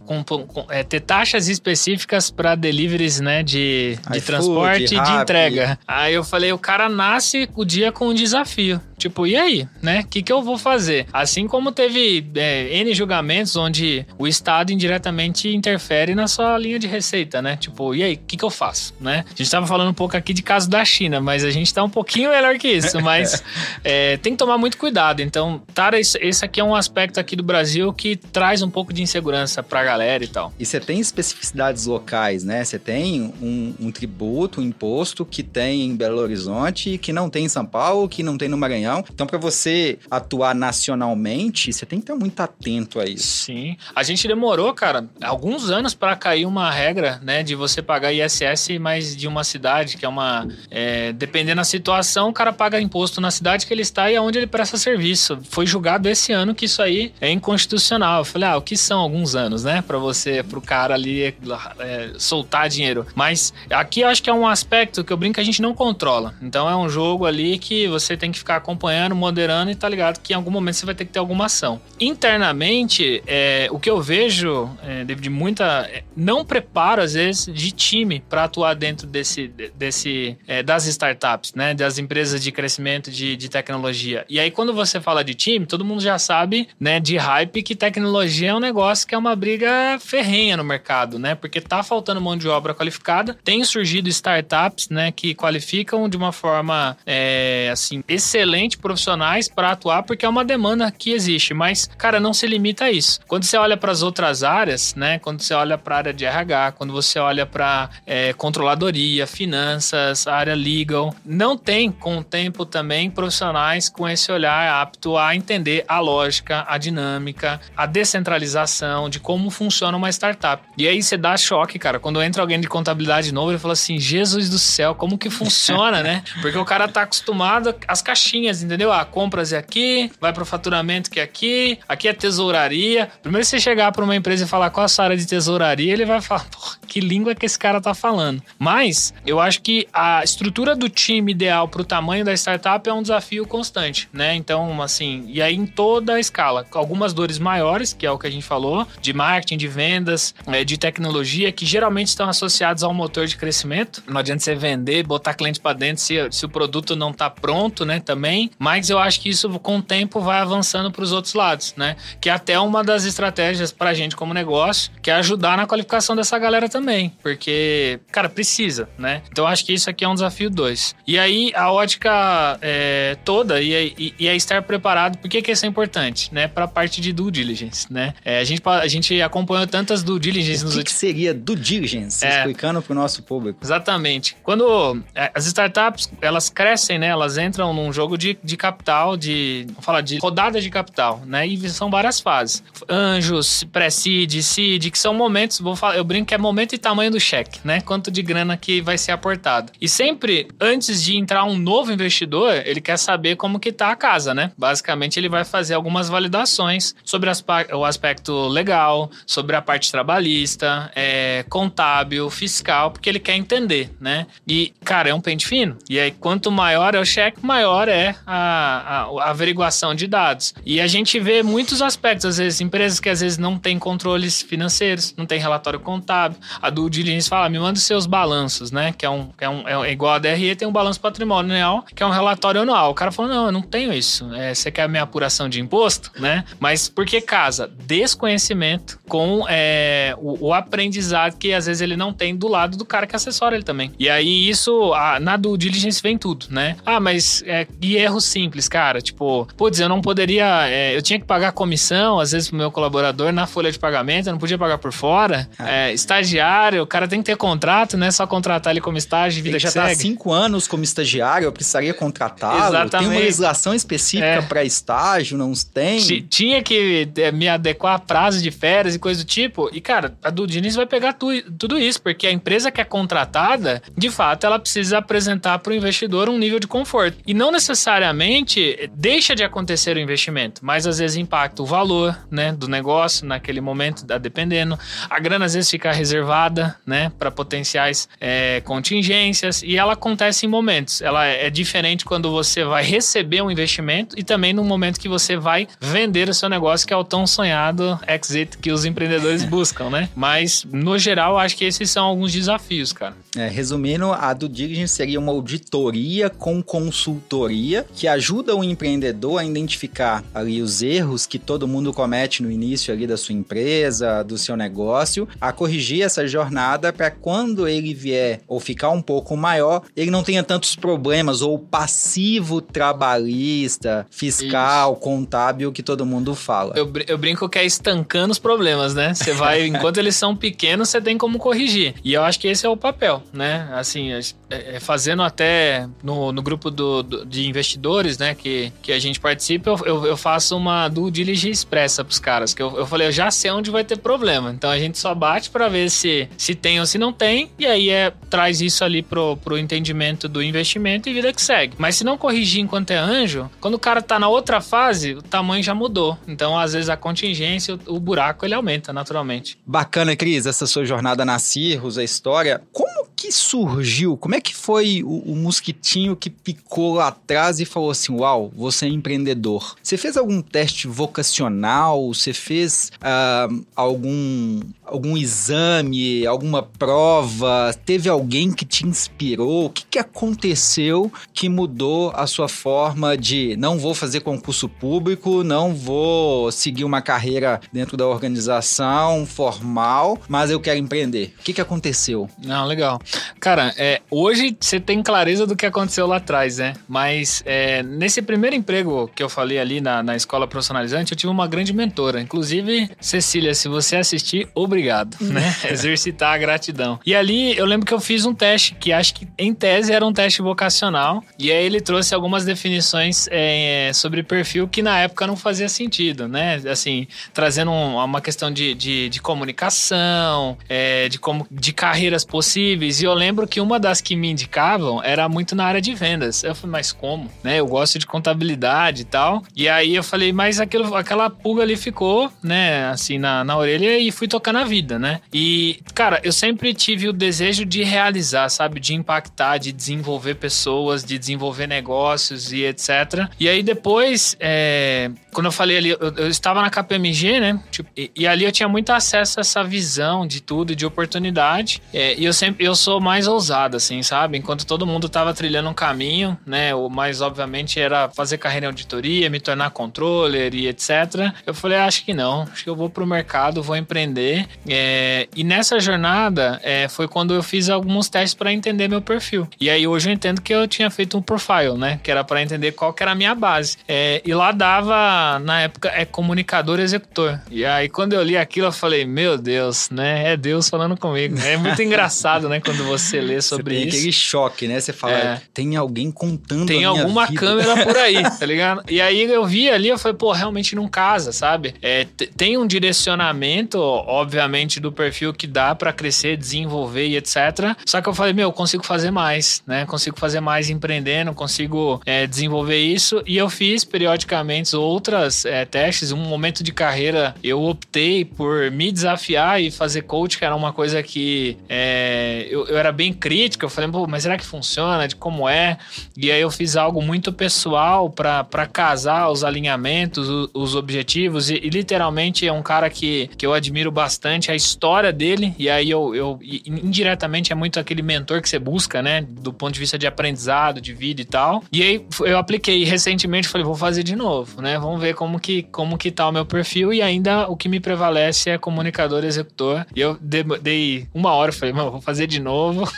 com, 0.23 0.45
com 0.45 0.65
é, 0.69 0.83
ter 0.83 0.99
taxas 0.99 1.47
específicas 1.47 2.29
para 2.29 2.55
deliveries, 2.55 3.19
né, 3.19 3.43
de, 3.43 3.97
de 4.11 4.21
transporte 4.21 4.95
e 4.95 4.99
de 5.01 5.11
entrega. 5.11 5.77
Aí 5.87 6.13
eu 6.13 6.23
falei, 6.23 6.51
o 6.51 6.57
cara 6.57 6.89
nasce 6.89 7.49
o 7.55 7.63
dia 7.63 7.91
com 7.91 8.09
um 8.09 8.13
desafio. 8.13 8.81
Tipo, 9.01 9.25
e 9.25 9.35
aí, 9.35 9.67
né? 9.81 10.01
O 10.01 10.07
que, 10.07 10.21
que 10.21 10.31
eu 10.31 10.43
vou 10.43 10.59
fazer? 10.59 11.07
Assim 11.11 11.47
como 11.47 11.71
teve 11.71 12.23
é, 12.35 12.67
N 12.81 12.93
julgamentos 12.93 13.55
onde 13.55 14.05
o 14.15 14.27
Estado 14.27 14.71
indiretamente 14.71 15.49
interfere 15.49 16.13
na 16.13 16.27
sua 16.27 16.55
linha 16.55 16.77
de 16.77 16.85
receita, 16.85 17.41
né? 17.41 17.57
Tipo, 17.57 17.95
e 17.95 18.03
aí, 18.03 18.13
o 18.13 18.17
que, 18.19 18.37
que 18.37 18.45
eu 18.45 18.51
faço, 18.51 18.93
né? 18.99 19.25
A 19.27 19.35
gente 19.35 19.49
tava 19.49 19.65
falando 19.65 19.89
um 19.89 19.93
pouco 19.93 20.15
aqui 20.15 20.35
de 20.35 20.43
caso 20.43 20.69
da 20.69 20.85
China, 20.85 21.19
mas 21.19 21.43
a 21.43 21.49
gente 21.49 21.73
tá 21.73 21.83
um 21.83 21.89
pouquinho 21.89 22.29
melhor 22.29 22.59
que 22.59 22.67
isso, 22.67 22.99
mas 23.01 23.43
é, 23.83 24.17
tem 24.17 24.33
que 24.33 24.37
tomar 24.37 24.59
muito 24.59 24.77
cuidado. 24.77 25.19
Então, 25.23 25.63
Tara, 25.73 25.99
esse 25.99 26.19
esse 26.21 26.45
aqui 26.45 26.59
é 26.59 26.63
um 26.63 26.75
aspecto 26.75 27.19
aqui 27.19 27.35
do 27.35 27.43
Brasil 27.43 27.91
que 27.91 28.15
traz 28.15 28.61
um 28.61 28.69
pouco 28.69 28.93
de 28.93 29.01
insegurança 29.01 29.63
pra 29.63 29.83
galera 29.83 30.00
e 30.01 30.27
tal. 30.27 30.53
E 30.59 30.65
você 30.65 30.79
tem 30.79 30.99
especificidades 30.99 31.85
locais, 31.85 32.43
né? 32.43 32.63
Você 32.63 32.79
tem 32.79 33.33
um, 33.41 33.73
um 33.79 33.91
tributo, 33.91 34.61
um 34.61 34.63
imposto 34.63 35.25
que 35.25 35.43
tem 35.43 35.83
em 35.83 35.95
Belo 35.95 36.19
Horizonte, 36.19 36.97
que 36.97 37.13
não 37.13 37.29
tem 37.29 37.45
em 37.45 37.49
São 37.49 37.65
Paulo, 37.65 38.07
que 38.07 38.23
não 38.23 38.37
tem 38.37 38.49
no 38.49 38.57
Maranhão. 38.57 39.03
Então, 39.13 39.27
para 39.27 39.37
você 39.37 39.97
atuar 40.09 40.53
nacionalmente, 40.55 41.71
você 41.71 41.85
tem 41.85 41.99
que 41.99 42.03
estar 42.03 42.15
muito 42.15 42.39
atento 42.39 42.99
a 42.99 43.05
isso. 43.05 43.45
Sim. 43.45 43.77
A 43.95 44.03
gente 44.03 44.27
demorou, 44.27 44.73
cara, 44.73 45.07
alguns 45.21 45.69
anos 45.69 45.93
para 45.93 46.15
cair 46.15 46.45
uma 46.45 46.69
regra, 46.69 47.19
né, 47.23 47.43
de 47.43 47.55
você 47.55 47.81
pagar 47.81 48.13
ISS 48.13 48.77
mais 48.79 49.15
de 49.15 49.27
uma 49.27 49.43
cidade, 49.43 49.97
que 49.97 50.05
é 50.05 50.09
uma. 50.09 50.47
É, 50.69 51.13
dependendo 51.13 51.57
da 51.57 51.63
situação, 51.63 52.29
o 52.29 52.33
cara 52.33 52.53
paga 52.53 52.79
imposto 52.79 53.21
na 53.21 53.31
cidade 53.31 53.65
que 53.65 53.73
ele 53.73 53.81
está 53.81 54.11
e 54.11 54.15
aonde 54.15 54.37
ele 54.37 54.47
presta 54.47 54.77
serviço. 54.77 55.39
Foi 55.49 55.65
julgado 55.65 56.09
esse 56.09 56.31
ano 56.31 56.55
que 56.55 56.65
isso 56.65 56.81
aí 56.81 57.13
é 57.19 57.29
inconstitucional. 57.29 58.19
Eu 58.19 58.25
falei, 58.25 58.49
ah, 58.49 58.57
o 58.57 58.61
que 58.61 58.77
são 58.77 58.99
alguns 58.99 59.35
anos, 59.35 59.63
né, 59.63 59.80
para 59.81 59.97
você, 59.97 60.43
pro 60.43 60.61
cara 60.61 60.93
ali 60.93 61.35
é, 61.79 62.11
soltar 62.17 62.69
dinheiro. 62.69 63.05
Mas 63.15 63.53
aqui 63.69 64.01
eu 64.01 64.07
acho 64.07 64.21
que 64.21 64.29
é 64.29 64.33
um 64.33 64.47
aspecto 64.47 65.03
que 65.03 65.11
eu 65.11 65.17
brinco 65.17 65.35
que 65.35 65.39
a 65.39 65.43
gente 65.43 65.61
não 65.61 65.73
controla. 65.73 66.33
Então 66.41 66.69
é 66.69 66.75
um 66.75 66.89
jogo 66.89 67.25
ali 67.25 67.57
que 67.57 67.87
você 67.87 68.17
tem 68.17 68.31
que 68.31 68.37
ficar 68.37 68.57
acompanhando, 68.57 69.15
moderando 69.15 69.71
e 69.71 69.75
tá 69.75 69.87
ligado 69.87 70.19
que 70.19 70.33
em 70.33 70.35
algum 70.35 70.51
momento 70.51 70.75
você 70.75 70.85
vai 70.85 70.95
ter 70.95 71.05
que 71.05 71.11
ter 71.11 71.19
alguma 71.19 71.45
ação. 71.45 71.81
Internamente, 71.99 73.23
é, 73.25 73.67
o 73.71 73.79
que 73.79 73.89
eu 73.89 74.01
vejo, 74.01 74.69
é, 74.83 75.03
de 75.03 75.29
muita. 75.29 75.89
é, 75.91 76.03
não 76.15 76.43
preparo, 76.45 77.01
às 77.01 77.13
vezes, 77.13 77.45
de 77.53 77.71
time 77.71 78.23
para 78.29 78.45
atuar 78.45 78.73
dentro 78.75 79.07
desse, 79.07 79.47
desse 79.75 80.37
é, 80.47 80.61
das 80.63 80.85
startups, 80.85 81.53
né? 81.53 81.73
Das 81.73 81.97
empresas 81.97 82.41
de 82.43 82.51
crescimento 82.51 83.11
de, 83.11 83.35
de 83.35 83.49
tecnologia. 83.49 84.25
E 84.29 84.39
aí, 84.39 84.51
quando 84.51 84.73
você 84.73 84.99
fala 84.99 85.23
de 85.23 85.33
time, 85.33 85.65
todo 85.65 85.85
mundo 85.85 86.01
já 86.01 86.17
sabe, 86.17 86.67
né, 86.79 86.99
de 86.99 87.17
hype, 87.17 87.63
que 87.63 87.75
tecnologia 87.75 88.49
é 88.49 88.55
um 88.55 88.59
negócio 88.59 89.07
que 89.07 89.15
é 89.15 89.17
uma 89.17 89.35
briga 89.35 89.70
ferrenha 89.99 90.57
no 90.57 90.63
mercado, 90.63 91.17
né? 91.17 91.35
Porque 91.35 91.61
tá 91.61 91.83
faltando 91.83 92.21
mão 92.21 92.37
de 92.37 92.47
obra 92.47 92.73
qualificada, 92.73 93.37
tem 93.43 93.63
surgido 93.63 94.09
startups, 94.09 94.89
né, 94.89 95.11
que 95.11 95.33
qualificam 95.33 96.07
de 96.09 96.17
uma 96.17 96.31
forma, 96.31 96.97
é, 97.05 97.69
assim, 97.71 98.03
excelente 98.07 98.77
profissionais 98.77 99.47
para 99.47 99.71
atuar, 99.71 100.03
porque 100.03 100.25
é 100.25 100.29
uma 100.29 100.43
demanda 100.43 100.91
que 100.91 101.11
existe. 101.11 101.53
Mas, 101.53 101.89
cara, 101.97 102.19
não 102.19 102.33
se 102.33 102.47
limita 102.47 102.85
a 102.85 102.91
isso. 102.91 103.19
Quando 103.27 103.43
você 103.43 103.57
olha 103.57 103.77
para 103.77 103.91
as 103.91 104.01
outras 104.01 104.43
áreas, 104.43 104.95
né? 104.95 105.19
Quando 105.19 105.41
você 105.41 105.53
olha 105.53 105.77
para 105.77 105.95
a 105.95 105.97
área 105.97 106.13
de 106.13 106.25
RH, 106.25 106.73
quando 106.73 106.93
você 106.93 107.19
olha 107.19 107.45
para 107.45 107.89
é, 108.05 108.33
controladoria, 108.33 109.25
finanças, 109.27 110.27
área 110.27 110.55
legal, 110.55 111.13
não 111.25 111.57
tem 111.57 111.91
com 111.91 112.17
o 112.17 112.23
tempo 112.23 112.65
também 112.65 113.09
profissionais 113.09 113.89
com 113.89 114.07
esse 114.07 114.31
olhar 114.31 114.81
apto 114.81 115.17
a 115.17 115.35
entender 115.35 115.83
a 115.87 115.99
lógica, 115.99 116.65
a 116.67 116.77
dinâmica, 116.77 117.59
a 117.75 117.85
descentralização 117.85 119.09
de 119.09 119.19
como 119.19 119.49
funciona 119.49 119.60
uma 119.67 120.09
startup. 120.09 120.63
E 120.77 120.87
aí 120.87 121.01
você 121.01 121.17
dá 121.17 121.35
choque, 121.37 121.77
cara. 121.77 121.99
Quando 121.99 122.21
entra 122.21 122.41
alguém 122.41 122.59
de 122.59 122.67
contabilidade 122.67 123.33
novo, 123.33 123.51
ele 123.51 123.59
fala 123.59 123.73
assim: 123.73 123.99
Jesus 123.99 124.49
do 124.49 124.59
céu, 124.59 124.95
como 124.95 125.17
que 125.17 125.29
funciona, 125.29 126.01
né? 126.01 126.23
Porque 126.41 126.57
o 126.57 126.65
cara 126.65 126.87
tá 126.87 127.03
acostumado 127.03 127.75
às 127.87 128.01
caixinhas, 128.01 128.63
entendeu? 128.63 128.91
Ah, 128.91 129.05
compras 129.05 129.53
é 129.53 129.57
aqui, 129.57 130.11
vai 130.19 130.33
pro 130.33 130.45
faturamento 130.45 131.09
que 131.09 131.19
é 131.19 131.23
aqui, 131.23 131.79
aqui 131.87 132.07
é 132.07 132.13
tesouraria. 132.13 133.09
Primeiro 133.21 133.45
você 133.45 133.59
chegar 133.59 133.91
para 133.91 134.03
uma 134.03 134.15
empresa 134.15 134.45
e 134.45 134.47
falar 134.47 134.69
qual 134.69 134.85
a 134.85 134.87
sua 134.87 135.05
área 135.05 135.17
de 135.17 135.25
tesouraria, 135.25 135.93
ele 135.93 136.05
vai 136.05 136.21
falar, 136.21 136.45
porra, 136.45 136.77
que 136.87 136.99
língua 136.99 137.35
que 137.35 137.45
esse 137.45 137.57
cara 137.57 137.81
tá 137.81 137.93
falando. 137.93 138.41
Mas 138.57 139.13
eu 139.25 139.39
acho 139.39 139.61
que 139.61 139.87
a 139.93 140.23
estrutura 140.23 140.75
do 140.75 140.89
time 140.89 141.31
ideal 141.31 141.67
pro 141.67 141.83
tamanho 141.83 142.25
da 142.25 142.33
startup 142.33 142.87
é 142.89 142.93
um 142.93 143.01
desafio 143.01 143.45
constante, 143.45 144.09
né? 144.13 144.35
Então, 144.35 144.81
assim, 144.81 145.25
e 145.27 145.41
aí 145.41 145.55
em 145.55 145.65
toda 145.65 146.15
a 146.15 146.19
escala. 146.19 146.65
Algumas 146.71 147.13
dores 147.13 147.39
maiores, 147.39 147.93
que 147.93 148.05
é 148.05 148.11
o 148.11 148.17
que 148.17 148.27
a 148.27 148.29
gente 148.29 148.45
falou, 148.45 148.87
de 149.01 149.13
marketing, 149.13 149.50
de 149.57 149.67
vendas, 149.67 150.33
é, 150.47 150.63
de 150.63 150.77
tecnologia, 150.77 151.51
que 151.51 151.65
geralmente 151.65 152.07
estão 152.07 152.29
associados 152.29 152.83
ao 152.83 152.93
motor 152.93 153.27
de 153.27 153.37
crescimento. 153.37 154.03
Não 154.07 154.19
adianta 154.19 154.43
você 154.43 154.55
vender, 154.55 155.03
botar 155.05 155.33
cliente 155.33 155.59
para 155.59 155.73
dentro 155.73 156.01
se, 156.01 156.15
se 156.31 156.45
o 156.45 156.49
produto 156.49 156.95
não 156.95 157.13
tá 157.13 157.29
pronto, 157.29 157.85
né? 157.85 157.99
Também. 157.99 158.51
Mas 158.57 158.89
eu 158.89 158.99
acho 158.99 159.19
que 159.19 159.29
isso 159.29 159.49
com 159.59 159.77
o 159.77 159.81
tempo 159.81 160.19
vai 160.19 160.39
avançando 160.39 160.91
para 160.91 161.03
os 161.03 161.11
outros 161.11 161.33
lados, 161.33 161.73
né? 161.75 161.95
Que 162.19 162.29
é 162.29 162.33
até 162.33 162.59
uma 162.59 162.83
das 162.83 163.05
estratégias 163.05 163.71
pra 163.71 163.93
gente 163.93 164.15
como 164.15 164.33
negócio, 164.33 164.91
que 165.01 165.09
é 165.09 165.13
ajudar 165.15 165.57
na 165.57 165.65
qualificação 165.65 166.15
dessa 166.15 166.37
galera 166.37 166.69
também. 166.69 167.13
Porque, 167.21 167.99
cara, 168.11 168.29
precisa, 168.29 168.89
né? 168.97 169.21
Então 169.31 169.45
acho 169.47 169.65
que 169.65 169.73
isso 169.73 169.89
aqui 169.89 170.03
é 170.03 170.07
um 170.07 170.13
desafio 170.13 170.49
dois. 170.49 170.95
E 171.05 171.17
aí 171.17 171.51
a 171.55 171.71
ótica 171.71 172.57
é, 172.61 173.17
toda 173.23 173.61
e, 173.61 173.93
e, 173.97 174.13
e 174.19 174.27
é 174.27 174.35
estar 174.35 174.61
preparado. 174.63 175.17
Por 175.17 175.29
que, 175.29 175.41
que 175.41 175.51
isso 175.51 175.65
é 175.65 175.69
importante, 175.69 176.33
né? 176.33 176.47
Pra 176.47 176.67
parte 176.67 177.01
de 177.01 177.11
due 177.11 177.31
diligence, 177.31 177.91
né? 177.91 178.13
É, 178.23 178.39
a, 178.39 178.43
gente, 178.43 178.61
a 178.65 178.87
gente 178.87 179.21
acompanhou 179.41 179.67
tantas 179.67 180.03
due 180.03 180.19
diligence 180.19 180.61
O 180.63 180.65
nos 180.65 180.75
últimos 180.75 180.93
que 180.93 180.99
seria 180.99 181.33
due 181.33 181.55
diligence? 181.55 182.25
É. 182.25 182.39
Explicando 182.39 182.81
pro 182.81 182.93
nosso 182.93 183.23
público. 183.23 183.59
Exatamente. 183.61 184.35
Quando 184.43 185.01
é, 185.15 185.31
as 185.33 185.45
startups, 185.45 186.11
elas 186.21 186.49
crescem, 186.49 186.99
né? 186.99 187.07
Elas 187.07 187.37
entram 187.37 187.73
num 187.73 187.91
jogo 187.91 188.17
de, 188.17 188.37
de 188.43 188.57
capital, 188.57 189.17
de... 189.17 189.65
Vamos 189.67 189.85
falar 189.85 190.01
de 190.01 190.17
rodada 190.19 190.61
de 190.61 190.69
capital, 190.69 191.21
né? 191.25 191.45
E 191.47 191.69
são 191.69 191.89
várias 191.89 192.19
fases. 192.19 192.63
Anjos, 192.87 193.63
pré-seed, 193.65 194.41
seed, 194.41 194.89
que 194.89 194.99
são 194.99 195.13
momentos... 195.13 195.59
Vou 195.59 195.75
falar, 195.75 195.97
eu 195.97 196.03
brinco 196.03 196.27
que 196.27 196.33
é 196.33 196.37
momento 196.37 196.73
e 196.73 196.77
tamanho 196.77 197.11
do 197.11 197.19
cheque, 197.19 197.59
né? 197.63 197.81
Quanto 197.81 198.11
de 198.11 198.21
grana 198.21 198.55
que 198.55 198.81
vai 198.81 198.97
ser 198.97 199.11
aportado. 199.11 199.71
E 199.81 199.89
sempre, 199.89 200.47
antes 200.59 201.03
de 201.03 201.17
entrar 201.17 201.43
um 201.45 201.57
novo 201.57 201.91
investidor, 201.91 202.61
ele 202.65 202.81
quer 202.81 202.97
saber 202.97 203.35
como 203.35 203.59
que 203.59 203.71
tá 203.71 203.91
a 203.91 203.95
casa, 203.95 204.33
né? 204.33 204.51
Basicamente, 204.57 205.19
ele 205.19 205.29
vai 205.29 205.43
fazer 205.43 205.73
algumas 205.73 206.09
validações 206.09 206.95
sobre 207.03 207.29
as 207.29 207.43
o 207.73 207.83
aspecto 207.83 208.47
legal, 208.47 209.09
sobre 209.31 209.55
a 209.55 209.61
parte 209.61 209.89
trabalhista, 209.89 210.91
é, 210.93 211.45
contábil, 211.49 212.29
fiscal, 212.29 212.91
porque 212.91 213.09
ele 213.09 213.19
quer 213.19 213.35
entender, 213.35 213.89
né? 213.97 214.27
E, 214.45 214.73
cara, 214.83 215.09
é 215.09 215.13
um 215.13 215.21
pente 215.21 215.47
fino. 215.47 215.77
E 215.89 215.97
aí, 215.97 216.11
quanto 216.11 216.51
maior 216.51 216.93
é 216.93 216.99
o 216.99 217.05
cheque, 217.05 217.37
maior 217.41 217.87
é 217.87 218.13
a, 218.27 219.05
a, 219.07 219.23
a 219.23 219.29
averiguação 219.29 219.95
de 219.95 220.05
dados. 220.05 220.53
E 220.65 220.81
a 220.81 220.87
gente 220.87 221.17
vê 221.17 221.41
muitos 221.41 221.81
aspectos, 221.81 222.25
às 222.25 222.37
vezes, 222.39 222.59
empresas 222.59 222.99
que 222.99 223.07
às 223.07 223.21
vezes 223.21 223.37
não 223.37 223.57
têm 223.57 223.79
controles 223.79 224.41
financeiros, 224.41 225.15
não 225.15 225.25
tem 225.25 225.39
relatório 225.39 225.79
contábil. 225.79 226.37
A 226.61 226.69
due 226.69 226.89
diligence 226.89 227.29
fala, 227.29 227.47
me 227.47 227.57
manda 227.57 227.77
os 227.77 227.83
seus 227.83 228.05
balanços, 228.05 228.69
né? 228.69 228.93
Que 228.97 229.05
é, 229.05 229.09
um, 229.09 229.27
que 229.29 229.45
é, 229.45 229.49
um, 229.49 229.65
é 229.65 229.91
igual 229.93 230.15
a 230.15 230.19
DRE, 230.19 230.57
tem 230.57 230.67
um 230.67 230.73
balanço 230.73 230.99
patrimonial, 230.99 231.85
que 231.95 232.03
é 232.03 232.05
um 232.05 232.11
relatório 232.11 232.61
anual. 232.61 232.91
O 232.91 232.93
cara 232.93 233.13
falou, 233.13 233.31
não, 233.31 233.45
eu 233.45 233.51
não 233.53 233.61
tenho 233.61 233.93
isso. 233.93 234.29
É, 234.33 234.53
você 234.53 234.69
quer 234.69 234.83
a 234.83 234.87
minha 234.89 235.03
apuração 235.03 235.47
de 235.47 235.61
imposto, 235.61 236.11
né? 236.19 236.43
Mas 236.59 236.89
por 236.89 237.05
que 237.05 237.21
casa? 237.21 237.71
Desconhecimento 237.85 238.99
com 239.07 239.20
é, 239.49 240.15
o, 240.17 240.47
o 240.47 240.53
aprendizado 240.53 241.37
que 241.37 241.53
às 241.53 241.65
vezes 241.65 241.81
ele 241.81 241.95
não 241.95 242.13
tem 242.13 242.35
do 242.35 242.47
lado 242.47 242.77
do 242.77 242.85
cara 242.85 243.05
que 243.07 243.15
assessora 243.15 243.55
ele 243.55 243.63
também. 243.63 243.91
E 243.99 244.09
aí 244.09 244.49
isso, 244.49 244.93
a, 244.93 245.19
na 245.19 245.37
due 245.37 245.57
diligence 245.57 246.01
vem 246.01 246.17
tudo, 246.17 246.47
né? 246.49 246.75
Ah, 246.85 246.99
mas 246.99 247.43
é, 247.45 247.67
e 247.81 247.95
erros 247.97 248.25
simples, 248.25 248.67
cara? 248.67 249.01
Tipo, 249.01 249.47
putz, 249.57 249.79
eu 249.79 249.89
não 249.89 250.01
poderia, 250.01 250.67
é, 250.67 250.95
eu 250.95 251.01
tinha 251.01 251.19
que 251.19 251.25
pagar 251.25 251.51
comissão, 251.51 252.19
às 252.19 252.31
vezes 252.31 252.49
pro 252.49 252.57
meu 252.57 252.71
colaborador 252.71 253.31
na 253.31 253.45
folha 253.47 253.71
de 253.71 253.79
pagamento, 253.79 254.27
eu 254.27 254.31
não 254.33 254.39
podia 254.39 254.57
pagar 254.57 254.77
por 254.77 254.91
fora. 254.91 255.47
É, 255.59 255.91
estagiário, 255.93 256.81
o 256.83 256.87
cara 256.87 257.07
tem 257.07 257.19
que 257.19 257.25
ter 257.25 257.37
contrato, 257.37 257.97
né? 257.97 258.11
Só 258.11 258.25
contratar 258.27 258.71
ele 258.71 258.81
como 258.81 258.97
estágio, 258.97 259.43
vida 259.43 259.55
Ele 259.57 259.59
já 259.59 259.67
que 259.67 259.77
está 259.77 259.83
há 259.83 259.87
segue. 259.89 260.01
cinco 260.01 260.31
anos 260.31 260.67
como 260.67 260.83
estagiário, 260.83 261.45
eu 261.45 261.51
precisaria 261.51 261.93
contratá-lo. 261.93 262.89
Tem 262.89 263.01
uma 263.07 263.19
legislação 263.19 263.73
específica 263.73 264.25
É. 264.25 264.41
para 264.41 264.63
estágio, 264.63 265.37
não 265.37 265.51
tem? 265.73 265.99
Ti- 265.99 266.21
Tinha 266.29 266.61
que 266.61 267.09
é, 267.17 267.31
me 267.31 267.47
adequar 267.47 267.95
a 267.95 267.99
prazo 267.99 268.41
de 268.41 268.51
férias 268.51 268.95
e 268.95 268.99
coisa 268.99 269.10
do 269.17 269.25
tipo. 269.25 269.69
E, 269.73 269.79
cara, 269.81 270.15
a 270.23 270.29
Due 270.29 270.47
Diligence 270.47 270.77
vai 270.77 270.85
pegar 270.85 271.13
tu- 271.13 271.41
tudo 271.57 271.77
isso, 271.79 272.01
porque 272.01 272.27
a 272.27 272.31
empresa 272.31 272.71
que 272.71 272.81
é 272.81 272.83
contratada, 272.85 273.81
de 273.97 274.09
fato, 274.09 274.45
ela 274.45 274.59
precisa 274.59 274.97
apresentar 274.97 275.59
para 275.59 275.71
o 275.71 275.75
investidor 275.75 276.29
um 276.29 276.37
nível 276.37 276.59
de 276.59 276.67
conforto. 276.67 277.17
E 277.25 277.33
não 277.33 277.51
necessariamente 277.51 278.89
deixa 278.95 279.35
de 279.35 279.43
acontecer 279.43 279.95
o 279.95 279.99
investimento, 279.99 280.61
mas 280.63 280.87
às 280.87 280.97
vezes 280.99 281.17
impacta 281.17 281.61
o 281.61 281.65
valor 281.65 282.17
né, 282.29 282.51
do 282.51 282.67
negócio 282.67 283.25
naquele 283.25 283.61
momento, 283.61 284.05
tá 284.05 284.17
dependendo. 284.17 284.77
A 285.09 285.19
grana 285.19 285.45
às 285.45 285.53
vezes 285.53 285.69
fica 285.69 285.91
reservada 285.91 286.75
né, 286.85 287.11
para 287.17 287.29
potenciais 287.31 288.07
é, 288.19 288.61
contingências 288.61 289.61
e 289.63 289.77
ela 289.77 289.93
acontece 289.93 290.45
em 290.45 290.49
momentos. 290.49 291.01
Ela 291.01 291.25
é 291.25 291.49
diferente 291.49 292.05
quando 292.05 292.29
você 292.31 292.63
vai 292.63 292.83
receber 292.83 293.41
um 293.41 293.51
investimento 293.51 294.17
e 294.17 294.23
também 294.23 294.53
no 294.53 294.63
momento 294.63 294.99
que 294.99 295.09
você 295.09 295.35
vai 295.37 295.67
vender 295.79 296.29
o 296.29 296.33
seu 296.33 296.49
negócio, 296.49 296.87
que 296.87 296.93
é 296.93 296.97
o 296.97 297.03
tão 297.03 297.25
sonhado 297.27 297.99
exit 298.07 298.57
que 298.57 298.71
os 298.71 298.85
empresários 298.85 299.00
empreendedores 299.01 299.43
buscam, 299.43 299.89
né? 299.89 300.09
Mas, 300.15 300.65
no 300.71 300.97
geral, 300.97 301.37
acho 301.37 301.57
que 301.57 301.65
esses 301.65 301.89
são 301.89 302.05
alguns 302.05 302.31
desafios, 302.31 302.93
cara. 302.93 303.15
É, 303.35 303.47
resumindo, 303.47 304.11
a 304.11 304.33
due 304.33 304.49
diligence 304.49 304.93
seria 304.93 305.19
uma 305.19 305.31
auditoria 305.31 306.29
com 306.29 306.61
consultoria 306.61 307.85
que 307.95 308.07
ajuda 308.07 308.55
o 308.55 308.63
empreendedor 308.63 309.39
a 309.39 309.45
identificar 309.45 310.23
ali 310.33 310.61
os 310.61 310.81
erros 310.81 311.25
que 311.25 311.39
todo 311.39 311.67
mundo 311.67 311.93
comete 311.93 312.43
no 312.43 312.51
início 312.51 312.93
ali 312.93 313.07
da 313.07 313.17
sua 313.17 313.33
empresa, 313.33 314.23
do 314.23 314.37
seu 314.37 314.55
negócio, 314.57 315.27
a 315.39 315.51
corrigir 315.51 316.03
essa 316.03 316.27
jornada 316.27 316.91
para 316.91 317.09
quando 317.09 317.67
ele 317.67 317.93
vier 317.93 318.41
ou 318.47 318.59
ficar 318.59 318.89
um 318.89 319.01
pouco 319.01 319.35
maior, 319.37 319.83
ele 319.95 320.11
não 320.11 320.23
tenha 320.23 320.43
tantos 320.43 320.75
problemas 320.75 321.41
ou 321.41 321.57
passivo 321.57 322.61
trabalhista, 322.61 324.05
fiscal, 324.09 324.93
Isso. 324.93 325.01
contábil 325.01 325.71
que 325.71 325.81
todo 325.81 326.05
mundo 326.05 326.35
fala. 326.35 326.73
Eu, 326.75 326.91
eu 327.07 327.17
brinco 327.17 327.47
que 327.47 327.57
é 327.57 327.65
estancando 327.65 328.31
os 328.31 328.39
problemas, 328.39 328.80
né? 328.93 329.13
Você 329.13 329.33
vai, 329.33 329.65
enquanto 329.67 329.97
eles 329.97 330.15
são 330.15 330.35
pequenos, 330.35 330.89
você 330.89 331.01
tem 331.01 331.17
como 331.17 331.37
corrigir. 331.37 331.95
E 332.03 332.13
eu 332.13 332.23
acho 332.23 332.39
que 332.39 332.47
esse 332.47 332.65
é 332.65 332.69
o 332.69 332.77
papel, 332.77 333.23
né? 333.33 333.69
Assim, 333.73 334.11
é, 334.51 334.75
é, 334.75 334.79
fazendo 334.79 335.23
até 335.23 335.87
no, 336.03 336.31
no 336.31 336.41
grupo 336.41 336.69
do, 336.69 337.01
do, 337.01 337.25
de 337.25 337.47
investidores, 337.47 338.17
né, 338.17 338.35
que, 338.35 338.71
que 338.81 338.91
a 338.91 338.99
gente 338.99 339.19
participa, 339.19 339.71
eu, 339.71 339.79
eu, 339.85 340.05
eu 340.07 340.17
faço 340.17 340.55
uma 340.55 340.87
due 340.87 341.11
diligence 341.11 341.51
expressa 341.51 342.03
pros 342.03 342.19
caras, 342.19 342.53
que 342.53 342.61
eu, 342.61 342.77
eu 342.77 342.85
falei, 342.85 343.07
eu 343.07 343.11
já 343.11 343.29
sei 343.31 343.51
onde 343.51 343.71
vai 343.71 343.83
ter 343.83 343.97
problema. 343.97 344.51
Então 344.51 344.69
a 344.69 344.77
gente 344.77 344.97
só 344.97 345.13
bate 345.13 345.49
para 345.49 345.67
ver 345.67 345.89
se, 345.89 346.27
se 346.37 346.55
tem 346.55 346.79
ou 346.79 346.85
se 346.85 346.97
não 346.97 347.13
tem, 347.13 347.51
e 347.57 347.65
aí 347.65 347.89
é, 347.89 348.11
traz 348.29 348.61
isso 348.61 348.83
ali 348.83 349.01
pro, 349.01 349.37
pro 349.37 349.57
entendimento 349.57 350.27
do 350.27 350.41
investimento 350.41 351.09
e 351.09 351.13
vida 351.13 351.33
que 351.33 351.41
segue. 351.41 351.75
Mas 351.77 351.95
se 351.95 352.03
não 352.03 352.17
corrigir 352.17 352.61
enquanto 352.61 352.91
é 352.91 352.97
anjo, 352.97 353.49
quando 353.59 353.75
o 353.75 353.79
cara 353.79 354.01
tá 354.01 354.19
na 354.19 354.27
outra 354.27 354.61
fase, 354.61 355.13
o 355.13 355.21
tamanho 355.21 355.63
já 355.63 355.73
mudou. 355.73 356.17
Então, 356.27 356.57
às 356.57 356.73
vezes, 356.73 356.89
a 356.89 356.97
contingência, 356.97 357.75
o, 357.87 357.95
o 357.95 357.99
buraco, 357.99 358.45
ele 358.45 358.53
aumenta 358.53 358.91
naturalmente. 358.93 359.57
Bacana, 359.65 360.15
Cris, 360.15 360.45
essa 360.45 360.65
sua 360.65 360.85
jornada 360.85 361.25
na 361.25 361.39
Cirrus, 361.39 361.97
a 361.97 362.03
história. 362.03 362.61
Como 362.71 363.00
que 363.21 363.31
surgiu? 363.31 364.17
Como 364.17 364.33
é 364.33 364.41
que 364.41 364.55
foi 364.55 365.03
o, 365.03 365.31
o, 365.31 365.35
mosquitinho 365.35 366.15
que 366.15 366.27
picou 366.27 366.95
lá 366.95 367.09
atrás 367.09 367.59
e 367.59 367.65
falou 367.65 367.91
assim: 367.91 368.11
Uau, 368.13 368.51
você 368.55 368.87
é 368.87 368.89
empreendedor? 368.89 369.75
Você 369.83 369.95
fez 369.95 370.17
algum 370.17 370.41
teste 370.41 370.87
vocacional? 370.87 372.11
Você 372.11 372.33
fez 372.33 372.91
uh, 372.97 373.63
algum, 373.75 374.61
algum 374.83 375.15
exame, 375.15 376.25
alguma 376.25 376.63
prova? 376.63 377.71
Teve 377.85 378.09
alguém 378.09 378.51
que 378.51 378.65
te 378.65 378.87
inspirou? 378.87 379.65
O 379.65 379.69
que, 379.69 379.85
que 379.85 379.99
aconteceu 379.99 381.11
que 381.31 381.47
mudou 381.47 382.11
a 382.15 382.25
sua 382.25 382.47
forma 382.47 383.15
de 383.15 383.55
não 383.55 383.77
vou 383.77 383.93
fazer 383.93 384.21
concurso 384.21 384.67
público, 384.67 385.43
não 385.43 385.75
vou 385.75 386.51
seguir 386.51 386.85
uma 386.85 387.03
carreira 387.03 387.61
dentro 387.71 387.95
da 387.95 388.07
organização 388.07 389.27
formal, 389.27 390.17
mas 390.27 390.49
eu 390.49 390.59
quero 390.59 390.79
empreender? 390.79 391.35
O 391.39 391.43
que, 391.43 391.53
que 391.53 391.61
aconteceu? 391.61 392.27
Não, 392.43 392.65
legal. 392.65 392.99
Cara, 393.39 393.73
é, 393.77 394.01
hoje 394.09 394.55
você 394.59 394.79
tem 394.79 395.01
clareza 395.01 395.45
do 395.45 395.55
que 395.55 395.65
aconteceu 395.65 396.07
lá 396.07 396.17
atrás, 396.17 396.57
né? 396.57 396.73
Mas 396.87 397.41
é, 397.45 397.83
nesse 397.83 398.21
primeiro 398.21 398.55
emprego 398.55 399.09
que 399.13 399.21
eu 399.21 399.29
falei 399.29 399.59
ali 399.59 399.81
na, 399.81 400.03
na 400.03 400.15
escola 400.15 400.47
profissionalizante, 400.47 401.11
eu 401.11 401.17
tive 401.17 401.31
uma 401.31 401.47
grande 401.47 401.73
mentora. 401.73 402.21
Inclusive, 402.21 402.89
Cecília, 402.99 403.53
se 403.53 403.67
você 403.67 403.95
assistir, 403.95 404.47
obrigado, 404.53 405.17
né? 405.21 405.55
Exercitar 405.69 406.33
a 406.33 406.37
gratidão. 406.37 406.99
E 407.05 407.15
ali 407.15 407.57
eu 407.57 407.65
lembro 407.65 407.85
que 407.85 407.93
eu 407.93 407.99
fiz 407.99 408.25
um 408.25 408.33
teste, 408.33 408.75
que 408.75 408.93
acho 408.93 409.13
que 409.13 409.27
em 409.37 409.53
tese 409.53 409.91
era 409.91 410.05
um 410.05 410.13
teste 410.13 410.41
vocacional, 410.41 411.23
e 411.37 411.51
aí 411.51 411.65
ele 411.65 411.81
trouxe 411.81 412.13
algumas 412.13 412.45
definições 412.45 413.27
é, 413.31 413.91
sobre 413.93 414.23
perfil 414.23 414.67
que 414.67 414.81
na 414.81 414.99
época 414.99 415.25
não 415.27 415.35
fazia 415.35 415.67
sentido, 415.67 416.27
né? 416.27 416.61
Assim, 416.69 417.07
trazendo 417.33 417.71
um, 417.71 417.95
uma 417.97 418.21
questão 418.21 418.51
de, 418.51 418.73
de, 418.73 419.09
de 419.09 419.21
comunicação, 419.21 420.57
é, 420.69 421.09
de, 421.09 421.17
como, 421.17 421.47
de 421.49 421.73
carreiras 421.73 422.23
possíveis 422.23 423.00
e 423.01 423.05
eu 423.05 423.13
lembro 423.13 423.47
que 423.47 423.59
uma 423.59 423.79
das 423.79 424.01
que 424.01 424.15
me 424.15 424.29
indicavam 424.29 425.03
era 425.03 425.27
muito 425.27 425.55
na 425.55 425.65
área 425.65 425.81
de 425.81 425.93
vendas. 425.93 426.43
Eu 426.43 426.55
falei, 426.55 426.71
mas 426.71 426.91
como? 426.91 427.29
Né? 427.43 427.59
Eu 427.59 427.67
gosto 427.67 427.97
de 427.99 428.05
contabilidade 428.05 429.01
e 429.03 429.05
tal. 429.05 429.43
E 429.55 429.67
aí 429.69 429.95
eu 429.95 430.03
falei, 430.03 430.33
mas 430.33 430.59
aquilo, 430.59 430.95
aquela 430.95 431.29
pulga 431.29 431.63
ali 431.63 431.75
ficou, 431.75 432.31
né, 432.43 432.87
assim, 432.89 433.17
na, 433.17 433.43
na 433.43 433.57
orelha 433.57 433.97
e 433.97 434.11
fui 434.11 434.27
tocar 434.27 434.51
na 434.51 434.63
vida, 434.63 434.99
né? 434.99 435.21
E, 435.33 435.79
cara, 435.93 436.19
eu 436.23 436.31
sempre 436.31 436.73
tive 436.73 437.07
o 437.07 437.13
desejo 437.13 437.65
de 437.65 437.83
realizar, 437.83 438.49
sabe? 438.49 438.79
De 438.79 438.93
impactar, 438.93 439.57
de 439.57 439.71
desenvolver 439.71 440.35
pessoas, 440.35 441.03
de 441.03 441.17
desenvolver 441.17 441.67
negócios 441.67 442.51
e 442.51 442.63
etc. 442.63 443.29
E 443.39 443.47
aí 443.47 443.63
depois, 443.63 444.35
é, 444.39 445.11
quando 445.33 445.45
eu 445.45 445.51
falei 445.51 445.77
ali, 445.77 445.89
eu, 445.89 446.13
eu, 446.17 446.27
estava 446.27 446.61
na 446.61 446.69
KPMG, 446.69 447.39
né? 447.39 447.59
Tipo, 447.71 447.89
e, 447.95 448.11
e, 448.15 448.27
ali 448.27 448.45
eu 448.45 448.51
tinha 448.51 448.67
muito 448.67 448.91
acesso 448.91 449.39
a 449.39 449.41
essa 449.41 449.63
visão 449.63 450.27
de 450.27 450.41
tudo, 450.41 450.75
de 450.75 450.85
oportunidade. 450.85 451.81
É, 451.93 452.15
e 452.15 452.25
eu 452.25 452.33
sempre, 452.33 452.65
eu 452.65 452.75
sou 452.75 452.90
mais 452.99 453.27
ousado, 453.27 453.77
assim, 453.77 454.01
sabe? 454.03 454.37
Enquanto 454.37 454.65
todo 454.65 454.85
mundo 454.85 455.07
tava 455.07 455.33
trilhando 455.33 455.69
um 455.69 455.73
caminho, 455.73 456.37
né? 456.45 456.73
O 456.75 456.89
mais 456.89 457.21
obviamente 457.21 457.79
era 457.79 458.09
fazer 458.09 458.37
carreira 458.37 458.65
em 458.65 458.69
auditoria, 458.69 459.29
me 459.29 459.39
tornar 459.39 459.69
controller 459.71 460.53
e 460.53 460.67
etc. 460.67 461.31
Eu 461.45 461.53
falei, 461.53 461.77
ah, 461.77 461.85
acho 461.85 462.03
que 462.03 462.13
não. 462.13 462.43
Acho 462.43 462.63
que 462.63 462.69
eu 462.69 462.75
vou 462.75 462.89
pro 462.89 463.05
mercado, 463.05 463.63
vou 463.63 463.75
empreender. 463.75 464.47
É, 464.67 465.27
e 465.35 465.43
nessa 465.43 465.79
jornada 465.79 466.59
é, 466.63 466.87
foi 466.87 467.07
quando 467.07 467.33
eu 467.33 467.43
fiz 467.43 467.69
alguns 467.69 468.09
testes 468.09 468.33
para 468.33 468.51
entender 468.51 468.87
meu 468.87 469.01
perfil. 469.01 469.47
E 469.59 469.69
aí 469.69 469.87
hoje 469.87 470.09
eu 470.09 470.13
entendo 470.13 470.41
que 470.41 470.53
eu 470.53 470.67
tinha 470.67 470.89
feito 470.89 471.17
um 471.17 471.21
profile, 471.21 471.77
né? 471.77 471.99
Que 472.03 472.11
era 472.11 472.23
para 472.23 472.41
entender 472.41 472.71
qual 472.71 472.93
que 472.93 473.03
era 473.03 473.11
a 473.11 473.15
minha 473.15 473.35
base. 473.35 473.77
É, 473.87 474.21
e 474.25 474.33
lá 474.33 474.51
dava, 474.51 475.39
na 475.39 475.61
época, 475.61 475.89
é 475.89 476.05
comunicador 476.05 476.79
executor. 476.79 477.39
E 477.49 477.65
aí 477.65 477.89
quando 477.89 478.13
eu 478.13 478.23
li 478.23 478.37
aquilo, 478.37 478.67
eu 478.67 478.71
falei, 478.71 479.05
meu 479.05 479.37
Deus, 479.37 479.89
né? 479.89 480.33
É 480.33 480.37
Deus 480.37 480.69
falando 480.69 480.97
comigo. 480.97 481.39
É 481.39 481.57
muito 481.57 481.81
engraçado, 481.83 482.49
né? 482.49 482.59
Quando 482.59 482.80
você 482.81 483.19
lê 483.19 483.41
sobre 483.41 483.75
você 483.75 483.79
tem 483.79 483.87
isso. 483.87 483.97
aquele 483.97 484.11
choque, 484.11 484.67
né? 484.67 484.79
Você 484.79 484.93
fala, 484.93 485.13
é. 485.13 485.41
tem 485.53 485.75
alguém 485.75 486.11
contando 486.11 486.65
Tem 486.65 486.83
alguma 486.83 487.25
vida. 487.25 487.39
câmera 487.39 487.85
por 487.85 487.97
aí, 487.97 488.23
tá 488.37 488.45
ligado? 488.45 488.83
E 488.89 489.01
aí 489.01 489.23
eu 489.23 489.45
vi 489.45 489.69
ali, 489.69 489.89
eu 489.89 489.97
falei, 489.97 490.17
pô, 490.17 490.31
realmente 490.31 490.75
não 490.75 490.87
casa, 490.87 491.31
sabe? 491.31 491.73
É, 491.81 492.05
tem 492.35 492.57
um 492.57 492.67
direcionamento, 492.67 493.79
obviamente, 493.79 494.79
do 494.79 494.91
perfil 494.91 495.33
que 495.33 495.47
dá 495.47 495.73
para 495.75 495.93
crescer, 495.93 496.37
desenvolver 496.37 497.07
e 497.07 497.17
etc. 497.17 497.75
Só 497.85 498.01
que 498.01 498.09
eu 498.09 498.13
falei, 498.13 498.33
meu, 498.33 498.49
eu 498.49 498.53
consigo 498.53 498.85
fazer 498.85 499.11
mais, 499.11 499.61
né? 499.65 499.85
Consigo 499.85 500.19
fazer 500.19 500.39
mais 500.39 500.69
empreendendo, 500.69 501.33
consigo 501.33 502.01
é, 502.05 502.27
desenvolver 502.27 502.77
isso. 502.77 503.23
E 503.25 503.37
eu 503.37 503.49
fiz 503.49 503.83
periodicamente 503.83 504.75
outras 504.75 505.45
é, 505.45 505.65
testes. 505.65 506.11
Um 506.11 506.17
momento 506.17 506.63
de 506.63 506.71
carreira, 506.71 507.35
eu 507.43 507.63
optei 507.63 508.25
por 508.25 508.69
me 508.71 508.91
desafiar 508.91 509.61
e 509.61 509.71
fazer 509.71 510.03
coach, 510.03 510.37
que 510.37 510.45
era 510.45 510.55
uma 510.55 510.73
coisa 510.73 511.01
que 511.01 511.57
é, 511.69 512.47
eu, 512.49 512.60
eu, 512.67 512.77
era 512.77 512.91
bem 512.91 513.13
crítico. 513.13 513.65
Eu 513.65 513.69
falei, 513.69 513.89
mas 514.07 514.23
será 514.23 514.37
que 514.37 514.45
funciona? 514.45 515.07
De 515.07 515.15
como 515.15 515.47
é? 515.47 515.77
E 516.15 516.31
aí 516.31 516.41
eu 516.41 516.51
fiz 516.51 516.75
algo 516.75 517.01
muito 517.01 517.31
pessoal 517.31 518.09
para 518.09 518.67
casar 518.67 519.29
os 519.29 519.43
alinhamentos, 519.43 520.29
os, 520.29 520.49
os 520.53 520.75
objetivos. 520.75 521.49
E, 521.49 521.55
e, 521.55 521.69
literalmente 521.69 522.47
é 522.47 522.53
um 522.53 522.61
cara 522.61 522.89
que, 522.89 523.29
que 523.37 523.45
eu 523.45 523.53
admiro 523.53 523.91
bastante 523.91 524.51
a 524.51 524.55
história 524.55 525.11
dele. 525.11 525.53
E 525.57 525.69
aí 525.69 525.89
eu, 525.89 526.15
eu 526.15 526.39
indiretamente 526.41 527.51
é 527.51 527.55
muito 527.55 527.79
aquele 527.79 528.01
mentor 528.01 528.41
que 528.41 528.49
você 528.49 528.59
busca, 528.59 529.01
né? 529.01 529.21
Do 529.21 529.51
ponto 529.53 529.73
de 529.73 529.79
vista 529.79 529.97
de 529.97 530.07
aprendizado, 530.07 530.81
de 530.81 530.93
vida 530.93 531.21
e 531.21 531.25
tal. 531.25 531.63
E 531.71 531.81
aí 531.81 532.05
eu 532.21 532.37
apliquei 532.37 532.83
recentemente, 532.83 533.47
falei, 533.47 533.65
vou 533.65 533.75
fazer 533.75 534.03
de 534.03 534.15
novo, 534.15 534.61
né? 534.61 534.77
Vamos 534.77 535.01
ver 535.01 535.15
como 535.15 535.39
que, 535.39 535.63
como 535.63 535.97
que 535.97 536.11
tá 536.11 536.27
o 536.27 536.31
meu 536.31 536.45
perfil. 536.45 536.93
E 536.93 537.01
ainda 537.01 537.47
o 537.47 537.55
que 537.55 537.69
me 537.69 537.79
prevalece 537.79 538.49
é 538.49 538.57
comunicador 538.57 539.23
executor. 539.23 539.85
E 539.95 540.01
eu 540.01 540.17
dei 540.21 541.07
uma 541.13 541.33
hora, 541.33 541.51
falei, 541.51 541.73
vou 541.73 542.01
fazer 542.01 542.27
de 542.27 542.39
novo 542.39 542.50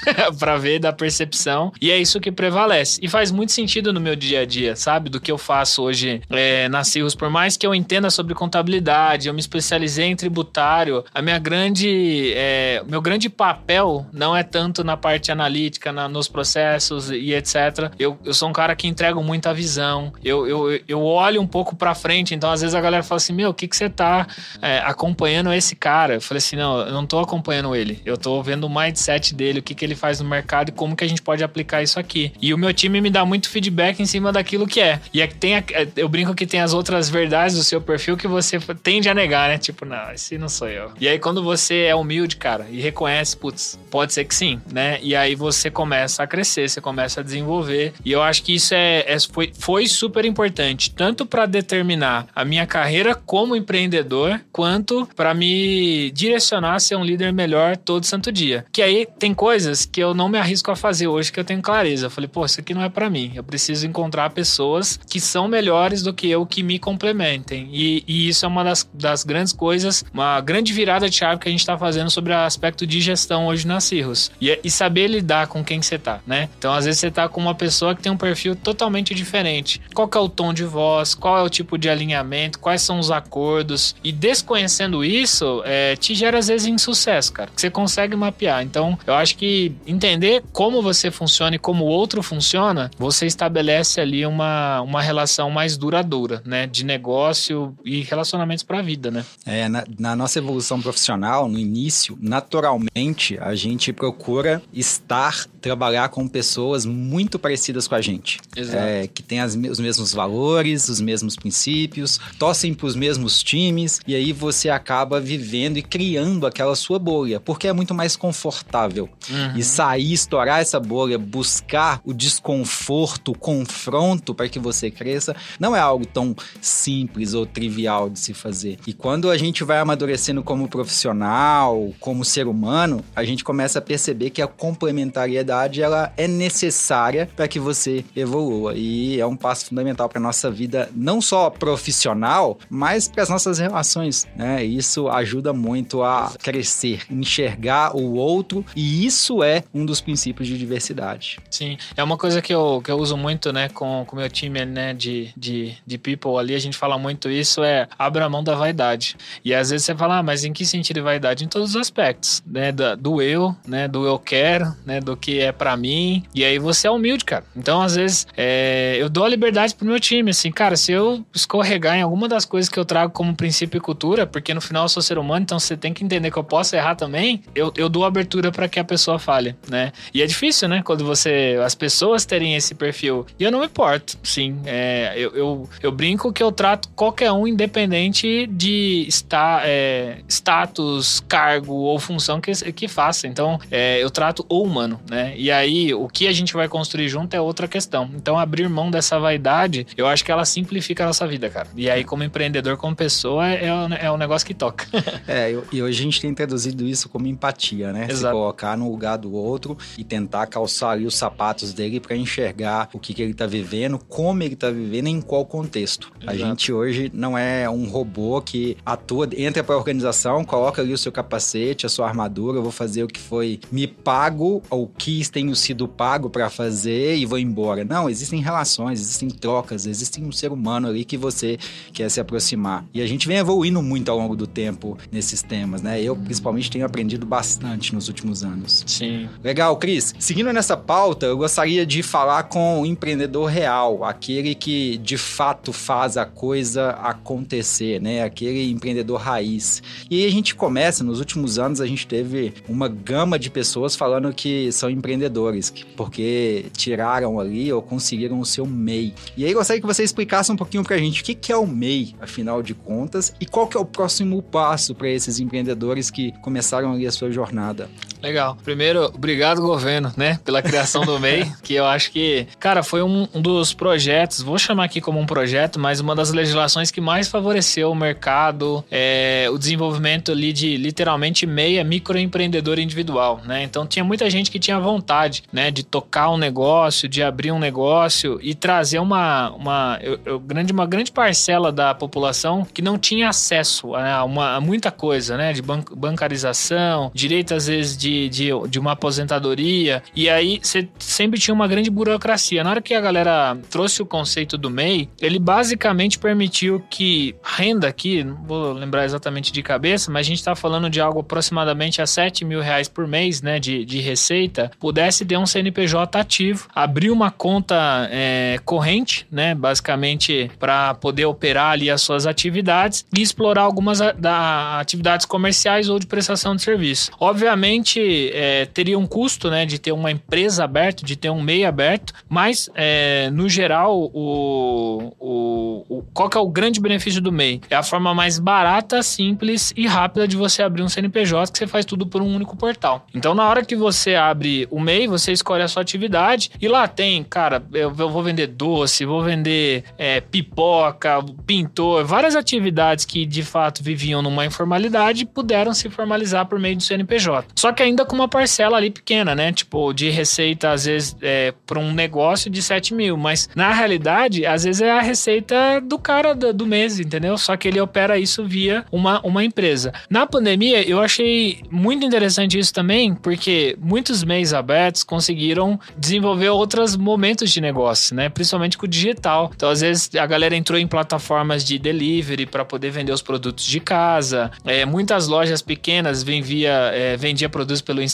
para 0.39 0.57
ver 0.57 0.79
da 0.79 0.91
percepção. 0.91 1.71
E 1.81 1.91
é 1.91 1.97
isso 1.97 2.19
que 2.19 2.31
prevalece. 2.31 2.99
E 3.01 3.07
faz 3.07 3.31
muito 3.31 3.51
sentido 3.51 3.93
no 3.93 3.99
meu 3.99 4.15
dia 4.15 4.41
a 4.41 4.45
dia, 4.45 4.75
sabe? 4.75 5.09
Do 5.09 5.19
que 5.19 5.31
eu 5.31 5.37
faço 5.37 5.83
hoje 5.83 6.21
é, 6.29 6.67
na 6.69 6.83
Cirrus. 6.83 7.15
Por 7.15 7.29
mais 7.29 7.57
que 7.57 7.65
eu 7.65 7.73
entenda 7.73 8.09
sobre 8.09 8.33
contabilidade, 8.33 9.27
eu 9.27 9.33
me 9.33 9.39
especializei 9.39 10.05
em 10.05 10.15
tributário, 10.15 11.03
a 11.13 11.21
minha 11.21 11.39
grande. 11.39 12.33
É, 12.35 12.83
meu 12.87 13.01
grande 13.01 13.29
papel 13.29 14.05
não 14.11 14.35
é 14.35 14.43
tanto 14.43 14.83
na 14.83 14.97
parte 14.97 15.31
analítica, 15.31 15.91
na, 15.91 16.07
nos 16.07 16.27
processos 16.27 17.09
e 17.11 17.33
etc. 17.33 17.91
Eu, 17.99 18.17
eu 18.23 18.33
sou 18.33 18.49
um 18.49 18.53
cara 18.53 18.75
que 18.75 18.87
entrego 18.87 19.23
muita 19.23 19.53
visão. 19.53 20.13
Eu, 20.23 20.47
eu, 20.47 20.81
eu 20.87 21.03
olho 21.03 21.41
um 21.41 21.47
pouco 21.47 21.75
para 21.75 21.93
frente, 21.93 22.33
então 22.33 22.51
às 22.51 22.61
vezes 22.61 22.75
a 22.75 22.81
galera 22.81 23.03
fala 23.03 23.17
assim: 23.17 23.33
Meu, 23.33 23.49
o 23.49 23.53
que, 23.53 23.67
que 23.67 23.75
você 23.75 23.89
tá 23.89 24.27
é, 24.61 24.79
acompanhando 24.79 25.51
esse 25.53 25.75
cara? 25.75 26.15
Eu 26.15 26.21
falei 26.21 26.39
assim: 26.39 26.55
Não, 26.55 26.79
eu 26.79 26.93
não 26.93 27.05
tô 27.05 27.19
acompanhando 27.19 27.75
ele. 27.75 28.01
Eu 28.05 28.17
tô 28.17 28.41
vendo 28.41 28.65
o 28.65 28.69
mindset 28.69 29.33
dele, 29.33 29.42
o 29.59 29.63
que, 29.63 29.75
que 29.75 29.85
ele 29.85 29.95
faz 29.95 30.19
no 30.19 30.29
mercado 30.29 30.69
e 30.69 30.71
como 30.71 30.95
que 30.95 31.03
a 31.03 31.07
gente 31.07 31.21
pode 31.21 31.43
aplicar 31.43 31.81
isso 31.81 31.99
aqui. 31.99 32.33
E 32.41 32.53
o 32.53 32.57
meu 32.57 32.73
time 32.73 33.01
me 33.01 33.09
dá 33.09 33.25
muito 33.25 33.49
feedback 33.49 33.99
em 33.99 34.05
cima 34.05 34.31
daquilo 34.31 34.67
que 34.67 34.79
é. 34.79 34.99
E 35.13 35.21
é 35.21 35.27
que 35.27 35.35
tem 35.35 35.55
a, 35.55 35.63
é, 35.71 35.87
eu 35.95 36.09
brinco 36.09 36.33
que 36.33 36.45
tem 36.45 36.61
as 36.61 36.73
outras 36.73 37.09
verdades 37.09 37.55
do 37.55 37.63
seu 37.63 37.81
perfil 37.81 38.17
que 38.17 38.27
você 38.27 38.59
tende 38.81 39.09
a 39.09 39.13
negar, 39.13 39.49
né? 39.49 39.57
Tipo, 39.57 39.85
não, 39.85 40.11
esse 40.11 40.37
não 40.37 40.49
sou 40.49 40.69
eu. 40.69 40.91
E 40.99 41.07
aí, 41.07 41.19
quando 41.19 41.43
você 41.43 41.83
é 41.83 41.95
humilde, 41.95 42.37
cara, 42.37 42.67
e 42.69 42.79
reconhece, 42.79 43.35
putz, 43.37 43.79
pode 43.89 44.13
ser 44.13 44.25
que 44.25 44.35
sim, 44.35 44.61
né? 44.71 44.99
E 45.01 45.15
aí 45.15 45.35
você 45.35 45.69
começa 45.69 46.23
a 46.23 46.27
crescer, 46.27 46.69
você 46.69 46.81
começa 46.81 47.21
a 47.21 47.23
desenvolver. 47.23 47.93
E 48.03 48.11
eu 48.11 48.21
acho 48.21 48.43
que 48.43 48.55
isso 48.55 48.73
é, 48.73 49.03
é 49.07 49.17
foi, 49.19 49.51
foi 49.57 49.87
super 49.87 50.25
importante, 50.25 50.91
tanto 50.91 51.25
para 51.25 51.45
determinar 51.45 52.27
a 52.35 52.45
minha 52.45 52.65
carreira 52.65 53.15
como 53.15 53.55
empreendedor, 53.55 54.39
quanto 54.51 55.07
para 55.15 55.33
me 55.33 56.11
direcionar 56.11 56.75
a 56.75 56.79
ser 56.79 56.95
um 56.95 57.03
líder 57.03 57.33
melhor 57.33 57.77
todo 57.77 58.05
santo 58.05 58.31
dia. 58.31 58.65
Que 58.71 58.81
aí 58.81 59.07
tem 59.17 59.32
coisas 59.33 59.85
que 59.85 60.01
eu 60.01 60.13
não 60.13 60.29
me 60.29 60.37
arrisco 60.37 60.71
a 60.71 60.75
fazer 60.75 61.07
hoje 61.07 61.31
que 61.31 61.39
eu 61.39 61.43
tenho 61.43 61.61
clareza. 61.61 62.07
Eu 62.07 62.09
falei, 62.09 62.27
pô, 62.27 62.45
isso 62.45 62.59
aqui 62.59 62.73
não 62.73 62.81
é 62.81 62.89
para 62.89 63.09
mim. 63.09 63.31
Eu 63.35 63.43
preciso 63.43 63.87
encontrar 63.87 64.29
pessoas 64.31 64.99
que 65.09 65.19
são 65.19 65.47
melhores 65.47 66.01
do 66.03 66.13
que 66.13 66.29
eu, 66.29 66.45
que 66.45 66.63
me 66.63 66.79
complementem. 66.79 67.69
E, 67.71 68.03
e 68.07 68.27
isso 68.29 68.45
é 68.45 68.47
uma 68.47 68.63
das, 68.63 68.87
das 68.93 69.23
grandes 69.23 69.53
coisas, 69.53 70.03
uma 70.13 70.39
grande 70.41 70.73
virada 70.73 71.09
de 71.09 71.15
chave 71.15 71.39
que 71.39 71.47
a 71.47 71.51
gente 71.51 71.61
está 71.61 71.77
fazendo 71.77 72.09
sobre 72.09 72.33
o 72.33 72.37
aspecto 72.37 72.85
de 72.85 72.99
gestão 72.99 73.47
hoje 73.47 73.65
na 73.67 73.79
Cirrus. 73.79 74.31
E, 74.41 74.59
e 74.63 74.69
saber 74.69 75.07
lidar 75.07 75.47
com 75.47 75.63
quem 75.63 75.81
você 75.81 75.97
tá, 75.97 76.19
né? 76.25 76.49
Então, 76.57 76.73
às 76.73 76.85
vezes 76.85 76.99
você 76.99 77.11
tá 77.11 77.27
com 77.29 77.39
uma 77.39 77.55
pessoa 77.55 77.95
que 77.95 78.01
tem 78.01 78.11
um 78.11 78.17
perfil 78.17 78.55
totalmente 78.55 79.13
diferente. 79.13 79.81
Qual 79.93 80.07
que 80.07 80.17
é 80.17 80.21
o 80.21 80.29
tom 80.29 80.53
de 80.53 80.65
voz? 80.65 81.15
Qual 81.15 81.37
é 81.37 81.41
o 81.41 81.49
tipo 81.49 81.77
de 81.77 81.89
alinhamento? 81.89 82.59
Quais 82.59 82.81
são 82.81 82.99
os 82.99 83.11
acordos? 83.11 83.95
E 84.03 84.11
desconhecendo 84.11 85.03
isso, 85.03 85.61
é, 85.65 85.95
te 85.95 86.13
gera 86.15 86.39
às 86.39 86.47
vezes 86.47 86.67
insucesso, 86.67 87.31
cara. 87.31 87.51
Que 87.53 87.61
você 87.61 87.69
consegue 87.69 88.15
mapear. 88.15 88.63
Então, 88.63 88.97
eu 89.05 89.13
acho 89.13 89.22
que 89.31 89.73
entender 89.87 90.43
como 90.51 90.81
você 90.81 91.09
funciona 91.09 91.55
e 91.55 91.59
como 91.59 91.85
o 91.85 91.87
outro 91.87 92.21
funciona, 92.21 92.91
você 92.97 93.25
estabelece 93.25 94.01
ali 94.01 94.25
uma, 94.25 94.81
uma 94.81 95.01
relação 95.01 95.49
mais 95.49 95.77
duradoura, 95.77 96.41
né? 96.45 96.67
De 96.67 96.83
negócio 96.83 97.75
e 97.85 98.01
relacionamentos 98.01 98.63
para 98.63 98.79
a 98.79 98.81
vida, 98.81 99.09
né? 99.09 99.25
É, 99.45 99.69
na, 99.69 99.83
na 99.97 100.15
nossa 100.15 100.39
evolução 100.39 100.81
profissional, 100.81 101.47
no 101.47 101.57
início, 101.57 102.17
naturalmente, 102.21 103.37
a 103.39 103.55
gente 103.55 103.93
procura 103.93 104.61
estar, 104.73 105.45
trabalhar 105.61 106.09
com 106.09 106.27
pessoas 106.27 106.85
muito 106.85 107.37
parecidas 107.39 107.87
com 107.87 107.95
a 107.95 108.01
gente. 108.01 108.39
É, 108.57 109.07
que 109.07 109.21
têm 109.21 109.39
as, 109.39 109.55
os 109.55 109.79
mesmos 109.79 110.13
valores, 110.13 110.89
os 110.89 110.99
mesmos 110.99 111.35
princípios, 111.35 112.19
torcem 112.39 112.73
para 112.73 112.87
os 112.87 112.95
mesmos 112.95 113.43
times, 113.43 113.99
e 114.07 114.15
aí 114.15 114.33
você 114.33 114.69
acaba 114.69 115.19
vivendo 115.19 115.77
e 115.77 115.81
criando 115.81 116.47
aquela 116.47 116.75
sua 116.75 116.99
bolha, 116.99 117.39
porque 117.39 117.67
é 117.67 117.73
muito 117.73 117.93
mais 117.93 118.15
confortável. 118.15 119.09
Uhum. 119.29 119.57
E 119.57 119.63
sair, 119.63 120.13
estourar 120.13 120.59
essa 120.59 120.79
bolha, 120.79 121.17
buscar 121.17 122.01
o 122.03 122.13
desconforto, 122.13 123.31
o 123.31 123.37
confronto 123.37 124.33
para 124.33 124.49
que 124.49 124.59
você 124.59 124.91
cresça, 124.91 125.35
não 125.59 125.75
é 125.75 125.79
algo 125.79 126.05
tão 126.05 126.35
simples 126.61 127.33
ou 127.33 127.45
trivial 127.45 128.09
de 128.09 128.19
se 128.19 128.33
fazer. 128.33 128.77
E 128.85 128.93
quando 128.93 129.29
a 129.29 129.37
gente 129.37 129.63
vai 129.63 129.79
amadurecendo 129.79 130.43
como 130.43 130.67
profissional, 130.67 131.93
como 131.99 132.25
ser 132.25 132.47
humano, 132.47 133.03
a 133.15 133.23
gente 133.23 133.43
começa 133.43 133.79
a 133.79 133.81
perceber 133.81 134.29
que 134.29 134.41
a 134.41 134.47
complementariedade 134.47 135.81
ela 135.81 136.11
é 136.17 136.27
necessária 136.27 137.29
para 137.35 137.47
que 137.47 137.59
você 137.59 138.03
evolua 138.15 138.73
e 138.75 139.19
é 139.19 139.25
um 139.25 139.35
passo 139.35 139.67
fundamental 139.67 140.09
para 140.09 140.19
nossa 140.19 140.49
vida, 140.49 140.89
não 140.95 141.21
só 141.21 141.49
profissional, 141.49 142.57
mas 142.69 143.07
para 143.07 143.23
as 143.23 143.29
nossas 143.29 143.59
relações, 143.59 144.27
né? 144.35 144.63
Isso 144.63 145.07
ajuda 145.07 145.53
muito 145.53 146.03
a 146.03 146.33
crescer, 146.41 147.01
enxergar 147.09 147.95
o 147.95 148.13
outro 148.13 148.65
e 148.75 149.02
isso 149.05 149.43
é 149.43 149.63
um 149.73 149.85
dos 149.85 150.01
princípios 150.01 150.47
de 150.47 150.57
diversidade. 150.57 151.39
Sim, 151.49 151.77
é 151.95 152.03
uma 152.03 152.17
coisa 152.17 152.41
que 152.41 152.53
eu, 152.53 152.81
que 152.83 152.91
eu 152.91 152.97
uso 152.97 153.17
muito, 153.17 153.51
né, 153.51 153.69
com 153.69 154.05
o 154.09 154.15
meu 154.15 154.29
time, 154.29 154.65
né, 154.65 154.93
de, 154.93 155.33
de, 155.35 155.75
de 155.85 155.97
people 155.97 156.37
ali, 156.37 156.55
a 156.55 156.59
gente 156.59 156.77
fala 156.77 156.97
muito 156.97 157.29
isso, 157.29 157.63
é 157.63 157.87
abra 157.97 158.29
mão 158.29 158.43
da 158.43 158.55
vaidade. 158.55 159.15
E 159.43 159.53
às 159.53 159.69
vezes 159.69 159.85
você 159.85 159.95
fala, 159.95 160.19
ah, 160.19 160.23
mas 160.23 160.43
em 160.43 160.53
que 160.53 160.65
sentido 160.65 160.95
de 160.95 161.01
vaidade? 161.01 161.43
Em 161.43 161.47
todos 161.47 161.71
os 161.71 161.75
aspectos, 161.75 162.43
né, 162.45 162.71
do, 162.71 162.95
do 162.97 163.21
eu, 163.21 163.55
né, 163.67 163.87
do 163.87 164.05
eu 164.05 164.19
quero, 164.19 164.73
né, 164.85 164.99
do 164.99 165.15
que 165.17 165.39
é 165.39 165.51
para 165.51 165.75
mim. 165.75 166.23
E 166.33 166.43
aí 166.43 166.59
você 166.59 166.87
é 166.87 166.91
humilde, 166.91 167.25
cara. 167.25 167.43
Então, 167.55 167.81
às 167.81 167.95
vezes, 167.95 168.27
é, 168.37 168.95
eu 168.99 169.09
dou 169.09 169.25
a 169.25 169.29
liberdade 169.29 169.75
pro 169.75 169.85
meu 169.85 169.99
time, 169.99 170.31
assim, 170.31 170.51
cara, 170.51 170.75
se 170.75 170.91
eu 170.91 171.25
escorregar 171.33 171.97
em 171.97 172.01
alguma 172.01 172.27
das 172.27 172.45
coisas 172.45 172.69
que 172.69 172.79
eu 172.79 172.85
trago 172.85 173.11
como 173.11 173.35
princípio 173.35 173.77
e 173.77 173.81
cultura, 173.81 174.25
porque 174.25 174.53
no 174.53 174.61
final 174.61 174.85
eu 174.85 174.89
sou 174.89 175.01
ser 175.01 175.17
humano, 175.17 175.43
então 175.43 175.59
você 175.59 175.75
tem 175.75 175.93
que 175.93 176.03
entender 176.03 176.31
que 176.31 176.37
eu 176.37 176.43
posso 176.43 176.75
errar 176.75 176.95
também, 176.95 177.41
eu, 177.55 177.71
eu 177.75 177.89
dou 177.89 178.05
abertura 178.05 178.51
para 178.51 178.67
que 178.67 178.79
a 178.79 178.83
pessoa 178.93 179.17
fale, 179.17 179.55
né? 179.67 179.91
E 180.13 180.21
é 180.21 180.25
difícil, 180.25 180.69
né, 180.69 180.83
quando 180.83 181.03
você, 181.03 181.57
as 181.65 181.73
pessoas 181.73 182.25
terem 182.25 182.55
esse 182.55 182.75
perfil. 182.75 183.25
E 183.39 183.43
eu 183.43 183.51
não 183.51 183.59
me 183.59 183.65
importo, 183.65 184.17
sim. 184.21 184.59
É, 184.65 185.13
eu, 185.15 185.35
eu, 185.35 185.69
eu, 185.81 185.91
brinco 185.91 186.31
que 186.31 186.43
eu 186.43 186.51
trato 186.51 186.89
qualquer 186.89 187.31
um 187.31 187.47
independente 187.47 188.45
de 188.45 189.05
estar, 189.07 189.63
é, 189.65 190.19
status, 190.29 191.23
cargo 191.27 191.73
ou 191.73 191.97
função 191.97 192.39
que, 192.39 192.51
que 192.71 192.87
faça. 192.87 193.25
Então, 193.25 193.59
é, 193.71 194.03
eu 194.03 194.11
trato 194.11 194.45
o 194.47 194.61
humano, 194.61 194.99
né? 195.09 195.33
E 195.35 195.49
aí, 195.49 195.91
o 195.91 196.07
que 196.07 196.27
a 196.27 196.33
gente 196.33 196.53
vai 196.53 196.67
construir 196.67 197.09
junto 197.09 197.35
é 197.35 197.41
outra 197.41 197.67
questão. 197.67 198.09
Então, 198.13 198.37
abrir 198.37 198.69
mão 198.69 198.91
dessa 198.91 199.19
vaidade, 199.19 199.87
eu 199.97 200.05
acho 200.05 200.23
que 200.23 200.31
ela 200.31 200.45
simplifica 200.45 201.03
a 201.03 201.07
nossa 201.07 201.25
vida, 201.25 201.49
cara. 201.49 201.67
E 201.75 201.89
aí, 201.89 202.03
como 202.03 202.23
empreendedor, 202.23 202.77
como 202.77 202.95
pessoa, 202.95 203.49
é, 203.49 203.65
é 204.01 204.11
um 204.11 204.17
negócio 204.17 204.45
que 204.45 204.53
toca. 204.53 204.85
é, 205.27 205.57
e 205.71 205.81
hoje 205.81 205.99
a 205.99 206.03
gente 206.03 206.21
tem 206.21 206.33
traduzido 206.33 206.85
isso 206.85 207.09
como 207.09 207.25
empatia, 207.25 207.91
né? 207.91 208.07
Exato. 208.07 208.35
Se 208.35 208.39
colocar 208.39 208.77
no 208.83 208.91
lugar 208.91 209.17
do 209.17 209.33
outro 209.33 209.77
e 209.97 210.03
tentar 210.03 210.47
calçar 210.47 210.91
ali 210.91 211.05
os 211.05 211.15
sapatos 211.15 211.73
dele 211.73 211.99
para 211.99 212.15
enxergar 212.15 212.89
o 212.93 212.99
que, 212.99 213.13
que 213.13 213.21
ele 213.21 213.33
tá 213.33 213.45
vivendo, 213.45 213.97
como 213.97 214.43
ele 214.43 214.55
tá 214.55 214.69
vivendo, 214.69 215.07
em 215.07 215.21
qual 215.21 215.45
contexto. 215.45 216.11
Exato. 216.19 216.31
A 216.31 216.35
gente 216.35 216.71
hoje 216.71 217.11
não 217.13 217.37
é 217.37 217.69
um 217.69 217.85
robô 217.87 218.41
que 218.41 218.77
atua, 218.85 219.29
entra 219.37 219.63
para 219.63 219.75
a 219.75 219.77
organização, 219.77 220.43
coloca 220.43 220.81
ali 220.81 220.93
o 220.93 220.97
seu 220.97 221.11
capacete, 221.11 221.85
a 221.85 221.89
sua 221.89 222.07
armadura, 222.07 222.57
eu 222.57 222.63
vou 222.63 222.71
fazer 222.71 223.03
o 223.03 223.07
que 223.07 223.19
foi 223.19 223.59
me 223.71 223.87
pago 223.87 224.61
ou 224.69 224.87
quis 224.87 225.29
tenho 225.29 225.55
sido 225.55 225.87
pago 225.87 226.29
para 226.29 226.49
fazer 226.49 227.15
e 227.15 227.25
vou 227.25 227.39
embora. 227.39 227.83
Não, 227.83 228.09
existem 228.09 228.41
relações, 228.41 228.99
existem 228.99 229.29
trocas, 229.29 229.85
existe 229.85 230.21
um 230.21 230.31
ser 230.31 230.51
humano 230.51 230.87
ali 230.87 231.05
que 231.05 231.17
você 231.17 231.57
quer 231.91 232.09
se 232.09 232.19
aproximar. 232.19 232.85
E 232.93 233.01
a 233.01 233.07
gente 233.07 233.27
vem 233.27 233.37
evoluindo 233.37 233.81
muito 233.81 234.09
ao 234.09 234.17
longo 234.17 234.35
do 234.35 234.47
tempo 234.47 234.97
nesses 235.11 235.41
temas, 235.41 235.81
né? 235.81 236.01
Eu, 236.01 236.15
principalmente, 236.15 236.69
tenho 236.69 236.85
aprendido 236.85 237.25
bastante 237.25 237.93
nos 237.93 238.07
últimos 238.07 238.43
anos. 238.43 238.62
Sim. 238.67 239.29
Legal, 239.43 239.75
Cris. 239.77 240.13
Seguindo 240.19 240.51
nessa 240.53 240.77
pauta, 240.77 241.25
eu 241.25 241.37
gostaria 241.37 241.85
de 241.85 242.03
falar 242.03 242.43
com 242.43 242.81
o 242.81 242.85
empreendedor 242.85 243.49
real, 243.49 244.03
aquele 244.03 244.55
que 244.55 244.97
de 244.97 245.17
fato 245.17 245.73
faz 245.73 246.17
a 246.17 246.25
coisa 246.25 246.91
acontecer, 246.91 248.01
né? 248.01 248.23
Aquele 248.23 248.71
empreendedor 248.71 249.19
raiz. 249.19 249.81
E 250.09 250.23
aí 250.23 250.27
a 250.27 250.31
gente 250.31 250.55
começa, 250.55 251.03
nos 251.03 251.19
últimos 251.19 251.59
anos, 251.59 251.81
a 251.81 251.85
gente 251.85 252.07
teve 252.07 252.53
uma 252.67 252.87
gama 252.87 253.37
de 253.37 253.49
pessoas 253.49 253.95
falando 253.95 254.33
que 254.33 254.71
são 254.71 254.89
empreendedores, 254.89 255.73
porque 255.95 256.65
tiraram 256.75 257.39
ali 257.39 257.71
ou 257.71 257.81
conseguiram 257.81 258.39
o 258.39 258.45
seu 258.45 258.65
MEI. 258.65 259.13
E 259.37 259.45
aí 259.45 259.53
gostaria 259.53 259.81
que 259.81 259.87
você 259.87 260.03
explicasse 260.03 260.51
um 260.51 260.55
pouquinho 260.55 260.83
pra 260.83 260.97
gente 260.97 261.21
o 261.21 261.25
que 261.25 261.51
é 261.51 261.57
o 261.57 261.67
MEI, 261.67 262.15
afinal 262.19 262.61
de 262.61 262.73
contas, 262.73 263.33
e 263.39 263.45
qual 263.45 263.67
que 263.67 263.77
é 263.77 263.79
o 263.79 263.85
próximo 263.85 264.41
passo 264.41 264.93
para 264.95 265.09
esses 265.09 265.39
empreendedores 265.39 266.09
que 266.09 266.31
começaram 266.41 266.93
ali 266.93 267.07
a 267.07 267.11
sua 267.11 267.31
jornada. 267.31 267.89
Legal. 268.21 268.52
Primeiro, 268.63 269.05
obrigado, 269.05 269.61
governo, 269.61 270.11
né, 270.17 270.39
pela 270.43 270.61
criação 270.61 271.05
do 271.05 271.19
MEI, 271.19 271.51
que 271.61 271.73
eu 271.73 271.85
acho 271.85 272.11
que, 272.11 272.47
cara, 272.59 272.81
foi 272.81 273.03
um, 273.03 273.27
um, 273.33 273.41
dos 273.41 273.73
projetos, 273.73 274.41
vou 274.41 274.57
chamar 274.57 274.85
aqui 274.85 274.99
como 274.99 275.19
um 275.19 275.25
projeto, 275.25 275.79
mas 275.79 275.99
uma 275.99 276.15
das 276.15 276.31
legislações 276.31 276.89
que 276.89 277.01
mais 277.01 277.27
favoreceu 277.27 277.91
o 277.91 277.95
mercado, 277.95 278.83
é, 278.89 279.47
o 279.51 279.57
desenvolvimento 279.57 280.31
ali 280.31 280.53
de 280.53 280.77
literalmente 280.77 281.45
meia 281.45 281.83
microempreendedor 281.83 282.79
individual, 282.79 283.41
né? 283.45 283.63
Então 283.63 283.85
tinha 283.85 284.03
muita 284.03 284.29
gente 284.29 284.49
que 284.49 284.59
tinha 284.59 284.79
vontade, 284.79 285.43
né, 285.51 285.69
de 285.69 285.83
tocar 285.83 286.29
um 286.29 286.37
negócio, 286.37 287.07
de 287.07 287.21
abrir 287.21 287.51
um 287.51 287.59
negócio 287.59 288.39
e 288.41 288.55
trazer 288.55 288.99
uma, 288.99 289.51
uma, 289.51 289.99
eu, 290.01 290.19
eu, 290.25 290.39
grande, 290.39 290.71
uma 290.71 290.85
grande 290.85 291.11
parcela 291.11 291.71
da 291.71 291.93
população 291.93 292.65
que 292.65 292.81
não 292.81 292.97
tinha 292.97 293.29
acesso 293.29 293.95
a, 293.95 294.23
uma, 294.23 294.55
a 294.55 294.61
muita 294.61 294.91
coisa, 294.91 295.37
né, 295.37 295.53
de 295.53 295.61
ban 295.61 295.83
bancarização, 295.95 297.11
direito 297.13 297.53
às 297.53 297.67
vezes 297.67 297.97
de 297.97 298.13
de, 298.13 298.29
de, 298.69 298.79
uma 298.79 298.93
aposentadoria. 298.93 300.03
E 300.15 300.29
aí 300.29 300.59
você 300.61 300.87
sempre 300.97 301.39
tinha 301.39 301.53
uma 301.53 301.67
grande 301.67 301.89
burocracia. 301.89 302.63
Na 302.63 302.69
hora 302.69 302.81
que 302.81 302.93
a 302.93 303.01
galera 303.01 303.57
trouxe 303.69 304.01
o 304.01 304.05
conceito 304.05 304.57
do 304.57 304.69
MEI, 304.69 305.09
ele 305.21 305.39
basicamente 305.39 306.19
permitiu 306.19 306.83
que 306.89 307.35
renda 307.43 307.87
aqui, 307.87 308.23
não 308.23 308.35
vou 308.43 308.73
lembrar 308.73 309.05
exatamente 309.05 309.51
de 309.51 309.61
cabeça, 309.61 310.11
mas 310.11 310.25
a 310.25 310.29
gente 310.29 310.39
está 310.39 310.55
falando 310.55 310.89
de 310.89 310.99
algo 310.99 311.21
aproximadamente 311.21 312.01
a 312.01 312.07
7 312.07 312.45
mil 312.45 312.61
reais 312.61 312.87
por 312.87 313.07
mês, 313.07 313.41
né, 313.41 313.59
de, 313.59 313.85
de 313.85 313.99
receita, 313.99 314.71
pudesse 314.79 315.25
ter 315.25 315.37
um 315.37 315.45
CNPJ 315.45 316.19
ativo, 316.19 316.67
abrir 316.73 317.11
uma 317.11 317.31
conta 317.31 318.07
é, 318.11 318.59
corrente, 318.65 319.25
né, 319.31 319.55
basicamente 319.55 320.49
para 320.59 320.93
poder 320.95 321.25
operar 321.25 321.71
ali 321.71 321.89
as 321.89 322.01
suas 322.01 322.25
atividades 322.25 323.05
e 323.15 323.21
explorar 323.21 323.61
algumas 323.61 323.99
da, 323.99 324.79
atividades 324.79 325.25
comerciais 325.25 325.89
ou 325.89 325.99
de 325.99 326.07
prestação 326.07 326.55
de 326.55 326.61
serviço. 326.61 327.11
Obviamente, 327.19 327.99
é, 328.33 328.65
teria 328.65 328.97
um 328.97 329.05
custo, 329.05 329.49
né, 329.49 329.65
de 329.65 329.79
ter 329.79 329.91
uma 329.91 330.11
empresa 330.11 330.63
aberta, 330.63 331.05
de 331.05 331.15
ter 331.15 331.29
um 331.29 331.41
MEI 331.41 331.65
aberto, 331.65 332.13
mas 332.27 332.69
é, 332.75 333.29
no 333.31 333.47
geral, 333.47 334.09
o, 334.13 335.13
o, 335.19 335.85
o, 335.89 336.03
qual 336.13 336.29
que 336.29 336.37
é 336.37 336.41
o 336.41 336.47
grande 336.47 336.79
benefício 336.81 337.21
do 337.21 337.31
MEI? 337.31 337.61
É 337.69 337.75
a 337.75 337.83
forma 337.83 338.13
mais 338.13 338.39
barata, 338.39 339.03
simples 339.03 339.73
e 339.77 339.87
rápida 339.87 340.27
de 340.27 340.35
você 340.35 340.63
abrir 340.63 340.81
um 340.81 340.89
CNPJ, 340.89 341.51
que 341.51 341.57
você 341.57 341.67
faz 341.67 341.85
tudo 341.85 342.07
por 342.07 342.21
um 342.21 342.35
único 342.35 342.57
portal. 342.57 343.05
Então, 343.13 343.35
na 343.35 343.47
hora 343.47 343.63
que 343.63 343.75
você 343.75 344.15
abre 344.15 344.67
o 344.71 344.79
MEI, 344.79 345.07
você 345.07 345.31
escolhe 345.31 345.63
a 345.63 345.67
sua 345.67 345.81
atividade 345.81 346.51
e 346.59 346.67
lá 346.67 346.87
tem, 346.87 347.23
cara, 347.23 347.63
eu, 347.71 347.93
eu 347.97 348.09
vou 348.09 348.23
vender 348.23 348.47
doce, 348.47 349.05
vou 349.05 349.21
vender 349.21 349.83
é, 349.97 350.19
pipoca, 350.19 351.23
pintor, 351.45 352.03
várias 352.03 352.35
atividades 352.35 353.05
que 353.05 353.25
de 353.25 353.43
fato 353.43 353.83
viviam 353.83 354.21
numa 354.21 354.45
informalidade 354.45 355.25
puderam 355.25 355.73
se 355.73 355.89
formalizar 355.89 356.45
por 356.45 356.59
meio 356.59 356.75
do 356.75 356.83
CNPJ. 356.83 357.47
Só 357.55 357.71
que 357.71 357.83
ainda 357.83 358.05
com 358.05 358.15
uma 358.15 358.22
parcela 358.27 358.77
ali 358.77 358.89
pequena, 358.89 359.35
né? 359.35 359.51
Tipo, 359.51 359.93
de 359.93 360.09
receita, 360.09 360.71
às 360.71 360.85
vezes, 360.85 361.15
é, 361.21 361.53
para 361.65 361.79
um 361.79 361.93
negócio 361.93 362.49
de 362.49 362.61
7 362.61 362.93
mil. 362.93 363.17
Mas 363.17 363.49
na 363.55 363.73
realidade, 363.73 364.45
às 364.45 364.63
vezes 364.63 364.81
é 364.81 364.91
a 364.91 365.01
receita 365.01 365.81
do 365.81 365.97
cara 365.97 366.33
do, 366.33 366.53
do 366.53 366.65
mês, 366.65 366.99
entendeu? 366.99 367.37
Só 367.37 367.55
que 367.55 367.67
ele 367.67 367.79
opera 367.79 368.17
isso 368.17 368.45
via 368.45 368.85
uma, 368.91 369.19
uma 369.21 369.43
empresa. 369.43 369.93
Na 370.09 370.25
pandemia, 370.25 370.87
eu 370.87 371.01
achei 371.01 371.61
muito 371.69 372.05
interessante 372.05 372.57
isso 372.57 372.73
também, 372.73 373.13
porque 373.13 373.77
muitos 373.79 374.23
meios 374.23 374.53
abertos 374.53 375.03
conseguiram 375.03 375.79
desenvolver 375.97 376.49
outros 376.49 376.95
momentos 376.95 377.51
de 377.51 377.61
negócio, 377.61 378.15
né? 378.15 378.29
Principalmente 378.29 378.77
com 378.77 378.85
o 378.85 378.89
digital. 378.89 379.51
Então, 379.55 379.69
às 379.69 379.81
vezes, 379.81 380.09
a 380.15 380.25
galera 380.25 380.55
entrou 380.55 380.79
em 380.79 380.87
plataformas 380.87 381.63
de 381.63 381.77
delivery 381.77 382.45
para 382.45 382.63
poder 382.65 382.91
vender 382.91 383.11
os 383.11 383.21
produtos 383.21 383.65
de 383.65 383.79
casa. 383.79 384.51
É, 384.65 384.85
muitas 384.85 385.27
lojas 385.27 385.61
pequenas 385.61 386.23
vendia, 386.23 386.91
é, 386.93 387.17
vendia 387.17 387.49
produtos 387.49 387.81
pelo 387.81 388.01
Instagram, 388.01 388.12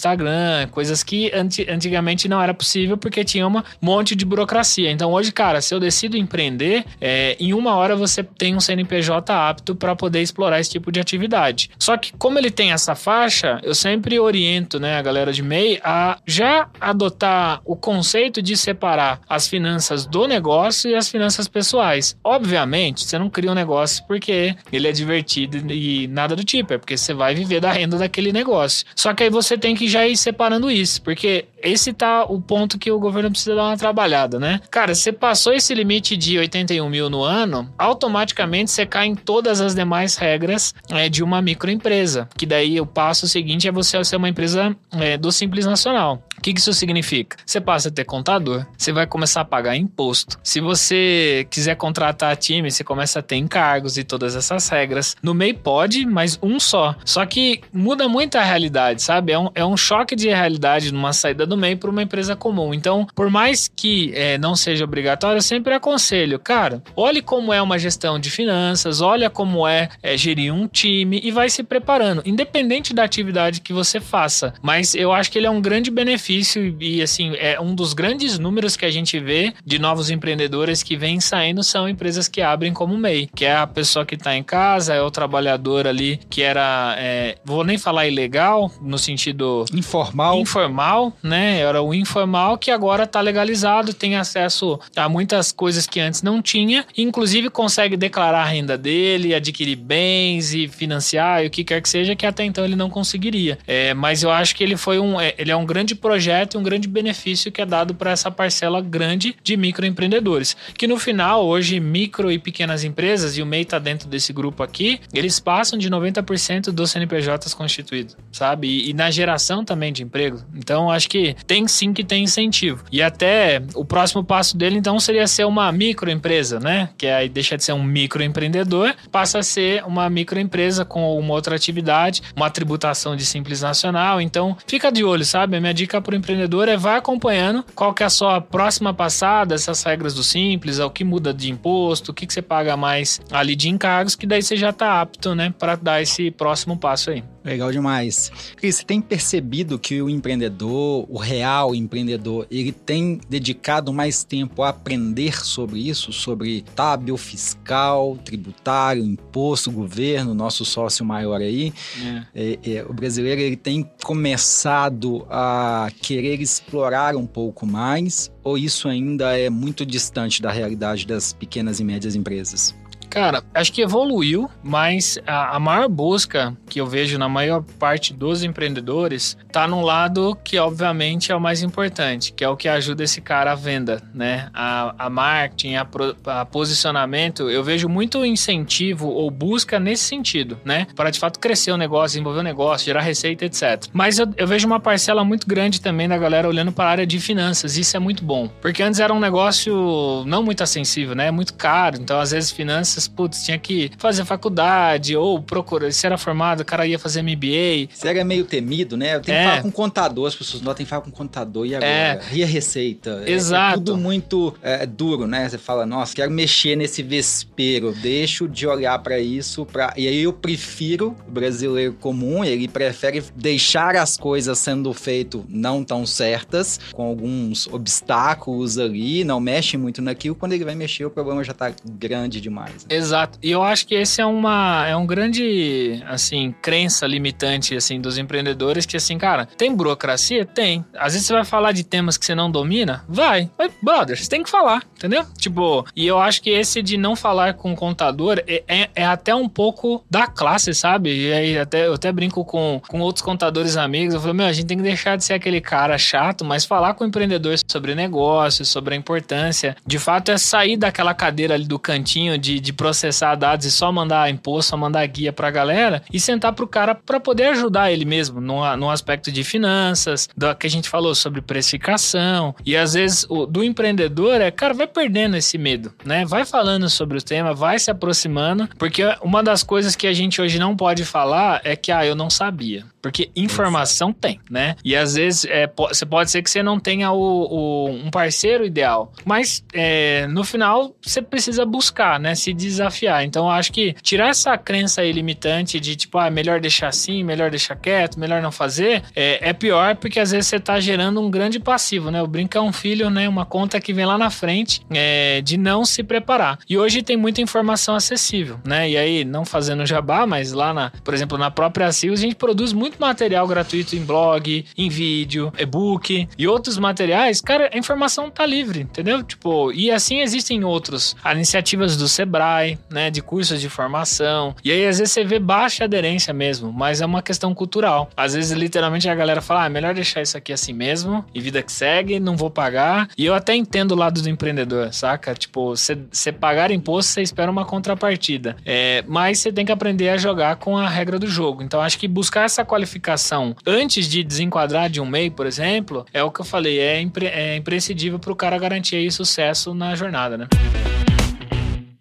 coisas 0.72 1.04
que 1.04 1.32
anti, 1.34 1.66
antigamente 1.70 2.28
não 2.28 2.42
era 2.42 2.54
possível 2.54 2.98
porque 2.98 3.24
tinha 3.24 3.48
um 3.48 3.62
monte 3.82 4.16
de 4.16 4.26
burocracia. 4.26 4.92
Então, 4.92 5.12
hoje, 5.12 5.32
cara, 5.32 5.62
se 5.62 5.74
eu 5.74 5.80
decido 5.80 6.18
empreender, 6.18 6.86
é, 7.02 7.36
em 7.40 7.54
uma 7.54 7.76
hora 7.76 7.96
você 7.96 8.24
tem 8.24 8.56
um 8.56 8.60
CNPJ 8.60 9.34
apto 9.34 9.76
para 9.76 9.96
poder 9.96 10.22
explorar 10.22 10.60
esse 10.60 10.70
tipo 10.70 10.92
de 10.92 11.00
atividade. 11.00 11.70
Só 11.78 11.98
que, 11.98 12.14
como 12.18 12.38
ele 12.38 12.52
tem 12.52 12.72
essa 12.72 12.96
faixa, 12.96 13.60
eu 13.64 13.76
sempre 13.76 14.20
oriento 14.20 14.80
né, 14.80 14.98
a 14.98 15.02
galera 15.02 15.32
de 15.34 15.42
MEI 15.42 15.80
a 15.84 16.18
já 16.26 16.70
adotar 16.80 17.62
o 17.66 17.76
conceito 17.76 18.42
de 18.42 18.56
separar 18.56 19.22
as 19.28 19.48
finanças 19.48 20.06
do 20.06 20.28
negócio 20.28 20.90
e 20.90 20.96
as 20.96 21.10
finanças 21.10 21.48
pessoais. 21.48 22.16
Obviamente, 22.24 23.04
você 23.04 23.18
não 23.18 23.30
cria 23.30 23.52
um 23.52 23.56
negócio 23.56 24.04
porque 24.08 24.56
ele 24.72 24.88
é 24.88 24.92
divertido 24.92 25.58
e 25.72 26.08
nada 26.08 26.36
do 26.36 26.44
tipo, 26.44 26.74
é 26.74 26.78
porque 26.78 26.98
você 26.98 27.14
vai 27.14 27.36
viver 27.36 27.60
da 27.60 27.72
renda 27.72 27.98
daquele 27.98 28.32
negócio. 28.32 28.86
Só 28.96 29.14
que 29.14 29.24
aí 29.24 29.30
você 29.30 29.58
tem 29.58 29.76
que 29.76 29.88
já 29.90 30.08
ir 30.08 30.16
separando 30.16 30.70
isso, 30.72 31.02
porque 31.02 31.46
esse 31.62 31.92
tá 31.94 32.24
o 32.24 32.40
ponto 32.40 32.78
que 32.78 32.92
o 32.92 33.00
governo 33.00 33.30
precisa 33.30 33.56
dar 33.56 33.66
uma 33.66 33.78
trabalhada, 33.78 34.40
né? 34.40 34.62
Cara, 34.72 34.96
você 34.96 35.12
passou 35.12 35.54
esse 35.54 35.74
limite 35.74 36.16
de 36.16 36.38
81 36.38 36.90
mil 36.90 37.10
no 37.10 37.24
ano, 37.24 37.72
automaticamente 37.78 38.72
você 38.72 38.86
cai 38.86 39.08
em 39.08 39.16
todas 39.16 39.60
as 39.62 39.76
demais 39.76 40.16
regras 40.16 40.74
é, 40.90 41.10
de 41.10 41.24
uma 41.24 41.42
microempresa. 41.42 42.30
Que 42.38 42.46
daí 42.46 42.80
o 42.80 42.86
passo 42.86 43.28
seguinte 43.28 43.68
é 43.68 43.72
você 43.72 44.04
ser 44.04 44.16
uma 44.16 44.30
empresa 44.30 44.76
é, 44.94 45.18
do 45.18 45.32
Simples 45.32 45.66
Nacional. 45.66 46.24
O 46.38 46.42
que, 46.42 46.54
que 46.54 46.60
isso 46.62 46.74
significa? 46.74 47.36
Você 47.46 47.60
passa 47.60 47.90
a 47.90 47.92
ter 47.92 48.06
contador, 48.06 48.66
você 48.78 48.94
vai 48.94 49.06
começar 49.06 49.42
a 49.42 49.46
pagar 49.46 49.76
imposto. 49.76 50.40
Se 50.42 50.62
você 50.62 51.46
quiser 51.50 51.76
contratar 51.76 52.36
time, 52.38 52.72
você 52.72 52.82
começa 52.82 53.20
a 53.20 53.22
ter 53.22 53.36
encargos 53.36 53.98
e 53.98 54.06
todas 54.06 54.38
essas 54.38 54.70
regras. 54.70 55.18
No 55.22 55.34
MEI 55.34 55.54
pode, 55.54 56.06
mas 56.06 56.40
um 56.42 56.58
só. 56.58 56.96
Só 57.04 57.26
que 57.26 57.60
muda 57.74 58.08
muito 58.08 58.38
a 58.38 58.44
realidade, 58.44 59.02
sabe? 59.02 59.34
É 59.34 59.40
um, 59.40 59.50
é 59.54 59.66
um 59.66 59.76
choque 59.80 60.16
de 60.16 60.28
realidade 60.28 60.94
numa 60.94 61.14
saída 61.14 61.46
do 61.46 61.58
MEI 61.58 61.76
para 61.76 61.90
uma 61.90 62.04
empresa 62.04 62.36
comum. 62.36 62.74
Então, 62.74 63.08
por 63.16 63.30
mais 63.30 63.68
que 63.68 64.12
é, 64.14 64.38
não 64.38 64.56
seja 64.56 64.84
obrigatório, 64.84 65.38
eu 65.38 65.42
sempre 65.42 65.74
aconselho, 65.74 66.38
cara, 66.38 66.84
olhe 66.96 67.22
como 67.22 67.54
é 67.54 67.62
uma 67.62 67.80
gestão 67.80 68.20
de 68.20 68.30
finanças, 68.30 69.02
olha 69.02 69.30
como 69.30 69.68
é, 69.68 69.90
é 70.04 70.18
gerir 70.18 70.54
um 70.54 70.68
time 70.68 71.20
e 71.24 71.32
vai 71.32 71.50
se 71.50 71.64
preparando, 71.64 72.22
independente 72.26 72.94
da 72.94 73.04
atividade 73.04 73.62
que 73.62 73.74
você 73.74 74.00
faça. 74.00 74.54
Mas 74.62 74.94
eu 74.94 75.12
acho 75.12 75.32
que 75.32 75.38
ele 75.38 75.48
é 75.48 75.50
um 75.50 75.62
grande 75.62 75.90
benefício 75.90 76.76
e 76.80 77.02
assim, 77.02 77.34
é 77.38 77.60
um 77.60 77.74
dos 77.74 77.94
grandes 77.94 78.38
números 78.38 78.76
que 78.76 78.86
a 78.86 78.92
gente 78.92 79.20
vê 79.20 79.54
de 79.66 79.80
novos 79.80 80.10
empreendedores 80.10 80.84
que 80.84 80.98
vêm 80.98 81.20
saindo 81.20 81.64
são 81.64 81.88
empresas 81.88 82.28
que 82.28 82.42
abrem 82.42 82.74
como 82.74 82.98
MEI, 82.98 83.30
que 83.34 83.46
é 83.46 83.56
a 83.56 83.68
pessoa 83.68 84.06
que 84.06 84.16
está 84.16 84.36
em 84.36 84.44
casa, 84.44 84.94
é 84.94 85.02
o 85.02 85.12
trabalhador 85.12 85.88
ali 85.88 86.20
que 86.30 86.42
era, 86.42 86.96
é, 86.98 87.38
vou 87.46 87.64
nem 87.64 87.78
falar 87.78 88.08
ilegal, 88.08 88.72
no 88.82 88.98
sentido 88.98 89.59
informal, 89.74 90.40
informal, 90.40 91.14
né? 91.22 91.60
Era 91.60 91.82
o 91.82 91.94
informal 91.94 92.58
que 92.58 92.72
agora 92.72 93.04
está 93.04 93.22
legalizado, 93.22 93.94
tem 93.94 94.16
acesso 94.16 94.80
a 94.96 95.08
muitas 95.10 95.52
coisas 95.52 95.86
que 95.86 96.00
antes 96.00 96.22
não 96.22 96.42
tinha, 96.42 96.86
inclusive 96.98 97.50
consegue 97.50 97.98
declarar 97.98 98.42
a 98.42 98.46
renda 98.46 98.78
dele, 98.78 99.34
adquirir 99.34 99.76
bens 99.76 100.54
e 100.54 100.68
financiar 100.68 101.44
e 101.44 101.48
o 101.48 101.50
que 101.50 101.64
quer 101.64 101.82
que 101.82 101.90
seja 101.90 102.16
que 102.16 102.26
até 102.26 102.44
então 102.44 102.64
ele 102.64 102.76
não 102.76 102.90
conseguiria. 102.90 103.58
É, 103.68 103.94
mas 103.94 104.24
eu 104.24 104.32
acho 104.32 104.56
que 104.56 104.64
ele 104.64 104.78
foi 104.78 105.00
um, 105.00 105.20
é, 105.20 105.34
ele 105.38 105.52
é 105.52 105.56
um 105.56 105.66
grande 105.66 105.96
projeto 105.96 106.56
e 106.56 106.58
um 106.58 106.64
grande 106.64 106.88
benefício 106.88 107.52
que 107.52 107.62
é 107.62 107.66
dado 107.66 107.94
para 107.96 108.12
essa 108.12 108.30
parcela 108.32 108.82
grande 108.82 109.36
de 109.44 109.58
microempreendedores. 109.58 110.56
Que 110.78 110.88
no 110.88 110.98
final, 110.98 111.46
hoje, 111.46 111.80
micro 111.80 112.32
e 112.32 112.40
pequenas 112.40 112.84
empresas, 112.84 113.38
e 113.38 113.42
o 113.42 113.46
MEI 113.46 113.62
está 113.62 113.80
dentro 113.80 114.08
desse 114.08 114.32
grupo 114.34 114.64
aqui, 114.64 115.00
eles 115.14 115.40
passam 115.40 115.78
de 115.78 115.90
90% 115.90 116.72
dos 116.72 116.92
CNPJs 116.92 117.54
constituídos, 117.54 118.16
sabe? 118.32 118.68
E, 118.68 118.90
e, 118.90 118.94
na 118.94 119.10
geração 119.10 119.49
também 119.64 119.92
de 119.92 120.04
emprego. 120.04 120.40
Então, 120.56 120.90
acho 120.90 121.10
que 121.10 121.36
tem 121.46 121.68
sim 121.68 121.94
que 121.94 122.04
tem 122.04 122.24
incentivo. 122.24 122.84
E 122.92 123.02
até 123.02 123.62
o 123.76 123.84
próximo 123.84 124.24
passo 124.24 124.58
dele, 124.58 124.78
então, 124.78 125.00
seria 125.00 125.28
ser 125.28 125.46
uma 125.46 125.72
microempresa, 125.72 126.60
né? 126.60 126.90
Que 126.98 127.08
aí 127.08 127.30
deixa 127.30 127.58
de 127.58 127.64
ser 127.64 127.74
um 127.74 127.84
microempreendedor, 127.84 128.94
passa 129.12 129.40
a 129.40 129.44
ser 129.44 129.84
uma 129.86 130.10
microempresa 130.10 130.86
com 130.86 131.18
uma 131.18 131.34
outra 131.34 131.56
atividade, 131.56 132.22
uma 132.36 132.50
tributação 132.50 133.16
de 133.16 133.26
simples 133.26 133.62
nacional. 133.62 134.22
Então, 134.22 134.58
fica 134.68 134.92
de 134.92 135.04
olho, 135.04 135.26
sabe? 135.26 135.58
A 135.58 135.62
minha 135.62 135.74
dica 135.74 136.02
para 136.02 136.14
o 136.14 136.18
empreendedor 136.18 136.68
é 136.68 136.78
vá 136.78 136.98
acompanhando 136.98 137.66
qual 137.76 137.94
que 137.94 138.04
é 138.04 138.06
a 138.06 138.10
sua 138.10 138.42
próxima 138.42 138.94
passada, 138.94 139.56
essas 139.56 139.82
regras 139.84 140.14
do 140.14 140.24
simples, 140.24 140.80
o 140.80 140.90
que 140.90 141.04
muda 141.04 141.34
de 141.34 141.52
imposto, 141.52 142.12
o 142.12 142.14
que, 142.14 142.26
que 142.26 142.34
você 142.34 142.42
paga 142.42 142.76
mais 142.76 143.22
ali 143.32 143.56
de 143.56 143.70
encargos, 143.70 144.16
que 144.16 144.28
daí 144.28 144.42
você 144.42 144.56
já 144.56 144.70
está 144.70 145.02
apto, 145.02 145.36
né, 145.36 145.54
para 145.58 145.76
dar 145.76 146.02
esse 146.02 146.32
próximo 146.32 146.78
passo 146.78 147.12
aí. 147.12 147.24
Legal 147.50 147.72
demais. 147.72 148.32
Cris, 148.56 148.76
você 148.76 148.84
tem 148.84 149.02
percebido 149.02 149.80
que 149.80 150.00
o 150.04 150.08
empreendedor, 150.08 151.08
o 151.10 151.18
real 151.18 151.74
empreendedor, 151.74 152.46
ele 152.52 152.72
tem 152.72 153.20
dedicado 153.28 153.92
mais 153.92 154.24
tempo 154.24 154.62
a 154.62 154.70
aprender 154.70 155.44
sobre 155.44 155.80
isso, 155.80 156.14
sobre 156.14 156.64
tábio 156.76 157.18
fiscal, 157.18 158.20
tributário, 158.24 159.04
imposto, 159.04 159.72
governo, 159.72 160.36
nosso 160.36 160.64
sócio 160.64 161.04
maior 161.04 161.42
aí. 161.42 161.74
É. 162.04 162.24
É, 162.36 162.72
é, 162.72 162.86
o 162.88 162.94
brasileiro 162.94 163.42
ele 163.42 163.56
tem 163.56 163.90
começado 164.04 165.26
a 165.28 165.90
querer 166.04 166.40
explorar 166.40 167.16
um 167.16 167.26
pouco 167.26 167.66
mais, 167.66 168.32
ou 168.44 168.60
isso 168.60 168.88
ainda 168.88 169.36
é 169.36 169.50
muito 169.50 169.84
distante 169.84 170.40
da 170.40 170.52
realidade 170.52 171.08
das 171.08 171.34
pequenas 171.34 171.80
e 171.80 171.84
médias 171.84 172.16
empresas? 172.16 172.76
Cara, 173.10 173.44
acho 173.54 173.74
que 173.74 173.82
evoluiu, 173.82 174.50
mas 174.64 175.18
a, 175.26 175.56
a, 175.56 175.60
maior 175.60 175.90
busca 175.90 176.56
que 176.70 176.80
eu 176.80 176.86
vejo 176.86 177.18
na 177.18 177.28
maior 177.28 177.64
parte 177.80 178.14
dos 178.14 178.44
empreendedores 178.44 179.36
tá 179.52 179.68
num 179.68 179.82
lado 179.82 180.38
que, 180.44 180.60
obviamente, 180.60 181.32
é 181.32 181.36
o 181.36 181.42
mais 181.42 181.64
importante, 181.64 182.32
que 182.32 182.44
é 182.44 182.50
o 182.50 182.56
que 182.56 182.68
ajuda 182.68 183.04
esse 183.04 183.20
cara 183.20 183.54
à 183.54 183.56
venda, 183.56 184.02
né? 184.14 184.50
A, 184.54 185.08
a 185.08 185.10
marketing, 185.10 185.76
a, 185.76 185.86
pro, 185.86 186.16
a 186.26 186.46
posicionamento, 186.46 187.50
eu 187.50 187.64
vejo 187.64 187.90
muito 187.90 188.24
incentivo 188.24 189.08
ou 189.08 189.32
busca 189.32 189.80
nesse 189.80 190.04
sentido, 190.04 190.60
né? 190.64 190.86
Para 190.96 191.10
de 191.10 191.20
fato 191.20 191.40
crescer 191.40 191.72
o 191.72 191.78
negócio, 191.78 192.10
desenvolver 192.10 192.40
o 192.40 192.44
negócio, 192.44 192.86
gerar 192.86 193.02
receita, 193.02 193.46
etc. 193.46 193.88
Mas 193.92 194.20
eu, 194.20 194.28
eu 194.38 194.46
vejo 194.46 194.68
uma 194.68 194.80
parcela 194.80 195.24
muito 195.24 195.48
grande 195.48 195.82
também 195.82 196.08
da 196.08 196.18
galera 196.18 196.48
olhando 196.48 196.72
para 196.72 196.86
a 196.86 196.92
área 196.92 197.08
de 197.08 197.20
finanças, 197.20 197.76
isso 197.76 197.98
é 197.98 198.00
muito 198.00 198.24
bom. 198.24 198.48
Porque 198.62 198.84
antes 198.84 199.00
era 199.00 199.14
um 199.14 199.20
negócio 199.20 200.24
não 200.28 200.44
muito 200.44 200.62
acessível, 200.62 201.16
né? 201.16 201.32
Muito 201.32 201.56
caro, 201.56 201.98
então 202.00 202.20
às 202.20 202.32
vezes 202.32 202.52
finanças 202.52 202.99
putz, 203.08 203.44
tinha 203.44 203.58
que 203.58 203.92
fazer 203.98 204.26
faculdade 204.26 205.16
ou 205.16 205.42
procurar. 205.42 205.92
Se 205.92 206.06
era 206.06 206.18
formado, 206.18 206.62
o 206.62 206.66
cara 206.66 206.86
ia 206.86 207.00
fazer 207.00 207.22
MBA. 207.22 207.90
Você 207.94 208.08
era 208.08 208.24
meio 208.24 208.46
temido, 208.46 208.98
né? 208.98 209.16
Eu 209.16 209.22
tenho 209.22 209.38
é. 209.38 209.42
que 209.42 209.50
falar 209.50 209.62
com 209.62 209.72
contador, 209.72 210.28
as 210.28 210.36
pessoas 210.36 210.62
não 210.62 210.74
tem 210.74 210.86
que 210.86 210.90
falar 210.90 211.02
com 211.02 211.12
contador 211.12 211.66
e 211.66 211.76
agora? 211.76 211.92
É. 211.92 212.22
E 212.32 212.44
a 212.44 212.48
receita? 212.48 213.24
Exato. 213.26 213.70
É, 213.70 213.70
é 213.70 213.74
tudo 213.74 213.98
muito 213.98 214.56
é, 214.62 214.86
duro, 214.86 215.28
né? 215.28 215.48
Você 215.48 215.58
fala, 215.58 215.86
nossa, 215.86 216.16
quero 216.16 216.32
mexer 216.32 216.76
nesse 216.76 217.02
vespeiro, 217.02 217.94
deixo 217.94 218.48
de 218.48 218.68
olhar 218.68 218.98
para 219.00 219.20
isso. 219.20 219.66
Pra... 219.66 219.94
E 219.96 220.08
aí 220.08 220.24
eu 220.24 220.34
prefiro 220.34 221.16
o 221.28 221.32
brasileiro 221.32 221.94
comum, 221.94 222.44
ele 222.44 222.68
prefere 222.68 223.24
deixar 223.36 223.96
as 223.96 224.18
coisas 224.18 224.58
sendo 224.60 224.94
feito 224.94 225.46
não 225.50 225.84
tão 225.84 226.06
certas, 226.06 226.80
com 226.94 227.04
alguns 227.04 227.68
obstáculos 227.68 228.78
ali, 228.78 229.24
não 229.24 229.40
mexe 229.40 229.78
muito 229.78 230.02
naquilo. 230.02 230.36
Quando 230.36 230.54
ele 230.54 230.66
vai 230.66 230.76
mexer, 230.76 231.06
o 231.06 231.10
problema 231.10 231.44
já 231.44 231.54
tá 231.54 231.72
grande 231.86 232.42
demais. 232.42 232.86
Exato. 232.90 233.38
E 233.42 233.52
eu 233.52 233.64
acho 233.64 233.86
que 233.88 233.96
esse 233.96 234.22
é 234.22 234.26
uma 234.26 234.86
é 234.88 234.96
um 234.96 235.06
grande 235.06 236.04
assim 236.08 236.54
crença 236.62 237.06
limitante 237.06 237.76
assim 237.76 238.00
dos 238.02 238.18
empreendedores 238.18 238.86
que 238.86 238.98
assim, 238.98 239.18
cara, 239.18 239.46
tem 239.46 239.74
burocracia? 239.74 240.46
Tem. 240.46 240.86
Às 240.98 241.14
vezes 241.14 241.28
você 241.28 241.34
vai 241.34 241.46
falar 241.46 241.72
de 241.72 241.84
temas 241.84 242.18
que 242.18 242.26
você 242.26 242.36
não 242.36 242.50
domina? 242.50 243.04
Vai. 243.08 243.50
Mas, 243.58 243.72
brother, 243.82 244.18
você 244.18 244.30
tem 244.30 244.44
que 244.44 244.50
falar, 244.50 244.84
entendeu? 244.98 245.26
Tipo, 245.38 245.86
e 245.96 246.06
eu 246.06 246.20
acho 246.20 246.42
que 246.42 246.50
esse 246.50 246.82
de 246.82 246.98
não 246.98 247.16
falar 247.16 247.54
com 247.54 247.74
o 247.74 247.76
contador 247.76 248.42
é, 248.48 248.64
é, 248.68 248.90
é 248.96 249.06
até 249.06 249.34
um 249.34 249.48
pouco 249.48 250.04
da 250.10 250.28
classe, 250.28 250.74
sabe? 250.74 251.14
E 251.14 251.34
aí 251.34 251.58
até, 251.58 251.88
eu 251.88 251.94
até 251.94 252.12
brinco 252.12 252.44
com, 252.44 252.82
com 252.88 253.00
outros 253.00 253.24
contadores 253.24 253.78
amigos. 253.78 254.14
Eu 254.14 254.22
falo, 254.22 254.34
meu, 254.34 254.46
a 254.46 254.52
gente 254.52 254.68
tem 254.68 254.78
que 254.78 254.84
deixar 254.84 255.16
de 255.16 255.24
ser 255.24 255.34
aquele 255.34 255.62
cara 255.62 255.98
chato, 255.98 256.44
mas 256.44 256.66
falar 256.66 256.94
com 256.94 257.04
o 257.04 257.08
empreendedor 257.08 257.56
sobre 257.68 257.96
negócios, 257.96 258.70
sobre 258.70 258.96
a 258.96 258.98
importância. 258.98 259.76
De 259.86 260.00
fato, 260.00 260.32
é 260.32 260.38
sair 260.38 260.78
daquela 260.78 261.14
cadeira 261.14 261.54
ali 261.54 261.66
do 261.66 261.80
cantinho 261.80 262.38
de, 262.38 262.60
de 262.60 262.74
processar 262.80 263.36
dados 263.36 263.66
e 263.66 263.72
só 263.72 263.92
mandar 263.92 264.32
imposto, 264.32 264.70
só 264.70 264.78
mandar 264.78 265.06
guia 265.06 265.34
pra 265.34 265.52
galera 265.52 266.02
e 266.14 266.18
sentar 266.18 266.54
pro 266.54 266.66
cara 266.66 266.96
para 266.96 267.20
poder 267.20 267.48
ajudar 267.48 267.92
ele 267.92 268.06
mesmo 268.06 268.40
no, 268.40 268.78
no 268.78 268.90
aspecto 268.90 269.30
de 269.34 269.44
finanças, 269.44 270.30
do 270.38 270.56
que 270.56 270.66
a 270.66 270.70
gente 270.70 270.88
falou 270.88 271.14
sobre 271.14 271.42
precificação. 271.42 272.56
E 272.66 272.78
às 272.78 272.94
vezes 272.94 273.26
o, 273.28 273.46
do 273.46 273.66
empreendedor 273.66 274.40
é, 274.40 274.50
cara, 274.50 274.74
vai 274.74 274.88
perdendo 274.88 275.36
esse 275.36 275.58
medo, 275.58 275.94
né? 276.06 276.24
Vai 276.24 276.46
falando 276.46 276.90
sobre 276.90 277.18
o 277.18 277.22
tema, 277.22 277.54
vai 277.54 277.78
se 277.78 277.92
aproximando, 277.92 278.70
porque 278.78 279.04
uma 279.22 279.44
das 279.44 279.62
coisas 279.62 279.94
que 279.94 280.08
a 280.08 280.14
gente 280.14 280.42
hoje 280.42 280.58
não 280.58 280.74
pode 280.74 281.04
falar 281.04 281.60
é 281.66 281.76
que, 281.76 281.92
ah, 281.92 282.06
eu 282.06 282.16
não 282.16 282.30
sabia. 282.30 282.86
Porque 283.02 283.30
informação 283.36 284.10
Exato. 284.10 284.20
tem, 284.22 284.40
né? 284.50 284.76
E 284.84 284.96
às 284.96 285.16
vezes 285.16 285.46
é, 285.46 285.70
você 285.76 286.06
pode 286.06 286.32
ser 286.32 286.42
que 286.42 286.50
você 286.50 286.64
não 286.64 286.80
tenha 286.80 287.12
o, 287.12 287.18
o 287.18 287.90
um 287.90 288.10
parceiro 288.10 288.66
ideal. 288.66 289.14
Mas 289.26 289.64
é, 289.74 290.28
no 290.28 290.44
final 290.44 290.96
você 291.02 291.22
precisa 291.22 291.66
buscar, 291.66 292.20
né? 292.20 292.36
Se 292.36 292.54
desafiar. 292.54 293.24
Então 293.24 293.50
acho 293.50 293.72
que 293.72 293.94
tirar 294.02 294.30
essa 294.30 294.58
crença 294.58 295.02
aí 295.02 295.12
limitante 295.12 295.80
de 295.80 295.96
tipo, 295.96 296.18
ah, 296.18 296.30
melhor 296.30 296.60
deixar 296.60 296.88
assim, 296.88 297.24
melhor 297.24 297.50
deixar 297.50 297.76
quieto, 297.76 298.20
melhor 298.20 298.42
não 298.42 298.52
fazer, 298.52 299.04
é, 299.16 299.50
é 299.50 299.54
pior 299.54 299.96
porque 299.96 300.20
às 300.20 300.32
vezes 300.32 300.48
você 300.48 300.60
tá 300.60 300.80
gerando 300.80 301.22
um 301.22 301.30
grande 301.30 301.60
passivo, 301.60 302.12
né? 302.12 302.22
O 302.22 302.28
brinco 302.28 302.58
é 302.58 302.62
um 302.62 302.74
filho, 302.74 303.10
né? 303.10 303.28
Uma 303.28 303.46
conta 303.46 303.80
que 303.80 303.94
vem 303.94 304.06
lá 304.06 304.18
na 304.18 304.30
frente 304.30 304.82
é, 304.90 305.42
de 305.42 305.58
não 305.58 305.86
se 305.86 306.04
preparar. 306.04 306.60
E 306.68 306.78
hoje 306.78 307.02
tem 307.02 307.18
muita 307.18 307.42
informação 307.42 307.96
acessível, 307.96 308.60
né? 308.66 308.90
E 308.90 308.98
aí, 308.98 309.26
não 309.26 309.46
fazendo 309.46 309.86
jabá, 309.86 310.26
mas 310.26 310.52
lá 310.52 310.74
na, 310.74 310.92
por 311.04 311.14
exemplo, 311.14 311.38
na 311.38 311.52
própria 311.52 311.92
CIOS, 311.92 312.20
a 312.20 312.24
gente 312.24 312.36
produz 312.36 312.74
muito 312.74 312.89
muito 312.90 313.00
material 313.00 313.48
gratuito 313.48 313.96
em 313.96 314.04
blog, 314.04 314.66
em 314.76 314.90
vídeo, 314.90 315.54
e-book 315.58 316.28
e 316.38 316.48
outros 316.48 316.78
materiais, 316.78 317.40
cara, 317.40 317.70
a 317.72 317.78
informação 317.78 318.30
tá 318.30 318.46
livre, 318.46 318.82
entendeu? 318.82 319.22
Tipo, 319.22 319.72
e 319.72 319.92
assim 319.92 320.22
existem 320.22 320.64
outros, 320.64 321.16
iniciativas 321.32 321.96
do 321.96 322.08
Sebrae, 322.08 322.80
né, 322.90 323.12
de 323.12 323.22
cursos 323.22 323.62
de 323.62 323.70
formação. 323.70 324.56
E 324.64 324.72
aí 324.72 324.88
às 324.88 324.98
vezes 324.98 325.14
você 325.14 325.24
vê 325.24 325.40
baixa 325.40 325.84
aderência 325.84 326.34
mesmo, 326.34 326.74
mas 326.74 327.02
é 327.02 327.06
uma 327.06 327.22
questão 327.22 327.54
cultural. 327.54 328.10
Às 328.18 328.34
vezes 328.34 328.52
literalmente 328.52 329.08
a 329.08 329.16
galera 329.16 329.42
fala: 329.42 329.64
"Ah, 329.64 329.66
é 329.68 329.70
melhor 329.70 329.94
deixar 329.94 330.22
isso 330.22 330.38
aqui 330.38 330.52
assim 330.52 330.74
mesmo, 330.74 331.24
e 331.34 331.40
vida 331.40 331.62
que 331.62 331.72
segue, 331.72 332.20
não 332.20 332.36
vou 332.36 332.50
pagar". 332.50 333.10
E 333.18 333.26
eu 333.26 333.36
até 333.36 333.56
entendo 333.56 333.92
o 333.92 333.96
lado 333.96 334.22
do 334.22 334.30
empreendedor, 334.30 334.92
saca? 334.94 335.36
Tipo, 335.36 335.76
você 335.76 336.32
pagar 336.32 336.72
imposto, 336.72 337.12
você 337.12 337.22
espera 337.22 337.52
uma 337.52 337.66
contrapartida. 337.66 338.56
É, 338.66 339.04
mas 339.08 339.40
você 339.40 339.52
tem 339.52 339.66
que 339.66 339.72
aprender 339.72 340.10
a 340.10 340.18
jogar 340.18 340.56
com 340.56 340.78
a 340.78 340.90
regra 340.90 341.20
do 341.20 341.28
jogo. 341.28 341.62
Então 341.62 341.82
acho 341.82 342.00
que 342.00 342.08
buscar 342.08 342.46
essa 342.46 342.66
qualificação 342.66 342.79
qualificação 342.80 343.56
antes 343.66 344.08
de 344.08 344.24
desenquadrar 344.24 344.90
de 344.90 345.02
um 345.02 345.06
MEI, 345.06 345.30
por 345.30 345.46
exemplo, 345.46 346.06
é 346.14 346.24
o 346.24 346.32
que 346.32 346.40
eu 346.40 346.46
falei, 346.46 346.80
é, 346.80 347.02
impre 347.02 347.28
é 347.28 347.58
imprescindível 347.58 348.18
para 348.18 348.32
o 348.32 348.36
cara 348.36 348.58
garantir 348.58 348.96
aí 348.96 349.12
sucesso 349.12 349.74
na 349.74 349.96
jornada, 349.96 350.38
né? 350.38 350.48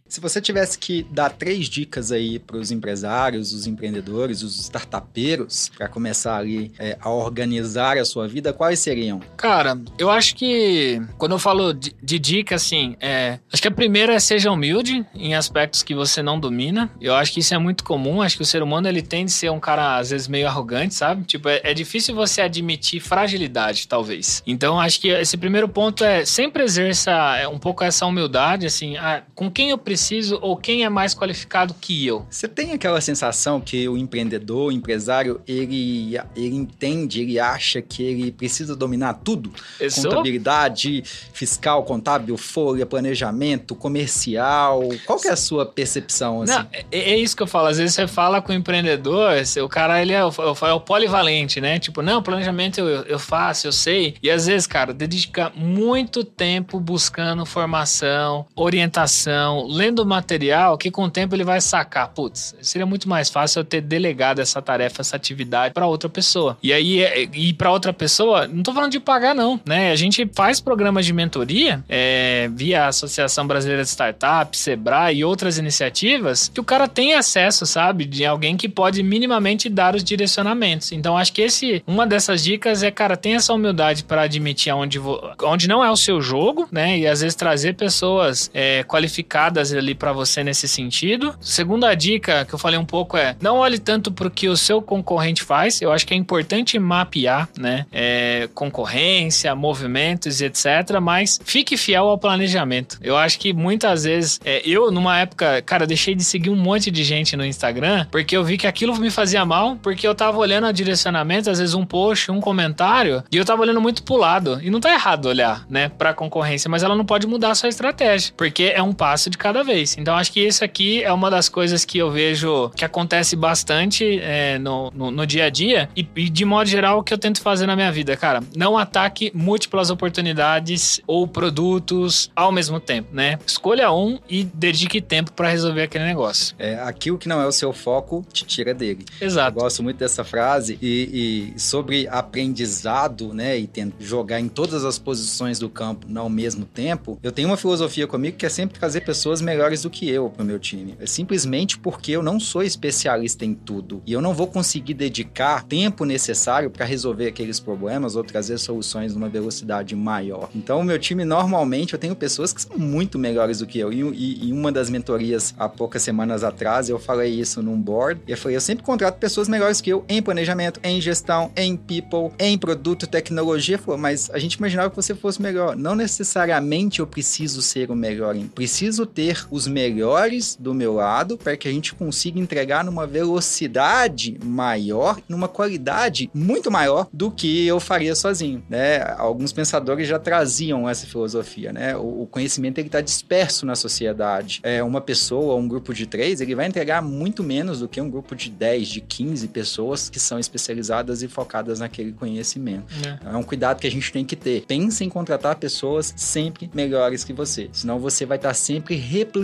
Se 0.08 0.20
você 0.20 0.40
tivesse 0.40 0.78
que 0.78 1.06
dar 1.10 1.30
três 1.30 1.68
dicas 1.68 2.10
aí 2.10 2.38
para 2.38 2.56
os 2.56 2.70
empresários, 2.70 3.52
os 3.52 3.66
empreendedores, 3.66 4.42
os 4.42 4.58
startupeiros, 4.58 5.70
para 5.76 5.86
começar 5.86 6.36
ali 6.38 6.72
é, 6.78 6.96
a 6.98 7.10
organizar 7.10 7.98
a 7.98 8.04
sua 8.04 8.26
vida, 8.26 8.52
quais 8.52 8.78
seriam? 8.78 9.20
Cara, 9.36 9.78
eu 9.98 10.08
acho 10.08 10.34
que 10.34 11.00
quando 11.18 11.32
eu 11.32 11.38
falo 11.38 11.74
de, 11.74 11.94
de 12.02 12.18
dica, 12.18 12.54
assim, 12.54 12.96
é, 13.00 13.38
acho 13.52 13.60
que 13.60 13.68
a 13.68 13.72
primeira 13.72 14.14
é 14.14 14.18
seja 14.18 14.50
humilde 14.50 15.04
em 15.14 15.34
aspectos 15.34 15.82
que 15.82 15.94
você 15.94 16.22
não 16.22 16.40
domina. 16.40 16.90
Eu 17.00 17.14
acho 17.14 17.32
que 17.32 17.40
isso 17.40 17.54
é 17.54 17.58
muito 17.58 17.84
comum. 17.84 18.22
Acho 18.22 18.36
que 18.36 18.42
o 18.42 18.46
ser 18.46 18.62
humano 18.62 18.88
ele 18.88 19.02
tende 19.02 19.30
a 19.30 19.34
ser 19.34 19.50
um 19.50 19.60
cara 19.60 19.98
às 19.98 20.08
vezes 20.10 20.26
meio 20.26 20.48
arrogante, 20.48 20.94
sabe? 20.94 21.24
Tipo, 21.24 21.50
é, 21.50 21.60
é 21.62 21.74
difícil 21.74 22.14
você 22.14 22.40
admitir 22.40 23.00
fragilidade, 23.00 23.86
talvez. 23.86 24.42
Então, 24.46 24.80
acho 24.80 25.00
que 25.00 25.08
esse 25.08 25.36
primeiro 25.36 25.68
ponto 25.68 26.02
é 26.02 26.24
sempre 26.24 26.62
exerça 26.62 27.12
é, 27.36 27.46
um 27.46 27.58
pouco 27.58 27.84
essa 27.84 28.06
humildade, 28.06 28.64
assim, 28.64 28.96
ah, 28.96 29.22
com 29.34 29.50
quem 29.50 29.70
eu 29.70 29.78
preciso 29.78 29.97
preciso 29.98 30.38
ou 30.40 30.56
quem 30.56 30.84
é 30.84 30.88
mais 30.88 31.12
qualificado 31.12 31.74
que 31.74 32.06
eu? 32.06 32.24
Você 32.30 32.46
tem 32.46 32.72
aquela 32.72 33.00
sensação 33.00 33.60
que 33.60 33.88
o 33.88 33.96
empreendedor, 33.96 34.68
o 34.68 34.72
empresário, 34.72 35.40
ele, 35.46 36.16
ele 36.36 36.54
entende, 36.54 37.20
ele 37.20 37.40
acha 37.40 37.82
que 37.82 38.02
ele 38.02 38.30
precisa 38.30 38.76
dominar 38.76 39.14
tudo? 39.14 39.52
Eu 39.80 39.88
Contabilidade, 39.90 41.02
fiscal, 41.32 41.82
contábil, 41.82 42.36
folha, 42.36 42.86
planejamento, 42.86 43.74
comercial. 43.74 44.88
Qual 45.04 45.18
que 45.18 45.26
é 45.26 45.32
a 45.32 45.36
sua 45.36 45.66
percepção? 45.66 46.42
Assim? 46.42 46.52
Não, 46.52 46.66
é, 46.72 46.84
é, 46.92 47.16
isso 47.18 47.36
que 47.36 47.42
eu 47.42 47.46
falo. 47.46 47.66
Às 47.66 47.78
vezes 47.78 47.94
você 47.94 48.06
fala 48.06 48.40
com 48.40 48.52
o 48.52 48.54
empreendedor, 48.54 49.32
o 49.62 49.68
cara 49.68 50.00
ele 50.00 50.12
é 50.12 50.24
o, 50.24 50.30
é 50.62 50.72
o 50.72 50.80
polivalente, 50.80 51.60
né? 51.60 51.78
Tipo, 51.78 52.02
não, 52.02 52.22
planejamento 52.22 52.78
eu, 52.78 53.02
eu 53.04 53.18
faço, 53.18 53.66
eu 53.66 53.72
sei. 53.72 54.14
E 54.22 54.30
às 54.30 54.46
vezes, 54.46 54.66
cara, 54.66 54.94
dedica 54.94 55.50
muito 55.56 56.22
tempo 56.22 56.78
buscando 56.78 57.44
formação, 57.44 58.46
orientação, 58.54 59.66
lendo 59.88 60.04
material 60.04 60.76
que 60.76 60.90
com 60.90 61.04
o 61.04 61.10
tempo 61.10 61.34
ele 61.34 61.44
vai 61.44 61.60
sacar, 61.60 62.08
putz, 62.08 62.54
seria 62.60 62.86
muito 62.86 63.08
mais 63.08 63.30
fácil 63.30 63.60
eu 63.60 63.64
ter 63.64 63.80
delegado 63.80 64.40
essa 64.40 64.60
tarefa, 64.60 65.00
essa 65.00 65.16
atividade 65.16 65.74
para 65.74 65.86
outra 65.86 66.08
pessoa. 66.08 66.56
E 66.62 66.72
aí, 66.72 67.02
é, 67.02 67.22
e 67.32 67.52
para 67.52 67.72
outra 67.72 67.92
pessoa, 67.92 68.46
não 68.46 68.62
tô 68.62 68.72
falando 68.72 68.92
de 68.92 69.00
pagar 69.00 69.34
não, 69.34 69.60
né? 69.64 69.90
A 69.90 69.96
gente 69.96 70.28
faz 70.34 70.60
programas 70.60 71.06
de 71.06 71.12
mentoria 71.12 71.82
é, 71.88 72.48
via 72.52 72.86
Associação 72.86 73.46
Brasileira 73.46 73.82
de 73.82 73.88
Startups, 73.88 74.60
Sebrae 74.60 75.18
e 75.18 75.24
outras 75.24 75.58
iniciativas 75.58 76.50
que 76.52 76.60
o 76.60 76.64
cara 76.64 76.86
tem 76.86 77.14
acesso, 77.14 77.64
sabe, 77.64 78.04
de 78.04 78.24
alguém 78.24 78.56
que 78.56 78.68
pode 78.68 79.02
minimamente 79.02 79.68
dar 79.68 79.94
os 79.94 80.04
direcionamentos. 80.04 80.92
Então, 80.92 81.16
acho 81.16 81.32
que 81.32 81.42
esse, 81.42 81.82
uma 81.86 82.06
dessas 82.06 82.42
dicas 82.42 82.82
é, 82.82 82.90
cara, 82.90 83.16
tenha 83.16 83.36
essa 83.36 83.52
humildade 83.52 84.04
para 84.04 84.22
admitir 84.22 84.72
onde, 84.72 85.00
onde 85.42 85.68
não 85.68 85.82
é 85.82 85.90
o 85.90 85.96
seu 85.96 86.20
jogo, 86.20 86.68
né? 86.70 86.98
E 86.98 87.06
às 87.06 87.20
vezes 87.20 87.34
trazer 87.34 87.74
pessoas 87.74 88.50
é, 88.52 88.82
qualificadas 88.84 89.72
ali 89.78 89.94
para 89.94 90.12
você 90.12 90.42
nesse 90.42 90.68
sentido. 90.68 91.34
Segunda 91.40 91.94
dica 91.94 92.44
que 92.44 92.54
eu 92.54 92.58
falei 92.58 92.78
um 92.78 92.84
pouco 92.84 93.16
é: 93.16 93.36
não 93.40 93.58
olhe 93.58 93.78
tanto 93.78 94.10
para 94.10 94.28
o 94.28 94.30
que 94.30 94.48
o 94.48 94.56
seu 94.56 94.82
concorrente 94.82 95.42
faz. 95.42 95.80
Eu 95.80 95.92
acho 95.92 96.06
que 96.06 96.14
é 96.14 96.16
importante 96.16 96.78
mapear, 96.78 97.48
né? 97.56 97.86
É, 97.92 98.48
concorrência, 98.54 99.54
movimentos 99.54 100.40
etc. 100.40 100.98
Mas 101.00 101.38
fique 101.44 101.76
fiel 101.76 102.08
ao 102.08 102.18
planejamento. 102.18 102.98
Eu 103.02 103.16
acho 103.16 103.38
que 103.38 103.52
muitas 103.52 104.04
vezes, 104.04 104.40
é, 104.44 104.62
eu 104.68 104.90
numa 104.90 105.18
época, 105.18 105.62
cara, 105.62 105.86
deixei 105.86 106.14
de 106.14 106.24
seguir 106.24 106.50
um 106.50 106.56
monte 106.56 106.90
de 106.90 107.04
gente 107.04 107.36
no 107.36 107.44
Instagram 107.44 108.06
porque 108.10 108.36
eu 108.36 108.44
vi 108.44 108.56
que 108.56 108.66
aquilo 108.66 108.96
me 108.96 109.10
fazia 109.10 109.44
mal, 109.44 109.76
porque 109.76 110.06
eu 110.06 110.14
tava 110.14 110.38
olhando 110.38 110.66
a 110.66 110.72
direcionamento, 110.72 111.50
às 111.50 111.58
vezes 111.58 111.74
um 111.74 111.84
post, 111.84 112.30
um 112.30 112.40
comentário, 112.40 113.22
e 113.30 113.36
eu 113.36 113.44
tava 113.44 113.62
olhando 113.62 113.80
muito 113.80 114.02
pro 114.02 114.16
lado. 114.16 114.58
E 114.62 114.70
não 114.70 114.80
tá 114.80 114.92
errado 114.92 115.26
olhar, 115.26 115.64
né, 115.68 115.88
pra 115.88 116.14
concorrência, 116.14 116.68
mas 116.68 116.82
ela 116.82 116.94
não 116.94 117.04
pode 117.04 117.26
mudar 117.26 117.50
a 117.50 117.54
sua 117.54 117.68
estratégia, 117.68 118.32
porque 118.36 118.72
é 118.74 118.82
um 118.82 118.92
passo 118.92 119.30
de 119.30 119.38
cada 119.38 119.62
vez. 119.68 119.96
Então 119.98 120.16
acho 120.16 120.32
que 120.32 120.40
isso 120.40 120.64
aqui 120.64 121.02
é 121.02 121.12
uma 121.12 121.30
das 121.30 121.48
coisas 121.48 121.84
que 121.84 121.98
eu 121.98 122.10
vejo 122.10 122.70
que 122.70 122.84
acontece 122.84 123.36
bastante 123.36 124.18
é, 124.20 124.58
no, 124.58 124.90
no, 124.94 125.10
no, 125.10 125.26
dia 125.26 125.44
a 125.44 125.50
dia 125.50 125.88
e, 125.94 126.08
e, 126.16 126.28
de 126.28 126.44
modo 126.44 126.68
geral 126.68 126.98
o 126.98 127.02
que 127.02 127.12
eu 127.12 127.18
tento 127.18 127.40
fazer 127.40 127.66
na 127.66 127.76
minha 127.76 127.92
vida, 127.92 128.16
cara. 128.16 128.42
Não 128.56 128.76
ataque 128.76 129.30
múltiplas 129.34 129.90
oportunidades 129.90 131.00
ou 131.06 131.28
produtos 131.28 132.30
ao 132.34 132.50
mesmo 132.50 132.80
tempo, 132.80 133.10
né? 133.12 133.38
Escolha 133.46 133.92
um 133.92 134.18
e 134.28 134.42
dedique 134.42 135.00
tempo 135.00 135.32
para 135.32 135.48
resolver 135.48 135.82
aquele 135.82 136.04
negócio. 136.04 136.56
É, 136.58 136.74
aquilo 136.80 137.18
que 137.18 137.28
não 137.28 137.40
é 137.40 137.46
o 137.46 137.52
seu 137.52 137.72
foco 137.72 138.24
te 138.32 138.44
tira 138.44 138.72
dele. 138.72 139.04
Exato. 139.20 139.58
Eu 139.58 139.62
gosto 139.62 139.82
muito 139.82 139.98
dessa 139.98 140.24
frase 140.24 140.78
e, 140.80 141.52
e 141.54 141.60
sobre 141.60 142.08
aprendizado, 142.08 143.34
né? 143.34 143.58
E 143.58 143.66
tento 143.66 143.94
jogar 144.00 144.40
em 144.40 144.48
todas 144.48 144.84
as 144.84 144.98
posições 144.98 145.58
do 145.58 145.68
campo 145.68 146.06
ao 146.18 146.30
mesmo 146.30 146.64
tempo. 146.64 147.18
Eu 147.22 147.30
tenho 147.30 147.48
uma 147.48 147.56
filosofia 147.56 148.06
comigo 148.06 148.36
que 148.36 148.46
é 148.46 148.48
sempre 148.48 148.78
trazer 148.78 149.02
pessoas 149.02 149.40
melhores 149.40 149.57
melhores 149.58 149.82
do 149.82 149.90
que 149.90 150.08
eu 150.08 150.30
pro 150.30 150.44
meu 150.44 150.58
time. 150.58 150.94
É 151.00 151.06
simplesmente 151.06 151.78
porque 151.78 152.12
eu 152.12 152.22
não 152.22 152.38
sou 152.38 152.62
especialista 152.62 153.44
em 153.44 153.54
tudo. 153.54 154.00
E 154.06 154.12
eu 154.12 154.22
não 154.22 154.32
vou 154.32 154.46
conseguir 154.46 154.94
dedicar 154.94 155.64
tempo 155.64 156.04
necessário 156.04 156.70
para 156.70 156.86
resolver 156.86 157.26
aqueles 157.26 157.58
problemas 157.58 158.14
ou 158.14 158.22
trazer 158.22 158.56
soluções 158.58 159.14
numa 159.14 159.28
velocidade 159.28 159.96
maior. 159.96 160.48
Então, 160.54 160.78
o 160.80 160.84
meu 160.84 160.98
time, 160.98 161.24
normalmente, 161.24 161.92
eu 161.92 161.98
tenho 161.98 162.14
pessoas 162.14 162.52
que 162.52 162.62
são 162.62 162.78
muito 162.78 163.18
melhores 163.18 163.58
do 163.58 163.66
que 163.66 163.80
eu. 163.80 163.92
E, 163.92 164.48
em 164.48 164.52
uma 164.52 164.70
das 164.70 164.88
mentorias, 164.88 165.52
há 165.58 165.68
poucas 165.68 166.02
semanas 166.02 166.44
atrás, 166.44 166.88
eu 166.88 166.98
falei 166.98 167.34
isso 167.34 167.60
num 167.60 167.80
board. 167.80 168.20
E 168.28 168.30
eu 168.30 168.36
falei, 168.36 168.56
eu 168.56 168.60
sempre 168.60 168.84
contrato 168.84 169.18
pessoas 169.18 169.48
melhores 169.48 169.80
que 169.80 169.90
eu 169.90 170.04
em 170.08 170.22
planejamento, 170.22 170.78
em 170.84 171.00
gestão, 171.00 171.50
em 171.56 171.76
people, 171.76 172.30
em 172.38 172.56
produto, 172.56 173.08
tecnologia. 173.08 173.76
Falou, 173.76 173.98
mas 173.98 174.30
a 174.30 174.38
gente 174.38 174.54
imaginava 174.54 174.90
que 174.90 174.96
você 174.96 175.14
fosse 175.14 175.42
melhor. 175.42 175.74
Não 175.74 175.96
necessariamente 175.96 177.00
eu 177.00 177.06
preciso 177.06 177.60
ser 177.60 177.90
o 177.90 177.96
melhor. 177.96 178.28
Preciso 178.54 179.06
ter 179.06 179.47
os 179.50 179.66
melhores 179.66 180.56
do 180.58 180.74
meu 180.74 180.94
lado 180.94 181.36
para 181.36 181.56
que 181.56 181.68
a 181.68 181.72
gente 181.72 181.94
consiga 181.94 182.38
entregar 182.38 182.84
numa 182.84 183.06
velocidade 183.06 184.38
maior, 184.44 185.20
numa 185.28 185.48
qualidade 185.48 186.30
muito 186.34 186.70
maior 186.70 187.08
do 187.12 187.30
que 187.30 187.66
eu 187.66 187.80
faria 187.80 188.14
sozinho, 188.14 188.62
né? 188.68 188.98
Alguns 189.16 189.52
pensadores 189.52 190.08
já 190.08 190.18
traziam 190.18 190.88
essa 190.88 191.06
filosofia, 191.06 191.72
né? 191.72 191.96
O, 191.96 192.28
conhecimento 192.30 192.78
ele 192.78 192.88
está 192.88 193.00
disperso 193.00 193.64
na 193.64 193.74
sociedade. 193.74 194.60
É 194.62 194.82
uma 194.82 195.00
pessoa, 195.00 195.56
um 195.56 195.66
grupo 195.66 195.94
de 195.94 196.06
três, 196.06 196.40
ele 196.40 196.54
vai 196.54 196.66
entregar 196.66 197.00
muito 197.00 197.42
menos 197.42 197.80
do 197.80 197.88
que 197.88 198.00
um 198.00 198.10
grupo 198.10 198.36
de 198.36 198.50
10, 198.50 198.88
de 198.88 199.00
15 199.00 199.48
pessoas 199.48 200.10
que 200.10 200.20
são 200.20 200.38
especializadas 200.38 201.22
e 201.22 201.28
focadas 201.28 201.80
naquele 201.80 202.12
conhecimento. 202.12 202.84
É. 203.04 203.32
é 203.32 203.36
um 203.36 203.42
cuidado 203.42 203.80
que 203.80 203.86
a 203.86 203.90
gente 203.90 204.12
tem 204.12 204.24
que 204.24 204.36
ter. 204.36 204.64
Pense 204.66 205.02
em 205.02 205.08
contratar 205.08 205.56
pessoas 205.56 206.12
sempre 206.16 206.70
melhores 206.74 207.24
que 207.24 207.32
você, 207.32 207.70
senão 207.72 207.98
você 207.98 208.26
vai 208.26 208.36
estar 208.36 208.50
tá 208.50 208.54
sempre 208.54 208.94
replicando 208.94 209.37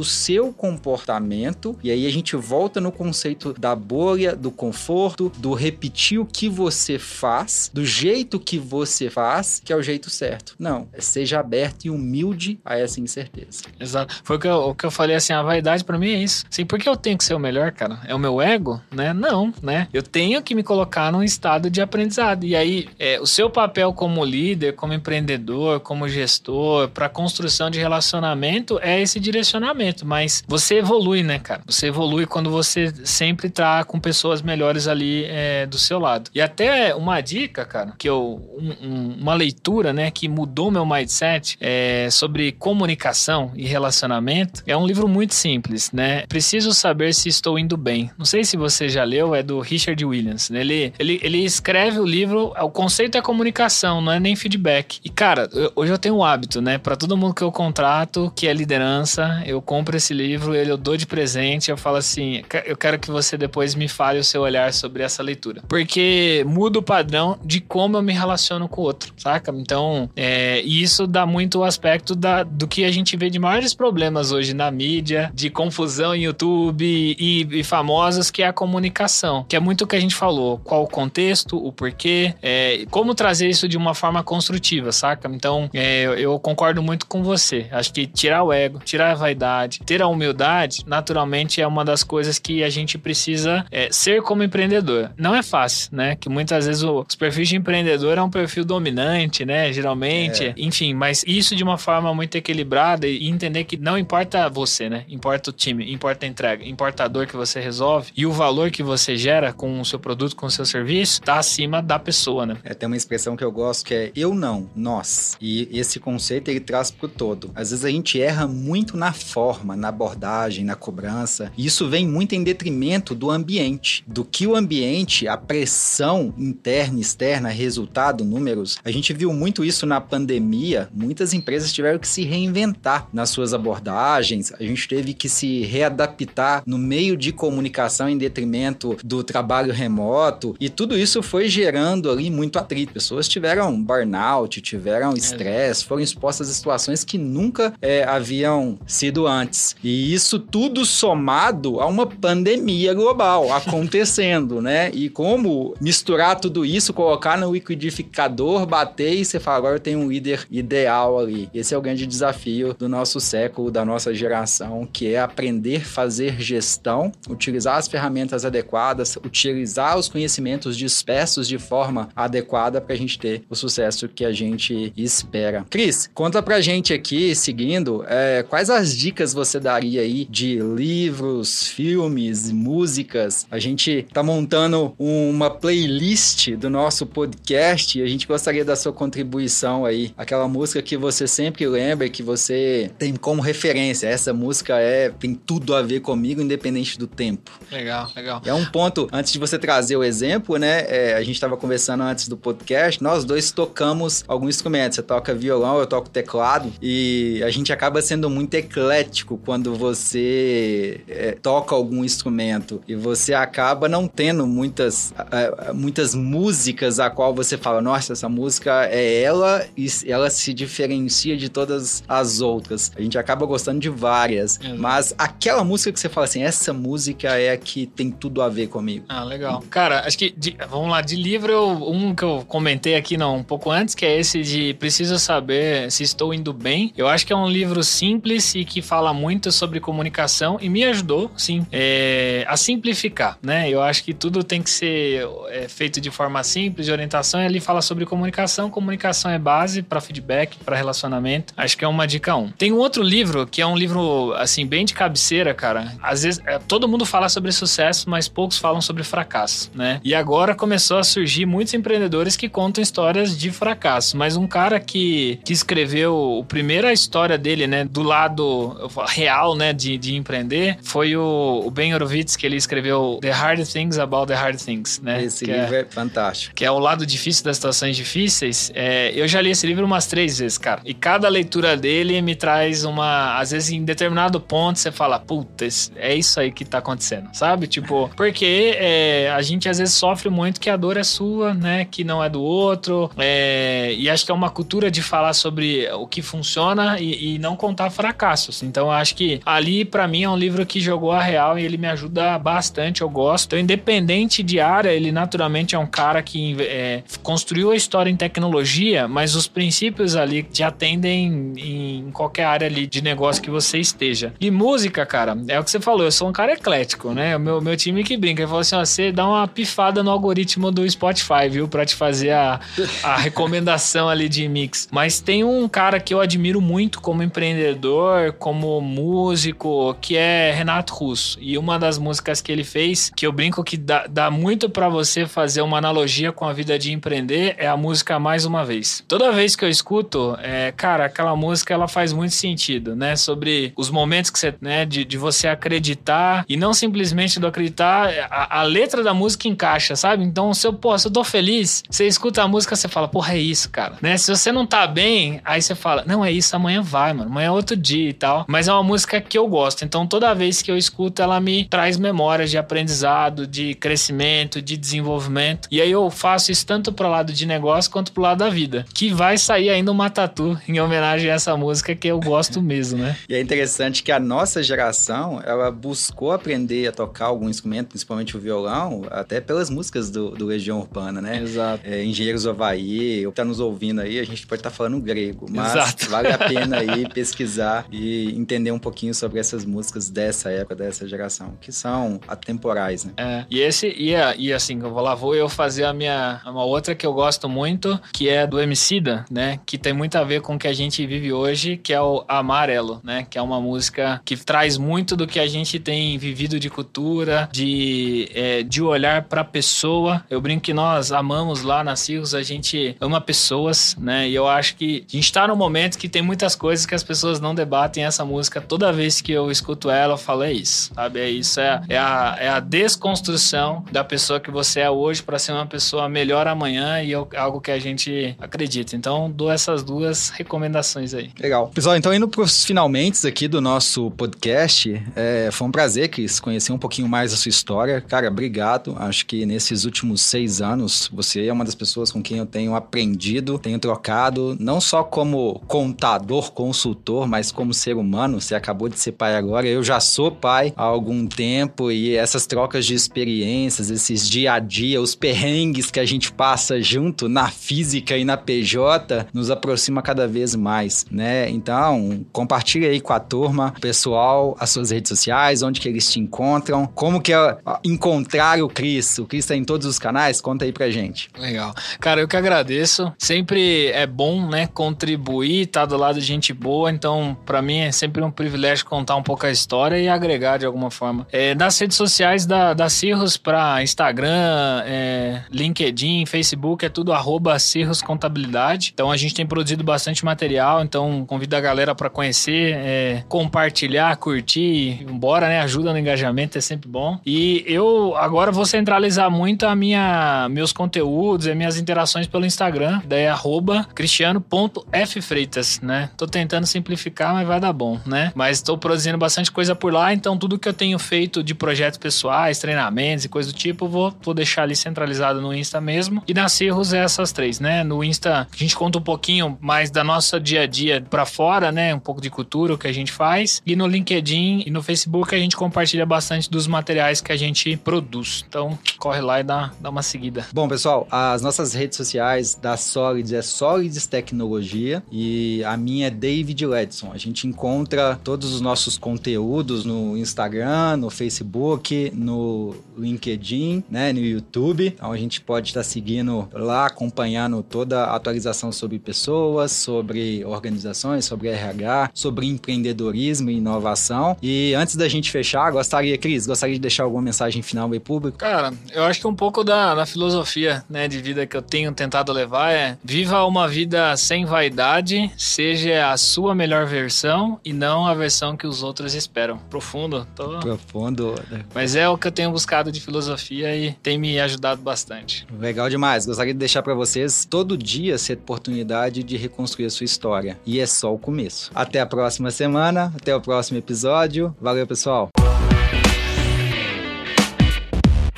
o 0.00 0.04
seu 0.04 0.52
comportamento 0.52 1.78
e 1.82 1.90
aí 1.90 2.06
a 2.06 2.10
gente 2.10 2.36
volta 2.36 2.80
no 2.80 2.90
conceito 2.90 3.52
da 3.52 3.74
bolha, 3.74 4.34
do 4.34 4.50
conforto, 4.50 5.32
do 5.38 5.54
repetir 5.54 6.18
o 6.18 6.26
que 6.26 6.48
você 6.48 6.98
faz, 6.98 7.70
do 7.72 7.84
jeito 7.84 8.40
que 8.40 8.58
você 8.58 9.10
faz, 9.10 9.60
que 9.64 9.72
é 9.72 9.76
o 9.76 9.82
jeito 9.82 10.10
certo. 10.10 10.54
Não, 10.58 10.88
seja 10.98 11.40
aberto 11.40 11.84
e 11.84 11.90
humilde 11.90 12.58
a 12.64 12.78
essa 12.78 13.00
incerteza. 13.00 13.64
Exato. 13.78 14.20
Foi 14.24 14.36
o 14.36 14.38
que 14.38 14.48
eu, 14.48 14.56
o 14.56 14.74
que 14.74 14.86
eu 14.86 14.90
falei 14.90 15.16
assim, 15.16 15.32
a 15.32 15.42
vaidade 15.42 15.84
para 15.84 15.98
mim 15.98 16.10
é 16.10 16.22
isso. 16.22 16.44
Assim, 16.50 16.64
por 16.64 16.78
que 16.78 16.88
eu 16.88 16.96
tenho 16.96 17.18
que 17.18 17.24
ser 17.24 17.34
o 17.34 17.38
melhor, 17.38 17.72
cara? 17.72 18.00
É 18.06 18.14
o 18.14 18.18
meu 18.18 18.40
ego, 18.40 18.80
né? 18.90 19.12
Não, 19.12 19.52
né? 19.62 19.88
Eu 19.92 20.02
tenho 20.02 20.42
que 20.42 20.54
me 20.54 20.62
colocar 20.62 21.12
num 21.12 21.22
estado 21.22 21.70
de 21.70 21.80
aprendizado. 21.80 22.44
E 22.44 22.56
aí, 22.56 22.88
é, 22.98 23.20
o 23.20 23.26
seu 23.26 23.50
papel 23.50 23.92
como 23.92 24.24
líder, 24.24 24.74
como 24.74 24.92
empreendedor, 24.92 25.80
como 25.80 26.08
gestor, 26.08 26.88
para 26.88 27.08
construção 27.08 27.70
de 27.70 27.78
relacionamento 27.78 28.78
é 28.82 29.00
esse 29.00 29.19
direcionamento. 29.20 30.06
Mas 30.06 30.42
você 30.46 30.76
evolui, 30.76 31.22
né, 31.22 31.38
cara? 31.38 31.62
Você 31.66 31.88
evolui 31.88 32.26
quando 32.26 32.50
você 32.50 32.92
sempre 33.04 33.50
tá 33.50 33.84
com 33.84 34.00
pessoas 34.00 34.42
melhores 34.42 34.88
ali 34.88 35.24
é, 35.26 35.66
do 35.66 35.78
seu 35.78 35.98
lado. 35.98 36.30
E 36.34 36.40
até 36.40 36.94
uma 36.94 37.20
dica, 37.20 37.64
cara, 37.64 37.92
que 37.98 38.08
eu. 38.08 38.40
Um, 38.58 38.86
um, 38.86 39.16
uma 39.20 39.34
leitura, 39.34 39.92
né, 39.92 40.10
que 40.10 40.28
mudou 40.28 40.70
meu 40.70 40.86
mindset 40.86 41.56
é, 41.60 42.08
sobre 42.10 42.52
comunicação 42.52 43.52
e 43.54 43.66
relacionamento. 43.66 44.62
É 44.66 44.76
um 44.76 44.86
livro 44.86 45.08
muito 45.08 45.34
simples, 45.34 45.92
né? 45.92 46.24
Preciso 46.26 46.72
saber 46.72 47.12
se 47.14 47.28
estou 47.28 47.58
indo 47.58 47.76
bem. 47.76 48.10
Não 48.18 48.24
sei 48.24 48.44
se 48.44 48.56
você 48.56 48.88
já 48.88 49.04
leu, 49.04 49.34
é 49.34 49.42
do 49.42 49.60
Richard 49.60 50.02
Williams. 50.04 50.50
Né? 50.50 50.60
Ele, 50.60 50.92
ele, 50.98 51.20
ele 51.22 51.44
escreve 51.44 51.98
o 51.98 52.04
livro, 52.04 52.52
o 52.58 52.70
conceito 52.70 53.16
é 53.16 53.22
comunicação, 53.22 54.00
não 54.00 54.12
é 54.12 54.20
nem 54.20 54.36
feedback. 54.36 55.00
E, 55.04 55.08
cara, 55.08 55.48
eu, 55.52 55.72
hoje 55.76 55.92
eu 55.92 55.98
tenho 55.98 56.16
um 56.16 56.24
hábito, 56.24 56.60
né? 56.60 56.78
Para 56.78 56.96
todo 56.96 57.16
mundo 57.16 57.34
que 57.34 57.42
eu 57.42 57.52
contrato, 57.52 58.32
que 58.34 58.46
é 58.46 58.52
liderança, 58.52 59.09
eu 59.46 59.60
compro 59.60 59.96
esse 59.96 60.14
livro, 60.14 60.54
ele 60.54 60.70
eu 60.70 60.76
dou 60.76 60.96
de 60.96 61.06
presente, 61.06 61.70
eu 61.70 61.76
falo 61.76 61.96
assim, 61.96 62.42
eu 62.64 62.76
quero 62.76 62.98
que 62.98 63.10
você 63.10 63.36
depois 63.36 63.74
me 63.74 63.88
fale 63.88 64.18
o 64.18 64.24
seu 64.24 64.42
olhar 64.42 64.72
sobre 64.72 65.02
essa 65.02 65.22
leitura. 65.22 65.62
Porque 65.68 66.44
muda 66.46 66.78
o 66.78 66.82
padrão 66.82 67.38
de 67.44 67.60
como 67.60 67.96
eu 67.96 68.02
me 68.02 68.12
relaciono 68.12 68.68
com 68.68 68.82
o 68.82 68.84
outro, 68.84 69.12
saca? 69.16 69.52
Então, 69.56 70.08
é, 70.16 70.60
isso 70.60 71.06
dá 71.06 71.26
muito 71.26 71.60
o 71.60 71.64
aspecto 71.64 72.14
da, 72.14 72.42
do 72.42 72.68
que 72.68 72.84
a 72.84 72.90
gente 72.90 73.16
vê 73.16 73.30
de 73.30 73.38
maiores 73.38 73.74
problemas 73.74 74.32
hoje 74.32 74.54
na 74.54 74.70
mídia, 74.70 75.30
de 75.34 75.50
confusão 75.50 76.14
em 76.14 76.24
YouTube 76.24 76.84
e, 76.84 77.48
e 77.50 77.64
famosos, 77.64 78.30
que 78.30 78.42
é 78.42 78.46
a 78.46 78.52
comunicação. 78.52 79.44
Que 79.48 79.56
é 79.56 79.60
muito 79.60 79.82
o 79.84 79.86
que 79.86 79.96
a 79.96 80.00
gente 80.00 80.14
falou. 80.14 80.58
Qual 80.58 80.84
o 80.84 80.88
contexto, 80.88 81.56
o 81.56 81.72
porquê, 81.72 82.34
é, 82.42 82.84
como 82.90 83.14
trazer 83.14 83.48
isso 83.48 83.68
de 83.68 83.76
uma 83.76 83.94
forma 83.94 84.22
construtiva, 84.22 84.92
saca? 84.92 85.28
Então, 85.32 85.68
é, 85.72 86.04
eu 86.18 86.38
concordo 86.38 86.82
muito 86.82 87.06
com 87.06 87.22
você. 87.22 87.66
Acho 87.70 87.92
que 87.92 88.06
tirar 88.06 88.42
o 88.42 88.52
ego, 88.52 88.80
tirar 88.84 88.99
a 89.00 89.14
vaidade, 89.14 89.80
ter 89.84 90.02
a 90.02 90.06
humildade, 90.06 90.84
naturalmente 90.86 91.60
é 91.60 91.66
uma 91.66 91.84
das 91.84 92.02
coisas 92.02 92.38
que 92.38 92.62
a 92.62 92.70
gente 92.70 92.98
precisa 92.98 93.64
é, 93.70 93.88
ser 93.90 94.22
como 94.22 94.42
empreendedor. 94.42 95.10
Não 95.16 95.34
é 95.34 95.42
fácil, 95.42 95.90
né? 95.92 96.16
Que 96.16 96.28
muitas 96.28 96.66
vezes 96.66 96.82
o, 96.82 97.04
os 97.08 97.14
perfis 97.14 97.48
de 97.48 97.56
empreendedor 97.56 98.18
é 98.18 98.22
um 98.22 98.30
perfil 98.30 98.64
dominante, 98.64 99.44
né? 99.44 99.72
Geralmente, 99.72 100.44
é. 100.44 100.54
enfim, 100.56 100.94
mas 100.94 101.24
isso 101.26 101.54
de 101.56 101.62
uma 101.62 101.78
forma 101.78 102.14
muito 102.14 102.36
equilibrada 102.36 103.06
e 103.06 103.28
entender 103.28 103.64
que 103.64 103.76
não 103.76 103.98
importa 103.98 104.48
você, 104.48 104.88
né? 104.88 105.04
Importa 105.08 105.50
o 105.50 105.52
time, 105.52 105.92
importa 105.92 106.26
a 106.26 106.28
entrega, 106.28 106.64
importa 106.64 107.04
a 107.04 107.08
dor 107.08 107.26
que 107.26 107.36
você 107.36 107.60
resolve 107.60 108.12
e 108.16 108.26
o 108.26 108.32
valor 108.32 108.70
que 108.70 108.82
você 108.82 109.16
gera 109.16 109.52
com 109.52 109.80
o 109.80 109.84
seu 109.84 109.98
produto, 109.98 110.36
com 110.36 110.46
o 110.46 110.50
seu 110.50 110.64
serviço, 110.64 111.20
tá 111.22 111.38
acima 111.38 111.82
da 111.82 111.98
pessoa, 111.98 112.46
né? 112.46 112.56
É, 112.64 112.74
tem 112.74 112.86
uma 112.86 112.96
expressão 112.96 113.36
que 113.36 113.44
eu 113.44 113.52
gosto 113.52 113.84
que 113.84 113.94
é 113.94 114.12
eu 114.14 114.34
não, 114.34 114.68
nós. 114.74 115.36
E 115.40 115.68
esse 115.72 115.98
conceito 115.98 116.48
ele 116.48 116.60
traz 116.60 116.90
pro 116.90 117.08
todo. 117.08 117.50
Às 117.54 117.70
vezes 117.70 117.84
a 117.84 117.90
gente 117.90 118.20
erra 118.20 118.46
muito 118.46 118.89
na 118.96 119.12
forma, 119.12 119.76
na 119.76 119.88
abordagem, 119.88 120.64
na 120.64 120.74
cobrança. 120.74 121.52
E 121.56 121.66
isso 121.66 121.88
vem 121.88 122.06
muito 122.06 122.34
em 122.34 122.42
detrimento 122.42 123.14
do 123.14 123.30
ambiente, 123.30 124.04
do 124.06 124.24
que 124.24 124.46
o 124.46 124.56
ambiente, 124.56 125.28
a 125.28 125.36
pressão 125.36 126.34
interna 126.38 126.98
e 126.98 127.02
externa, 127.02 127.48
resultado, 127.48 128.24
números. 128.24 128.78
A 128.84 128.90
gente 128.90 129.12
viu 129.12 129.32
muito 129.32 129.64
isso 129.64 129.86
na 129.86 130.00
pandemia. 130.00 130.88
Muitas 130.94 131.32
empresas 131.32 131.72
tiveram 131.72 131.98
que 131.98 132.08
se 132.08 132.22
reinventar 132.22 133.08
nas 133.12 133.30
suas 133.30 133.54
abordagens. 133.54 134.52
A 134.52 134.62
gente 134.62 134.88
teve 134.88 135.14
que 135.14 135.28
se 135.28 135.62
readaptar 135.62 136.62
no 136.66 136.78
meio 136.78 137.16
de 137.16 137.32
comunicação 137.32 138.08
em 138.08 138.18
detrimento 138.18 138.96
do 139.04 139.22
trabalho 139.22 139.72
remoto. 139.72 140.54
E 140.60 140.68
tudo 140.68 140.96
isso 140.96 141.22
foi 141.22 141.48
gerando 141.48 142.10
ali 142.10 142.30
muito 142.30 142.58
atrito. 142.58 142.92
Pessoas 142.92 143.28
tiveram 143.28 143.80
burnout, 143.82 144.60
tiveram 144.60 145.14
estresse, 145.14 145.84
foram 145.84 146.02
expostas 146.02 146.48
a 146.48 146.52
situações 146.52 147.04
que 147.04 147.18
nunca 147.18 147.72
é, 147.80 148.04
haviam 148.04 148.78
sido 148.86 149.26
antes. 149.26 149.76
E 149.82 150.12
isso 150.12 150.38
tudo 150.38 150.84
somado 150.84 151.80
a 151.80 151.86
uma 151.86 152.06
pandemia 152.06 152.94
global 152.94 153.52
acontecendo, 153.52 154.60
né? 154.60 154.90
E 154.92 155.08
como 155.08 155.74
misturar 155.80 156.38
tudo 156.40 156.64
isso, 156.64 156.92
colocar 156.92 157.38
no 157.38 157.52
liquidificador, 157.52 158.66
bater 158.66 159.14
e 159.14 159.24
você 159.24 159.38
fala, 159.38 159.58
agora 159.58 159.76
eu 159.76 159.80
tenho 159.80 159.98
um 159.98 160.10
líder 160.10 160.46
ideal 160.50 161.18
ali. 161.18 161.48
Esse 161.54 161.74
é 161.74 161.78
o 161.78 161.82
grande 161.82 162.06
desafio 162.06 162.74
do 162.74 162.88
nosso 162.88 163.20
século, 163.20 163.70
da 163.70 163.84
nossa 163.84 164.14
geração, 164.14 164.88
que 164.90 165.14
é 165.14 165.20
aprender 165.20 165.82
a 165.82 165.84
fazer 165.84 166.40
gestão, 166.40 167.12
utilizar 167.28 167.76
as 167.76 167.88
ferramentas 167.88 168.44
adequadas, 168.44 169.16
utilizar 169.16 169.98
os 169.98 170.08
conhecimentos 170.08 170.76
dispersos 170.76 171.46
de 171.46 171.58
forma 171.58 172.08
adequada 172.14 172.80
para 172.80 172.94
a 172.94 172.98
gente 172.98 173.18
ter 173.18 173.42
o 173.48 173.54
sucesso 173.54 174.08
que 174.08 174.24
a 174.24 174.32
gente 174.32 174.92
espera. 174.96 175.64
Cris, 175.68 176.10
conta 176.14 176.42
pra 176.42 176.60
gente 176.60 176.92
aqui, 176.92 177.34
seguindo, 177.34 178.04
é, 178.08 178.44
quais 178.48 178.69
as 178.70 178.96
dicas 178.96 179.32
você 179.32 179.58
daria 179.58 180.00
aí 180.00 180.24
de 180.24 180.58
livros, 180.58 181.66
filmes, 181.66 182.50
músicas? 182.52 183.46
A 183.50 183.58
gente 183.58 184.06
tá 184.12 184.22
montando 184.22 184.94
uma 184.98 185.50
playlist 185.50 186.50
do 186.52 186.70
nosso 186.70 187.06
podcast 187.06 187.98
e 187.98 188.02
a 188.02 188.06
gente 188.06 188.26
gostaria 188.26 188.64
da 188.64 188.76
sua 188.76 188.92
contribuição 188.92 189.84
aí. 189.84 190.12
Aquela 190.16 190.46
música 190.46 190.80
que 190.80 190.96
você 190.96 191.26
sempre 191.26 191.66
lembra, 191.66 192.08
que 192.08 192.22
você 192.22 192.90
tem 192.98 193.14
como 193.16 193.42
referência. 193.42 194.06
Essa 194.06 194.32
música 194.32 194.78
é 194.78 195.10
tem 195.10 195.34
tudo 195.34 195.74
a 195.74 195.82
ver 195.82 196.00
comigo, 196.00 196.40
independente 196.40 196.98
do 196.98 197.06
tempo. 197.06 197.50
Legal, 197.70 198.10
legal. 198.14 198.42
É 198.44 198.54
um 198.54 198.64
ponto, 198.64 199.08
antes 199.12 199.32
de 199.32 199.38
você 199.38 199.58
trazer 199.58 199.96
o 199.96 200.04
exemplo, 200.04 200.56
né? 200.56 200.84
É, 200.88 201.14
a 201.14 201.22
gente 201.22 201.34
estava 201.34 201.56
conversando 201.56 202.02
antes 202.02 202.28
do 202.28 202.36
podcast, 202.36 203.02
nós 203.02 203.24
dois 203.24 203.50
tocamos 203.50 204.24
algum 204.28 204.48
instrumento. 204.48 204.94
Você 204.94 205.02
toca 205.02 205.34
violão, 205.34 205.78
eu 205.78 205.86
toco 205.86 206.08
teclado, 206.08 206.72
e 206.80 207.42
a 207.44 207.50
gente 207.50 207.72
acaba 207.72 208.00
sendo 208.02 208.30
muito 208.30 208.59
eclético 208.60 209.38
quando 209.44 209.74
você 209.74 211.00
é, 211.08 211.32
toca 211.32 211.74
algum 211.74 212.04
instrumento 212.04 212.80
e 212.86 212.94
você 212.94 213.34
acaba 213.34 213.88
não 213.88 214.06
tendo 214.06 214.46
muitas, 214.46 215.12
é, 215.30 215.72
muitas 215.72 216.14
músicas 216.14 217.00
a 217.00 217.10
qual 217.10 217.34
você 217.34 217.56
fala, 217.56 217.80
nossa, 217.80 218.12
essa 218.12 218.28
música 218.28 218.86
é 218.86 219.22
ela 219.22 219.66
e 219.76 219.88
ela 220.06 220.30
se 220.30 220.52
diferencia 220.54 221.36
de 221.36 221.48
todas 221.48 222.02
as 222.08 222.40
outras. 222.40 222.92
A 222.96 223.00
gente 223.02 223.18
acaba 223.18 223.46
gostando 223.46 223.80
de 223.80 223.88
várias, 223.88 224.58
mas 224.78 225.14
aquela 225.18 225.64
música 225.64 225.92
que 225.92 226.00
você 226.00 226.08
fala 226.08 226.24
assim, 226.24 226.42
essa 226.42 226.72
música 226.72 227.38
é 227.38 227.52
a 227.52 227.56
que 227.56 227.86
tem 227.86 228.10
tudo 228.10 228.42
a 228.42 228.48
ver 228.48 228.68
comigo. 228.68 229.04
Ah, 229.08 229.24
legal. 229.24 229.62
Cara, 229.70 230.06
acho 230.06 230.18
que, 230.18 230.34
de, 230.36 230.56
vamos 230.68 230.90
lá, 230.90 231.00
de 231.00 231.16
livro, 231.16 231.52
eu, 231.52 231.68
um 231.90 232.14
que 232.14 232.22
eu 232.22 232.44
comentei 232.46 232.94
aqui 232.96 233.16
não, 233.16 233.36
um 233.38 233.42
pouco 233.42 233.70
antes, 233.70 233.94
que 233.94 234.04
é 234.04 234.18
esse 234.18 234.42
de 234.42 234.74
Preciso 234.74 235.18
Saber 235.18 235.90
Se 235.90 236.02
Estou 236.02 236.32
Indo 236.34 236.52
Bem. 236.52 236.92
Eu 236.96 237.08
acho 237.08 237.26
que 237.26 237.32
é 237.32 237.36
um 237.36 237.48
livro 237.48 237.82
simples 237.82 238.49
e 238.54 238.64
que 238.64 238.82
fala 238.82 239.12
muito 239.12 239.52
sobre 239.52 239.80
comunicação 239.80 240.58
e 240.60 240.68
me 240.68 240.84
ajudou, 240.84 241.30
sim, 241.36 241.66
é, 241.72 242.44
a 242.48 242.56
simplificar, 242.56 243.38
né? 243.42 243.68
Eu 243.68 243.82
acho 243.82 244.04
que 244.04 244.12
tudo 244.12 244.42
tem 244.42 244.62
que 244.62 244.70
ser 244.70 245.26
é, 245.48 245.68
feito 245.68 246.00
de 246.00 246.10
forma 246.10 246.42
simples, 246.42 246.86
de 246.86 246.92
orientação, 246.92 247.40
e 247.42 247.46
ali 247.46 247.60
fala 247.60 247.82
sobre 247.82 248.04
comunicação. 248.06 248.70
Comunicação 248.70 249.30
é 249.30 249.38
base 249.38 249.82
para 249.82 250.00
feedback, 250.00 250.56
para 250.58 250.76
relacionamento. 250.76 251.52
Acho 251.56 251.76
que 251.76 251.84
é 251.84 251.88
uma 251.88 252.06
dica 252.06 252.34
um. 252.36 252.50
Tem 252.50 252.72
um 252.72 252.78
outro 252.78 253.02
livro 253.02 253.46
que 253.46 253.60
é 253.60 253.66
um 253.66 253.76
livro, 253.76 254.32
assim, 254.34 254.66
bem 254.66 254.84
de 254.84 254.94
cabeceira, 254.94 255.54
cara. 255.54 255.94
Às 256.02 256.22
vezes, 256.22 256.40
é, 256.46 256.58
todo 256.58 256.88
mundo 256.88 257.04
fala 257.04 257.28
sobre 257.28 257.52
sucesso, 257.52 258.08
mas 258.08 258.28
poucos 258.28 258.58
falam 258.58 258.80
sobre 258.80 259.02
fracasso, 259.02 259.70
né? 259.74 260.00
E 260.04 260.14
agora 260.14 260.54
começou 260.54 260.98
a 260.98 261.04
surgir 261.04 261.46
muitos 261.46 261.74
empreendedores 261.74 262.36
que 262.36 262.48
contam 262.48 262.82
histórias 262.82 263.36
de 263.36 263.50
fracasso. 263.50 264.16
Mas 264.16 264.36
um 264.36 264.46
cara 264.46 264.80
que, 264.80 265.40
que 265.44 265.52
escreveu 265.52 266.40
a 266.42 266.44
primeira 266.44 266.92
história 266.92 267.36
dele, 267.36 267.66
né, 267.66 267.84
do 267.84 268.02
lado 268.02 268.29
lado 268.30 268.90
real, 269.08 269.54
né, 269.54 269.72
de, 269.72 269.98
de 269.98 270.14
empreender, 270.14 270.78
foi 270.82 271.16
o, 271.16 271.62
o 271.64 271.70
Ben 271.70 271.94
Horowitz, 271.94 272.36
que 272.36 272.46
ele 272.46 272.56
escreveu 272.56 273.18
The 273.20 273.30
Hard 273.30 273.66
Things 273.66 273.98
About 273.98 274.28
the 274.28 274.34
Hard 274.34 274.56
Things, 274.56 275.00
né? 275.00 275.22
Esse 275.22 275.44
que 275.44 275.52
livro 275.52 275.74
é, 275.74 275.80
é, 275.80 275.84
fantástico. 275.84 276.54
Que 276.54 276.64
é 276.64 276.70
o 276.70 276.78
lado 276.78 277.04
difícil 277.04 277.44
das 277.44 277.56
situações 277.56 277.96
difíceis. 277.96 278.70
É, 278.74 279.12
eu 279.14 279.26
já 279.26 279.40
li 279.40 279.50
esse 279.50 279.66
livro 279.66 279.84
umas 279.84 280.06
três 280.06 280.38
vezes, 280.38 280.58
cara. 280.58 280.80
E 280.84 280.94
cada 280.94 281.28
leitura 281.28 281.76
dele 281.76 282.20
me 282.22 282.34
traz 282.34 282.84
uma... 282.84 283.38
Às 283.38 283.50
vezes, 283.50 283.70
em 283.70 283.84
determinado 283.84 284.40
ponto, 284.40 284.78
você 284.78 284.92
fala, 284.92 285.18
puta, 285.18 285.66
é 285.96 286.14
isso 286.14 286.40
aí 286.40 286.52
que 286.52 286.64
tá 286.64 286.78
acontecendo, 286.78 287.30
sabe? 287.32 287.66
Tipo, 287.66 288.10
porque 288.16 288.76
é, 288.76 289.30
a 289.30 289.42
gente 289.42 289.68
às 289.68 289.78
vezes 289.78 289.94
sofre 289.94 290.30
muito 290.30 290.60
que 290.60 290.70
a 290.70 290.76
dor 290.76 290.96
é 290.96 291.04
sua, 291.04 291.54
né? 291.54 291.86
Que 291.90 292.04
não 292.04 292.22
é 292.22 292.28
do 292.28 292.42
outro. 292.42 293.10
É, 293.18 293.92
e 293.96 294.08
acho 294.08 294.24
que 294.24 294.30
é 294.30 294.34
uma 294.34 294.50
cultura 294.50 294.90
de 294.90 295.02
falar 295.02 295.32
sobre 295.32 295.88
o 295.92 296.06
que 296.06 296.22
funciona 296.22 296.98
e, 297.00 297.34
e 297.34 297.38
não 297.38 297.56
contar 297.56 297.90
fracassos. 297.90 298.19
Então, 298.64 298.86
eu 298.86 298.92
acho 298.92 299.14
que 299.14 299.40
ali, 299.44 299.84
para 299.84 300.06
mim, 300.06 300.24
é 300.24 300.28
um 300.28 300.36
livro 300.36 300.64
que 300.66 300.80
jogou 300.80 301.12
a 301.12 301.22
real 301.22 301.58
e 301.58 301.64
ele 301.64 301.76
me 301.76 301.86
ajuda 301.86 302.38
bastante. 302.38 303.02
Eu 303.02 303.08
gosto. 303.08 303.46
Então, 303.46 303.58
independente 303.58 304.42
de 304.42 304.60
área, 304.60 304.90
ele 304.90 305.10
naturalmente 305.12 305.74
é 305.74 305.78
um 305.78 305.86
cara 305.86 306.22
que 306.22 306.56
é, 306.60 307.02
construiu 307.22 307.70
a 307.70 307.76
história 307.76 308.10
em 308.10 308.16
tecnologia, 308.16 309.08
mas 309.08 309.34
os 309.34 309.46
princípios 309.46 310.16
ali 310.16 310.42
te 310.42 310.62
atendem 310.62 311.52
em 311.56 312.10
qualquer 312.12 312.44
área 312.44 312.66
ali 312.66 312.86
de 312.86 313.02
negócio 313.02 313.42
que 313.42 313.50
você 313.50 313.78
esteja. 313.78 314.32
E 314.40 314.50
música, 314.50 315.04
cara, 315.06 315.36
é 315.48 315.58
o 315.58 315.64
que 315.64 315.70
você 315.70 315.80
falou, 315.80 316.04
eu 316.04 316.12
sou 316.12 316.28
um 316.28 316.32
cara 316.32 316.52
eclético, 316.52 317.12
né? 317.12 317.36
O 317.36 317.40
meu, 317.40 317.60
meu 317.60 317.76
time 317.76 318.04
que 318.04 318.16
brinca. 318.16 318.42
Ele 318.42 318.48
falou 318.48 318.60
assim: 318.60 318.76
ó, 318.76 318.84
você 318.84 319.12
dá 319.12 319.26
uma 319.26 319.46
pifada 319.48 320.02
no 320.02 320.10
algoritmo 320.10 320.70
do 320.70 320.88
Spotify, 320.88 321.48
viu? 321.50 321.68
Pra 321.68 321.84
te 321.84 321.94
fazer 321.94 322.30
a, 322.30 322.60
a 323.02 323.16
recomendação 323.16 324.08
ali 324.08 324.28
de 324.28 324.48
mix. 324.48 324.88
Mas 324.90 325.20
tem 325.20 325.44
um 325.44 325.68
cara 325.68 326.00
que 326.00 326.12
eu 326.12 326.20
admiro 326.20 326.60
muito 326.60 327.00
como 327.00 327.22
empreendedor, 327.22 328.09
como 328.38 328.80
músico, 328.80 329.94
que 330.00 330.16
é 330.16 330.52
Renato 330.52 330.94
Russo. 330.94 331.38
E 331.40 331.56
uma 331.56 331.78
das 331.78 331.98
músicas 331.98 332.40
que 332.40 332.50
ele 332.50 332.64
fez, 332.64 333.10
que 333.14 333.26
eu 333.26 333.32
brinco 333.32 333.62
que 333.62 333.76
dá, 333.76 334.06
dá 334.08 334.30
muito 334.30 334.68
para 334.68 334.88
você 334.88 335.26
fazer 335.26 335.62
uma 335.62 335.78
analogia 335.78 336.32
com 336.32 336.44
a 336.44 336.52
vida 336.52 336.78
de 336.78 336.92
empreender, 336.92 337.54
é 337.58 337.66
a 337.66 337.76
música 337.76 338.18
Mais 338.18 338.44
Uma 338.44 338.64
Vez. 338.64 339.04
Toda 339.06 339.32
vez 339.32 339.56
que 339.56 339.64
eu 339.64 339.68
escuto, 339.68 340.36
é, 340.42 340.72
cara, 340.76 341.06
aquela 341.06 341.34
música 341.36 341.74
ela 341.74 341.88
faz 341.88 342.12
muito 342.12 342.34
sentido, 342.34 342.94
né? 342.94 343.16
Sobre 343.16 343.72
os 343.76 343.90
momentos 343.90 344.30
que 344.30 344.38
você, 344.38 344.54
né, 344.60 344.84
de, 344.84 345.04
de 345.04 345.18
você 345.18 345.48
acreditar 345.48 346.44
e 346.48 346.56
não 346.56 346.72
simplesmente 346.72 347.38
do 347.38 347.46
acreditar, 347.46 348.10
a, 348.30 348.60
a 348.60 348.62
letra 348.62 349.02
da 349.02 349.14
música 349.14 349.48
encaixa, 349.48 349.96
sabe? 349.96 350.24
Então, 350.24 350.52
se 350.54 350.66
eu, 350.66 350.72
pô, 350.72 350.96
se 350.98 351.06
eu 351.06 351.12
tô 351.12 351.24
feliz, 351.24 351.82
você 351.88 352.06
escuta 352.06 352.42
a 352.42 352.48
música, 352.48 352.76
você 352.76 352.88
fala, 352.88 353.08
porra, 353.08 353.34
é 353.34 353.38
isso, 353.38 353.70
cara, 353.70 353.96
né? 354.00 354.16
Se 354.16 354.34
você 354.34 354.52
não 354.52 354.66
tá 354.66 354.86
bem, 354.86 355.40
aí 355.44 355.60
você 355.60 355.74
fala, 355.74 356.04
não, 356.06 356.24
é 356.24 356.32
isso, 356.32 356.54
amanhã 356.54 356.82
vai, 356.82 357.12
mano, 357.12 357.30
amanhã 357.30 357.48
é 357.48 357.50
outro 357.50 357.76
dia 357.76 357.99
e 358.08 358.12
tal. 358.12 358.44
Mas 358.48 358.68
é 358.68 358.72
uma 358.72 358.82
música 358.82 359.20
que 359.20 359.36
eu 359.36 359.46
gosto, 359.46 359.84
então 359.84 360.06
toda 360.06 360.34
vez 360.34 360.62
que 360.62 360.70
eu 360.70 360.76
escuto, 360.76 361.22
ela 361.22 361.40
me 361.40 361.64
traz 361.66 361.96
memórias 361.96 362.50
de 362.50 362.58
aprendizado, 362.58 363.46
de 363.46 363.74
crescimento, 363.74 364.60
de 364.60 364.76
desenvolvimento. 364.76 365.68
E 365.70 365.80
aí 365.80 365.90
eu 365.90 366.10
faço 366.10 366.50
isso 366.50 366.66
tanto 366.66 366.92
pro 366.92 367.08
lado 367.08 367.32
de 367.32 367.46
negócio 367.46 367.90
quanto 367.90 368.12
pro 368.12 368.22
lado 368.22 368.38
da 368.38 368.48
vida. 368.48 368.84
Que 368.94 369.12
vai 369.12 369.38
sair 369.38 369.70
ainda 369.70 369.90
uma 369.90 370.10
tatu 370.10 370.58
em 370.68 370.80
homenagem 370.80 371.30
a 371.30 371.34
essa 371.34 371.56
música 371.56 371.94
que 371.94 372.08
eu 372.08 372.20
gosto 372.20 372.60
mesmo, 372.62 372.98
né? 372.98 373.16
E 373.28 373.34
é 373.34 373.40
interessante 373.40 374.02
que 374.02 374.12
a 374.12 374.20
nossa 374.20 374.62
geração, 374.62 375.40
ela 375.44 375.70
buscou 375.70 376.32
aprender 376.32 376.88
a 376.88 376.92
tocar 376.92 377.26
algum 377.26 377.48
instrumento, 377.48 377.88
principalmente 377.88 378.36
o 378.36 378.40
violão, 378.40 379.02
até 379.10 379.40
pelas 379.40 379.70
músicas 379.70 380.10
do, 380.10 380.30
do 380.30 380.46
Legião 380.46 380.80
Urbana, 380.80 381.20
né? 381.20 381.42
Exato. 381.42 381.82
É, 381.84 382.04
Engenheiros 382.04 382.44
do 382.44 382.50
Havaí, 382.50 383.26
o 383.26 383.30
que 383.30 383.36
tá 383.36 383.44
nos 383.44 383.60
ouvindo 383.60 384.00
aí, 384.00 384.18
a 384.18 384.24
gente 384.24 384.46
pode 384.46 384.60
estar 384.60 384.70
tá 384.70 384.76
falando 384.76 385.00
grego, 385.00 385.46
mas 385.50 385.74
Exato. 385.74 386.10
vale 386.10 386.28
a 386.28 386.38
pena 386.38 386.78
aí 386.78 387.08
pesquisar 387.08 387.86
e 387.90 388.34
entender 388.36 388.70
um 388.72 388.78
pouquinho 388.78 389.14
sobre 389.14 389.40
essas 389.40 389.64
músicas 389.64 390.10
dessa 390.10 390.50
época, 390.50 390.76
dessa 390.76 391.06
geração, 391.06 391.54
que 391.60 391.72
são 391.72 392.20
atemporais, 392.28 393.04
né? 393.04 393.12
É, 393.16 393.44
e 393.50 393.60
esse, 393.60 393.88
e, 393.88 394.12
e 394.38 394.52
assim, 394.52 394.80
eu 394.80 394.90
vou 394.90 395.02
lá, 395.02 395.14
vou 395.14 395.34
eu 395.34 395.48
fazer 395.48 395.84
a 395.84 395.92
minha, 395.92 396.40
uma 396.46 396.64
outra 396.64 396.94
que 396.94 397.06
eu 397.06 397.12
gosto 397.12 397.48
muito, 397.48 398.00
que 398.12 398.28
é 398.28 398.46
do 398.46 398.60
Emicida, 398.60 399.24
né? 399.30 399.60
Que 399.66 399.78
tem 399.78 399.92
muito 399.92 400.16
a 400.16 400.24
ver 400.24 400.40
com 400.40 400.54
o 400.54 400.58
que 400.58 400.68
a 400.68 400.72
gente 400.72 401.04
vive 401.06 401.32
hoje, 401.32 401.76
que 401.76 401.92
é 401.92 402.00
o 402.00 402.24
Amarelo, 402.28 403.00
né? 403.02 403.26
Que 403.28 403.38
é 403.38 403.42
uma 403.42 403.60
música 403.60 404.20
que 404.24 404.36
traz 404.36 404.76
muito 404.76 405.16
do 405.16 405.26
que 405.26 405.38
a 405.38 405.46
gente 405.46 405.78
tem 405.78 406.16
vivido 406.18 406.58
de 406.58 406.70
cultura, 406.70 407.48
de, 407.52 408.28
é, 408.34 408.62
de 408.62 408.82
olhar 408.82 409.24
pra 409.24 409.44
pessoa. 409.44 410.24
Eu 410.30 410.40
brinco 410.40 410.62
que 410.62 410.74
nós 410.74 411.12
amamos 411.12 411.62
lá 411.62 411.82
na 411.82 411.96
Cirrus, 411.96 412.34
a 412.34 412.42
gente 412.42 412.96
ama 413.00 413.20
pessoas, 413.20 413.96
né? 413.98 414.28
E 414.28 414.34
eu 414.34 414.46
acho 414.46 414.76
que 414.76 415.04
a 415.08 415.16
gente 415.16 415.32
tá 415.32 415.46
num 415.48 415.56
momento 415.56 415.98
que 415.98 416.08
tem 416.08 416.22
muitas 416.22 416.54
coisas 416.54 416.86
que 416.86 416.94
as 416.94 417.02
pessoas 417.02 417.40
não 417.40 417.54
debatem. 417.54 417.79
Essa 418.00 418.24
música, 418.24 418.60
toda 418.60 418.92
vez 418.92 419.20
que 419.20 419.32
eu 419.32 419.50
escuto 419.50 419.90
ela, 419.90 420.14
eu 420.14 420.18
falo, 420.18 420.42
é 420.42 420.52
isso, 420.52 420.90
sabe? 420.94 421.20
É 421.20 421.30
isso, 421.30 421.60
é, 421.60 421.82
é, 421.88 421.98
a, 421.98 422.36
é 422.38 422.48
a 422.48 422.60
desconstrução 422.60 423.84
da 423.90 424.04
pessoa 424.04 424.40
que 424.40 424.50
você 424.50 424.80
é 424.80 424.90
hoje 424.90 425.22
para 425.22 425.38
ser 425.38 425.52
uma 425.52 425.66
pessoa 425.66 426.08
melhor 426.08 426.46
amanhã 426.46 427.02
e 427.02 427.12
é 427.12 427.38
algo 427.38 427.60
que 427.60 427.70
a 427.70 427.78
gente 427.78 428.36
acredita. 428.38 428.96
Então, 428.96 429.30
dou 429.30 429.50
essas 429.50 429.82
duas 429.82 430.30
recomendações 430.30 431.14
aí. 431.14 431.30
Legal. 431.38 431.68
Pessoal, 431.68 431.96
então 431.96 432.12
indo 432.12 432.28
pros 432.28 432.64
finalmente 432.64 433.26
aqui 433.26 433.48
do 433.48 433.60
nosso 433.60 434.10
podcast, 434.12 435.02
é, 435.16 435.48
foi 435.50 435.68
um 435.68 435.70
prazer, 435.70 436.08
Cris, 436.08 436.38
conhecer 436.40 436.72
um 436.72 436.78
pouquinho 436.78 437.08
mais 437.08 437.32
a 437.32 437.36
sua 437.36 437.48
história. 437.48 438.00
Cara, 438.00 438.28
obrigado. 438.28 438.96
Acho 438.98 439.26
que 439.26 439.44
nesses 439.44 439.84
últimos 439.84 440.20
seis 440.20 440.60
anos, 440.60 441.10
você 441.12 441.46
é 441.46 441.52
uma 441.52 441.64
das 441.64 441.74
pessoas 441.74 442.12
com 442.12 442.22
quem 442.22 442.38
eu 442.38 442.46
tenho 442.46 442.74
aprendido, 442.74 443.58
tenho 443.58 443.78
trocado, 443.78 444.56
não 444.58 444.80
só 444.80 445.02
como 445.02 445.60
contador, 445.66 446.52
consultor, 446.52 447.26
mas 447.26 447.50
como 447.50 447.69
ser 447.72 447.96
humano. 447.96 448.40
Você 448.40 448.54
acabou 448.54 448.88
de 448.88 448.98
ser 448.98 449.12
pai 449.12 449.34
agora, 449.36 449.66
eu 449.66 449.82
já 449.82 450.00
sou 450.00 450.30
pai 450.30 450.72
há 450.76 450.82
algum 450.82 451.26
tempo 451.26 451.90
e 451.90 452.16
essas 452.16 452.46
trocas 452.46 452.86
de 452.86 452.94
experiências, 452.94 453.90
esses 453.90 454.28
dia 454.28 454.52
a 454.54 454.58
dia, 454.58 455.00
os 455.00 455.14
perrengues 455.14 455.90
que 455.90 456.00
a 456.00 456.04
gente 456.04 456.32
passa 456.32 456.80
junto 456.80 457.28
na 457.28 457.48
física 457.48 458.16
e 458.16 458.24
na 458.24 458.36
PJ, 458.36 459.26
nos 459.32 459.50
aproxima 459.50 460.02
cada 460.02 460.26
vez 460.26 460.54
mais, 460.54 461.06
né? 461.10 461.48
Então, 461.50 462.24
compartilhe 462.32 462.86
aí 462.86 463.00
com 463.00 463.12
a 463.12 463.20
turma, 463.20 463.74
pessoal, 463.80 464.56
as 464.58 464.70
suas 464.70 464.90
redes 464.90 465.08
sociais, 465.08 465.62
onde 465.62 465.80
que 465.80 465.88
eles 465.88 466.10
te 466.10 466.20
encontram, 466.20 466.86
como 466.86 467.20
que 467.20 467.32
é 467.32 467.58
encontrar 467.84 468.62
o 468.62 468.68
Cris. 468.68 469.18
O 469.18 469.26
Cris 469.26 469.46
tá 469.46 469.56
em 469.56 469.64
todos 469.64 469.86
os 469.86 469.98
canais? 469.98 470.40
Conta 470.40 470.64
aí 470.64 470.72
pra 470.72 470.90
gente. 470.90 471.28
Legal. 471.38 471.74
Cara, 472.00 472.20
eu 472.20 472.28
que 472.28 472.36
agradeço. 472.36 473.12
Sempre 473.18 473.88
é 473.88 474.06
bom, 474.06 474.48
né, 474.48 474.66
contribuir, 474.66 475.66
tá 475.66 475.84
do 475.84 475.96
lado 475.96 476.20
de 476.20 476.26
gente 476.26 476.52
boa. 476.52 476.90
Então, 476.90 477.36
para 477.60 477.66
mim 477.66 477.80
é 477.80 477.92
sempre 477.92 478.22
um 478.22 478.30
privilégio 478.30 478.86
contar 478.86 479.16
um 479.16 479.22
pouco 479.22 479.44
a 479.44 479.50
história 479.50 479.98
e 479.98 480.08
agregar 480.08 480.56
de 480.56 480.64
alguma 480.64 480.90
forma. 480.90 481.26
É, 481.30 481.54
nas 481.54 481.78
redes 481.78 481.94
sociais 481.94 482.46
da, 482.46 482.72
da 482.72 482.88
Cirrus 482.88 483.36
para 483.36 483.82
Instagram, 483.82 484.82
é, 484.86 485.42
LinkedIn, 485.50 486.24
Facebook, 486.24 486.86
é 486.86 486.88
tudo 486.88 487.12
arroba 487.12 487.58
Cirrus 487.58 488.00
Contabilidade. 488.00 488.92
Então, 488.94 489.10
a 489.10 489.16
gente 489.18 489.34
tem 489.34 489.44
produzido 489.44 489.84
bastante 489.84 490.24
material. 490.24 490.82
Então, 490.82 491.26
convido 491.26 491.54
a 491.54 491.60
galera 491.60 491.94
para 491.94 492.08
conhecer, 492.08 492.76
é, 492.78 493.24
compartilhar, 493.28 494.16
curtir. 494.16 495.04
Embora, 495.06 495.46
né? 495.46 495.60
Ajuda 495.60 495.92
no 495.92 495.98
engajamento, 495.98 496.56
é 496.56 496.62
sempre 496.62 496.88
bom. 496.88 497.20
E 497.26 497.62
eu 497.66 498.16
agora 498.16 498.50
vou 498.50 498.64
centralizar 498.64 499.30
muito 499.30 499.66
a 499.66 499.76
minha, 499.76 500.48
meus 500.50 500.72
conteúdos 500.72 501.46
e 501.46 501.54
minhas 501.54 501.76
interações 501.76 502.26
pelo 502.26 502.46
Instagram. 502.46 503.02
Daí 503.04 503.24
é 503.24 503.28
arroba 503.28 503.86
cristiano.ffreitas, 503.94 505.78
né? 505.82 506.08
Tô 506.16 506.26
tentando 506.26 506.64
simplificar, 506.64 507.34
mas 507.34 507.49
vai 507.50 507.60
dar 507.60 507.72
bom, 507.72 507.98
né? 508.06 508.32
Mas 508.34 508.58
estou 508.58 508.78
produzindo 508.78 509.18
bastante 509.18 509.50
coisa 509.50 509.74
por 509.74 509.92
lá, 509.92 510.12
então 510.12 510.36
tudo 510.36 510.58
que 510.58 510.68
eu 510.68 510.72
tenho 510.72 510.98
feito 510.98 511.42
de 511.42 511.54
projetos 511.54 511.98
pessoais, 511.98 512.58
treinamentos 512.58 513.24
e 513.24 513.28
coisa 513.28 513.52
do 513.52 513.56
tipo, 513.56 513.88
vou, 513.88 514.14
vou 514.22 514.34
deixar 514.34 514.62
ali 514.62 514.76
centralizado 514.76 515.40
no 515.40 515.54
Insta 515.54 515.80
mesmo. 515.80 516.22
E 516.26 516.34
nas 516.34 516.52
Cirrus 516.52 516.92
é 516.92 516.98
essas 516.98 517.32
três, 517.32 517.60
né? 517.60 517.82
No 517.84 518.02
Insta 518.04 518.46
a 518.52 518.56
gente 518.56 518.76
conta 518.76 518.98
um 518.98 519.02
pouquinho 519.02 519.58
mais 519.60 519.90
da 519.90 520.04
nossa 520.04 520.38
dia 520.38 520.62
a 520.62 520.66
dia 520.66 521.04
para 521.08 521.24
fora, 521.24 521.72
né? 521.72 521.94
Um 521.94 521.98
pouco 521.98 522.20
de 522.20 522.30
cultura, 522.30 522.74
o 522.74 522.78
que 522.78 522.86
a 522.86 522.92
gente 522.92 523.12
faz. 523.12 523.62
E 523.66 523.74
no 523.74 523.86
LinkedIn 523.86 524.64
e 524.66 524.70
no 524.70 524.82
Facebook 524.82 525.34
a 525.34 525.38
gente 525.38 525.56
compartilha 525.56 526.06
bastante 526.06 526.50
dos 526.50 526.66
materiais 526.66 527.20
que 527.20 527.32
a 527.32 527.36
gente 527.36 527.76
produz. 527.76 528.44
Então, 528.48 528.78
corre 528.98 529.20
lá 529.20 529.40
e 529.40 529.42
dá, 529.42 529.72
dá 529.80 529.90
uma 529.90 530.02
seguida. 530.02 530.46
Bom, 530.52 530.68
pessoal, 530.68 531.06
as 531.10 531.42
nossas 531.42 531.74
redes 531.74 531.96
sociais 531.96 532.54
da 532.54 532.76
Solids 532.76 533.32
é 533.32 533.42
Solids 533.42 534.06
Tecnologia 534.06 535.02
e 535.10 535.62
a 535.64 535.76
minha 535.76 536.06
é 536.06 536.10
David 536.10 536.66
Ledson. 536.66 537.12
A 537.12 537.18
gente 537.18 537.29
encontra 537.46 538.18
todos 538.22 538.52
os 538.52 538.60
nossos 538.60 538.98
conteúdos 538.98 539.84
no 539.84 540.16
Instagram, 540.16 540.96
no 540.96 541.10
Facebook, 541.10 542.12
no 542.14 542.74
LinkedIn, 542.98 543.84
né, 543.90 544.12
no 544.12 544.20
YouTube. 544.20 544.94
Então 544.94 545.12
a 545.12 545.16
gente 545.16 545.40
pode 545.40 545.68
estar 545.68 545.82
seguindo 545.82 546.48
lá, 546.52 546.86
acompanhando 546.86 547.62
toda 547.62 548.04
a 548.04 548.16
atualização 548.16 548.72
sobre 548.72 548.98
pessoas, 548.98 549.72
sobre 549.72 550.44
organizações, 550.44 551.24
sobre 551.24 551.48
RH, 551.48 552.10
sobre 552.12 552.46
empreendedorismo 552.46 553.50
e 553.50 553.56
inovação. 553.56 554.36
E 554.42 554.74
antes 554.74 554.96
da 554.96 555.08
gente 555.08 555.30
fechar, 555.30 555.70
gostaria, 555.70 556.16
Cris, 556.18 556.46
gostaria 556.46 556.74
de 556.74 556.80
deixar 556.80 557.04
alguma 557.04 557.22
mensagem 557.22 557.62
final 557.62 557.90
aí 557.92 558.00
público? 558.00 558.38
Cara, 558.38 558.72
eu 558.92 559.04
acho 559.04 559.20
que 559.20 559.26
um 559.26 559.34
pouco 559.34 559.62
da, 559.62 559.94
da 559.94 560.06
filosofia, 560.06 560.84
né, 560.88 561.08
de 561.08 561.20
vida 561.20 561.46
que 561.46 561.56
eu 561.56 561.62
tenho 561.62 561.92
tentado 561.92 562.32
levar 562.32 562.72
é 562.72 562.98
viva 563.04 563.44
uma 563.44 563.68
vida 563.68 564.16
sem 564.16 564.44
vaidade, 564.44 565.30
seja 565.36 566.10
a 566.10 566.16
sua 566.16 566.54
melhor 566.54 566.86
versão 566.86 567.19
versão 567.20 567.60
e 567.62 567.72
não 567.72 568.06
a 568.06 568.14
versão 568.14 568.56
que 568.56 568.66
os 568.66 568.82
outros 568.82 569.14
esperam. 569.14 569.58
Profundo, 569.68 570.26
tô... 570.34 570.58
Profundo. 570.60 571.34
Mas 571.74 571.94
é 571.94 572.08
o 572.08 572.16
que 572.16 572.26
eu 572.26 572.32
tenho 572.32 572.50
buscado 572.50 572.90
de 572.90 573.00
filosofia 573.00 573.76
e 573.76 573.92
tem 573.92 574.18
me 574.18 574.40
ajudado 574.40 574.80
bastante. 574.80 575.46
Legal 575.58 575.90
demais. 575.90 576.24
Gostaria 576.24 576.54
de 576.54 576.58
deixar 576.58 576.82
para 576.82 576.94
vocês 576.94 577.44
todo 577.44 577.76
dia 577.76 578.14
essa 578.14 578.32
oportunidade 578.32 579.22
de 579.22 579.36
reconstruir 579.36 579.86
a 579.86 579.90
sua 579.90 580.04
história. 580.04 580.58
E 580.64 580.80
é 580.80 580.86
só 580.86 581.12
o 581.14 581.18
começo. 581.18 581.70
Até 581.74 582.00
a 582.00 582.06
próxima 582.06 582.50
semana, 582.50 583.12
até 583.14 583.34
o 583.36 583.40
próximo 583.40 583.78
episódio. 583.78 584.54
Valeu, 584.60 584.86
pessoal. 584.86 585.28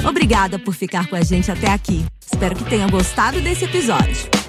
Obrigada 0.05 0.59
por 0.59 0.75
ficar 0.75 1.09
com 1.09 1.15
a 1.15 1.23
gente 1.23 1.51
até 1.51 1.71
aqui. 1.71 2.05
Espero 2.21 2.57
que 2.57 2.65
tenha 2.65 2.89
gostado 2.89 3.41
desse 3.41 3.65
episódio. 3.65 4.42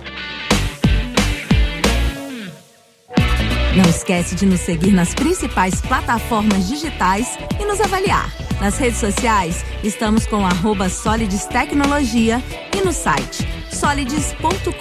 Não 3.76 3.90
esquece 3.90 4.36
de 4.36 4.46
nos 4.46 4.60
seguir 4.60 4.92
nas 4.92 5.16
principais 5.16 5.82
plataformas 5.82 6.68
digitais 6.68 7.40
e 7.60 7.66
nos 7.66 7.82
avaliar. 7.82 8.32
Nas 8.62 8.78
redes 8.78 9.00
sociais, 9.00 9.66
estamos 9.84 10.28
com 10.28 10.46
arroba 10.46 10.88
Solides 10.90 11.46
Tecnologia 11.46 12.42
e 12.76 12.82
no 12.82 12.94
site 12.94 13.48
solides.com.br. 13.72 14.74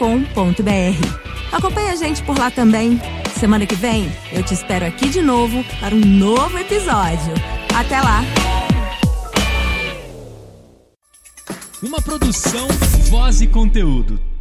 Acompanhe 1.51 1.91
a 1.91 1.97
gente 1.97 2.23
por 2.23 2.39
lá 2.39 2.51
também. 2.51 3.01
Semana 3.41 3.67
que 3.67 3.75
vem, 3.75 4.13
eu 4.31 4.43
te 4.43 4.53
espero 4.53 4.87
aqui 4.87 5.09
de 5.09 5.23
novo 5.23 5.65
para 5.81 5.95
um 5.95 6.01
novo 6.01 6.59
episódio. 6.59 7.33
Até 7.75 7.99
lá! 8.01 8.21
Uma 11.83 12.01
produção, 12.01 12.69
voz 13.11 13.41
e 13.41 13.47
conteúdo. 13.47 14.32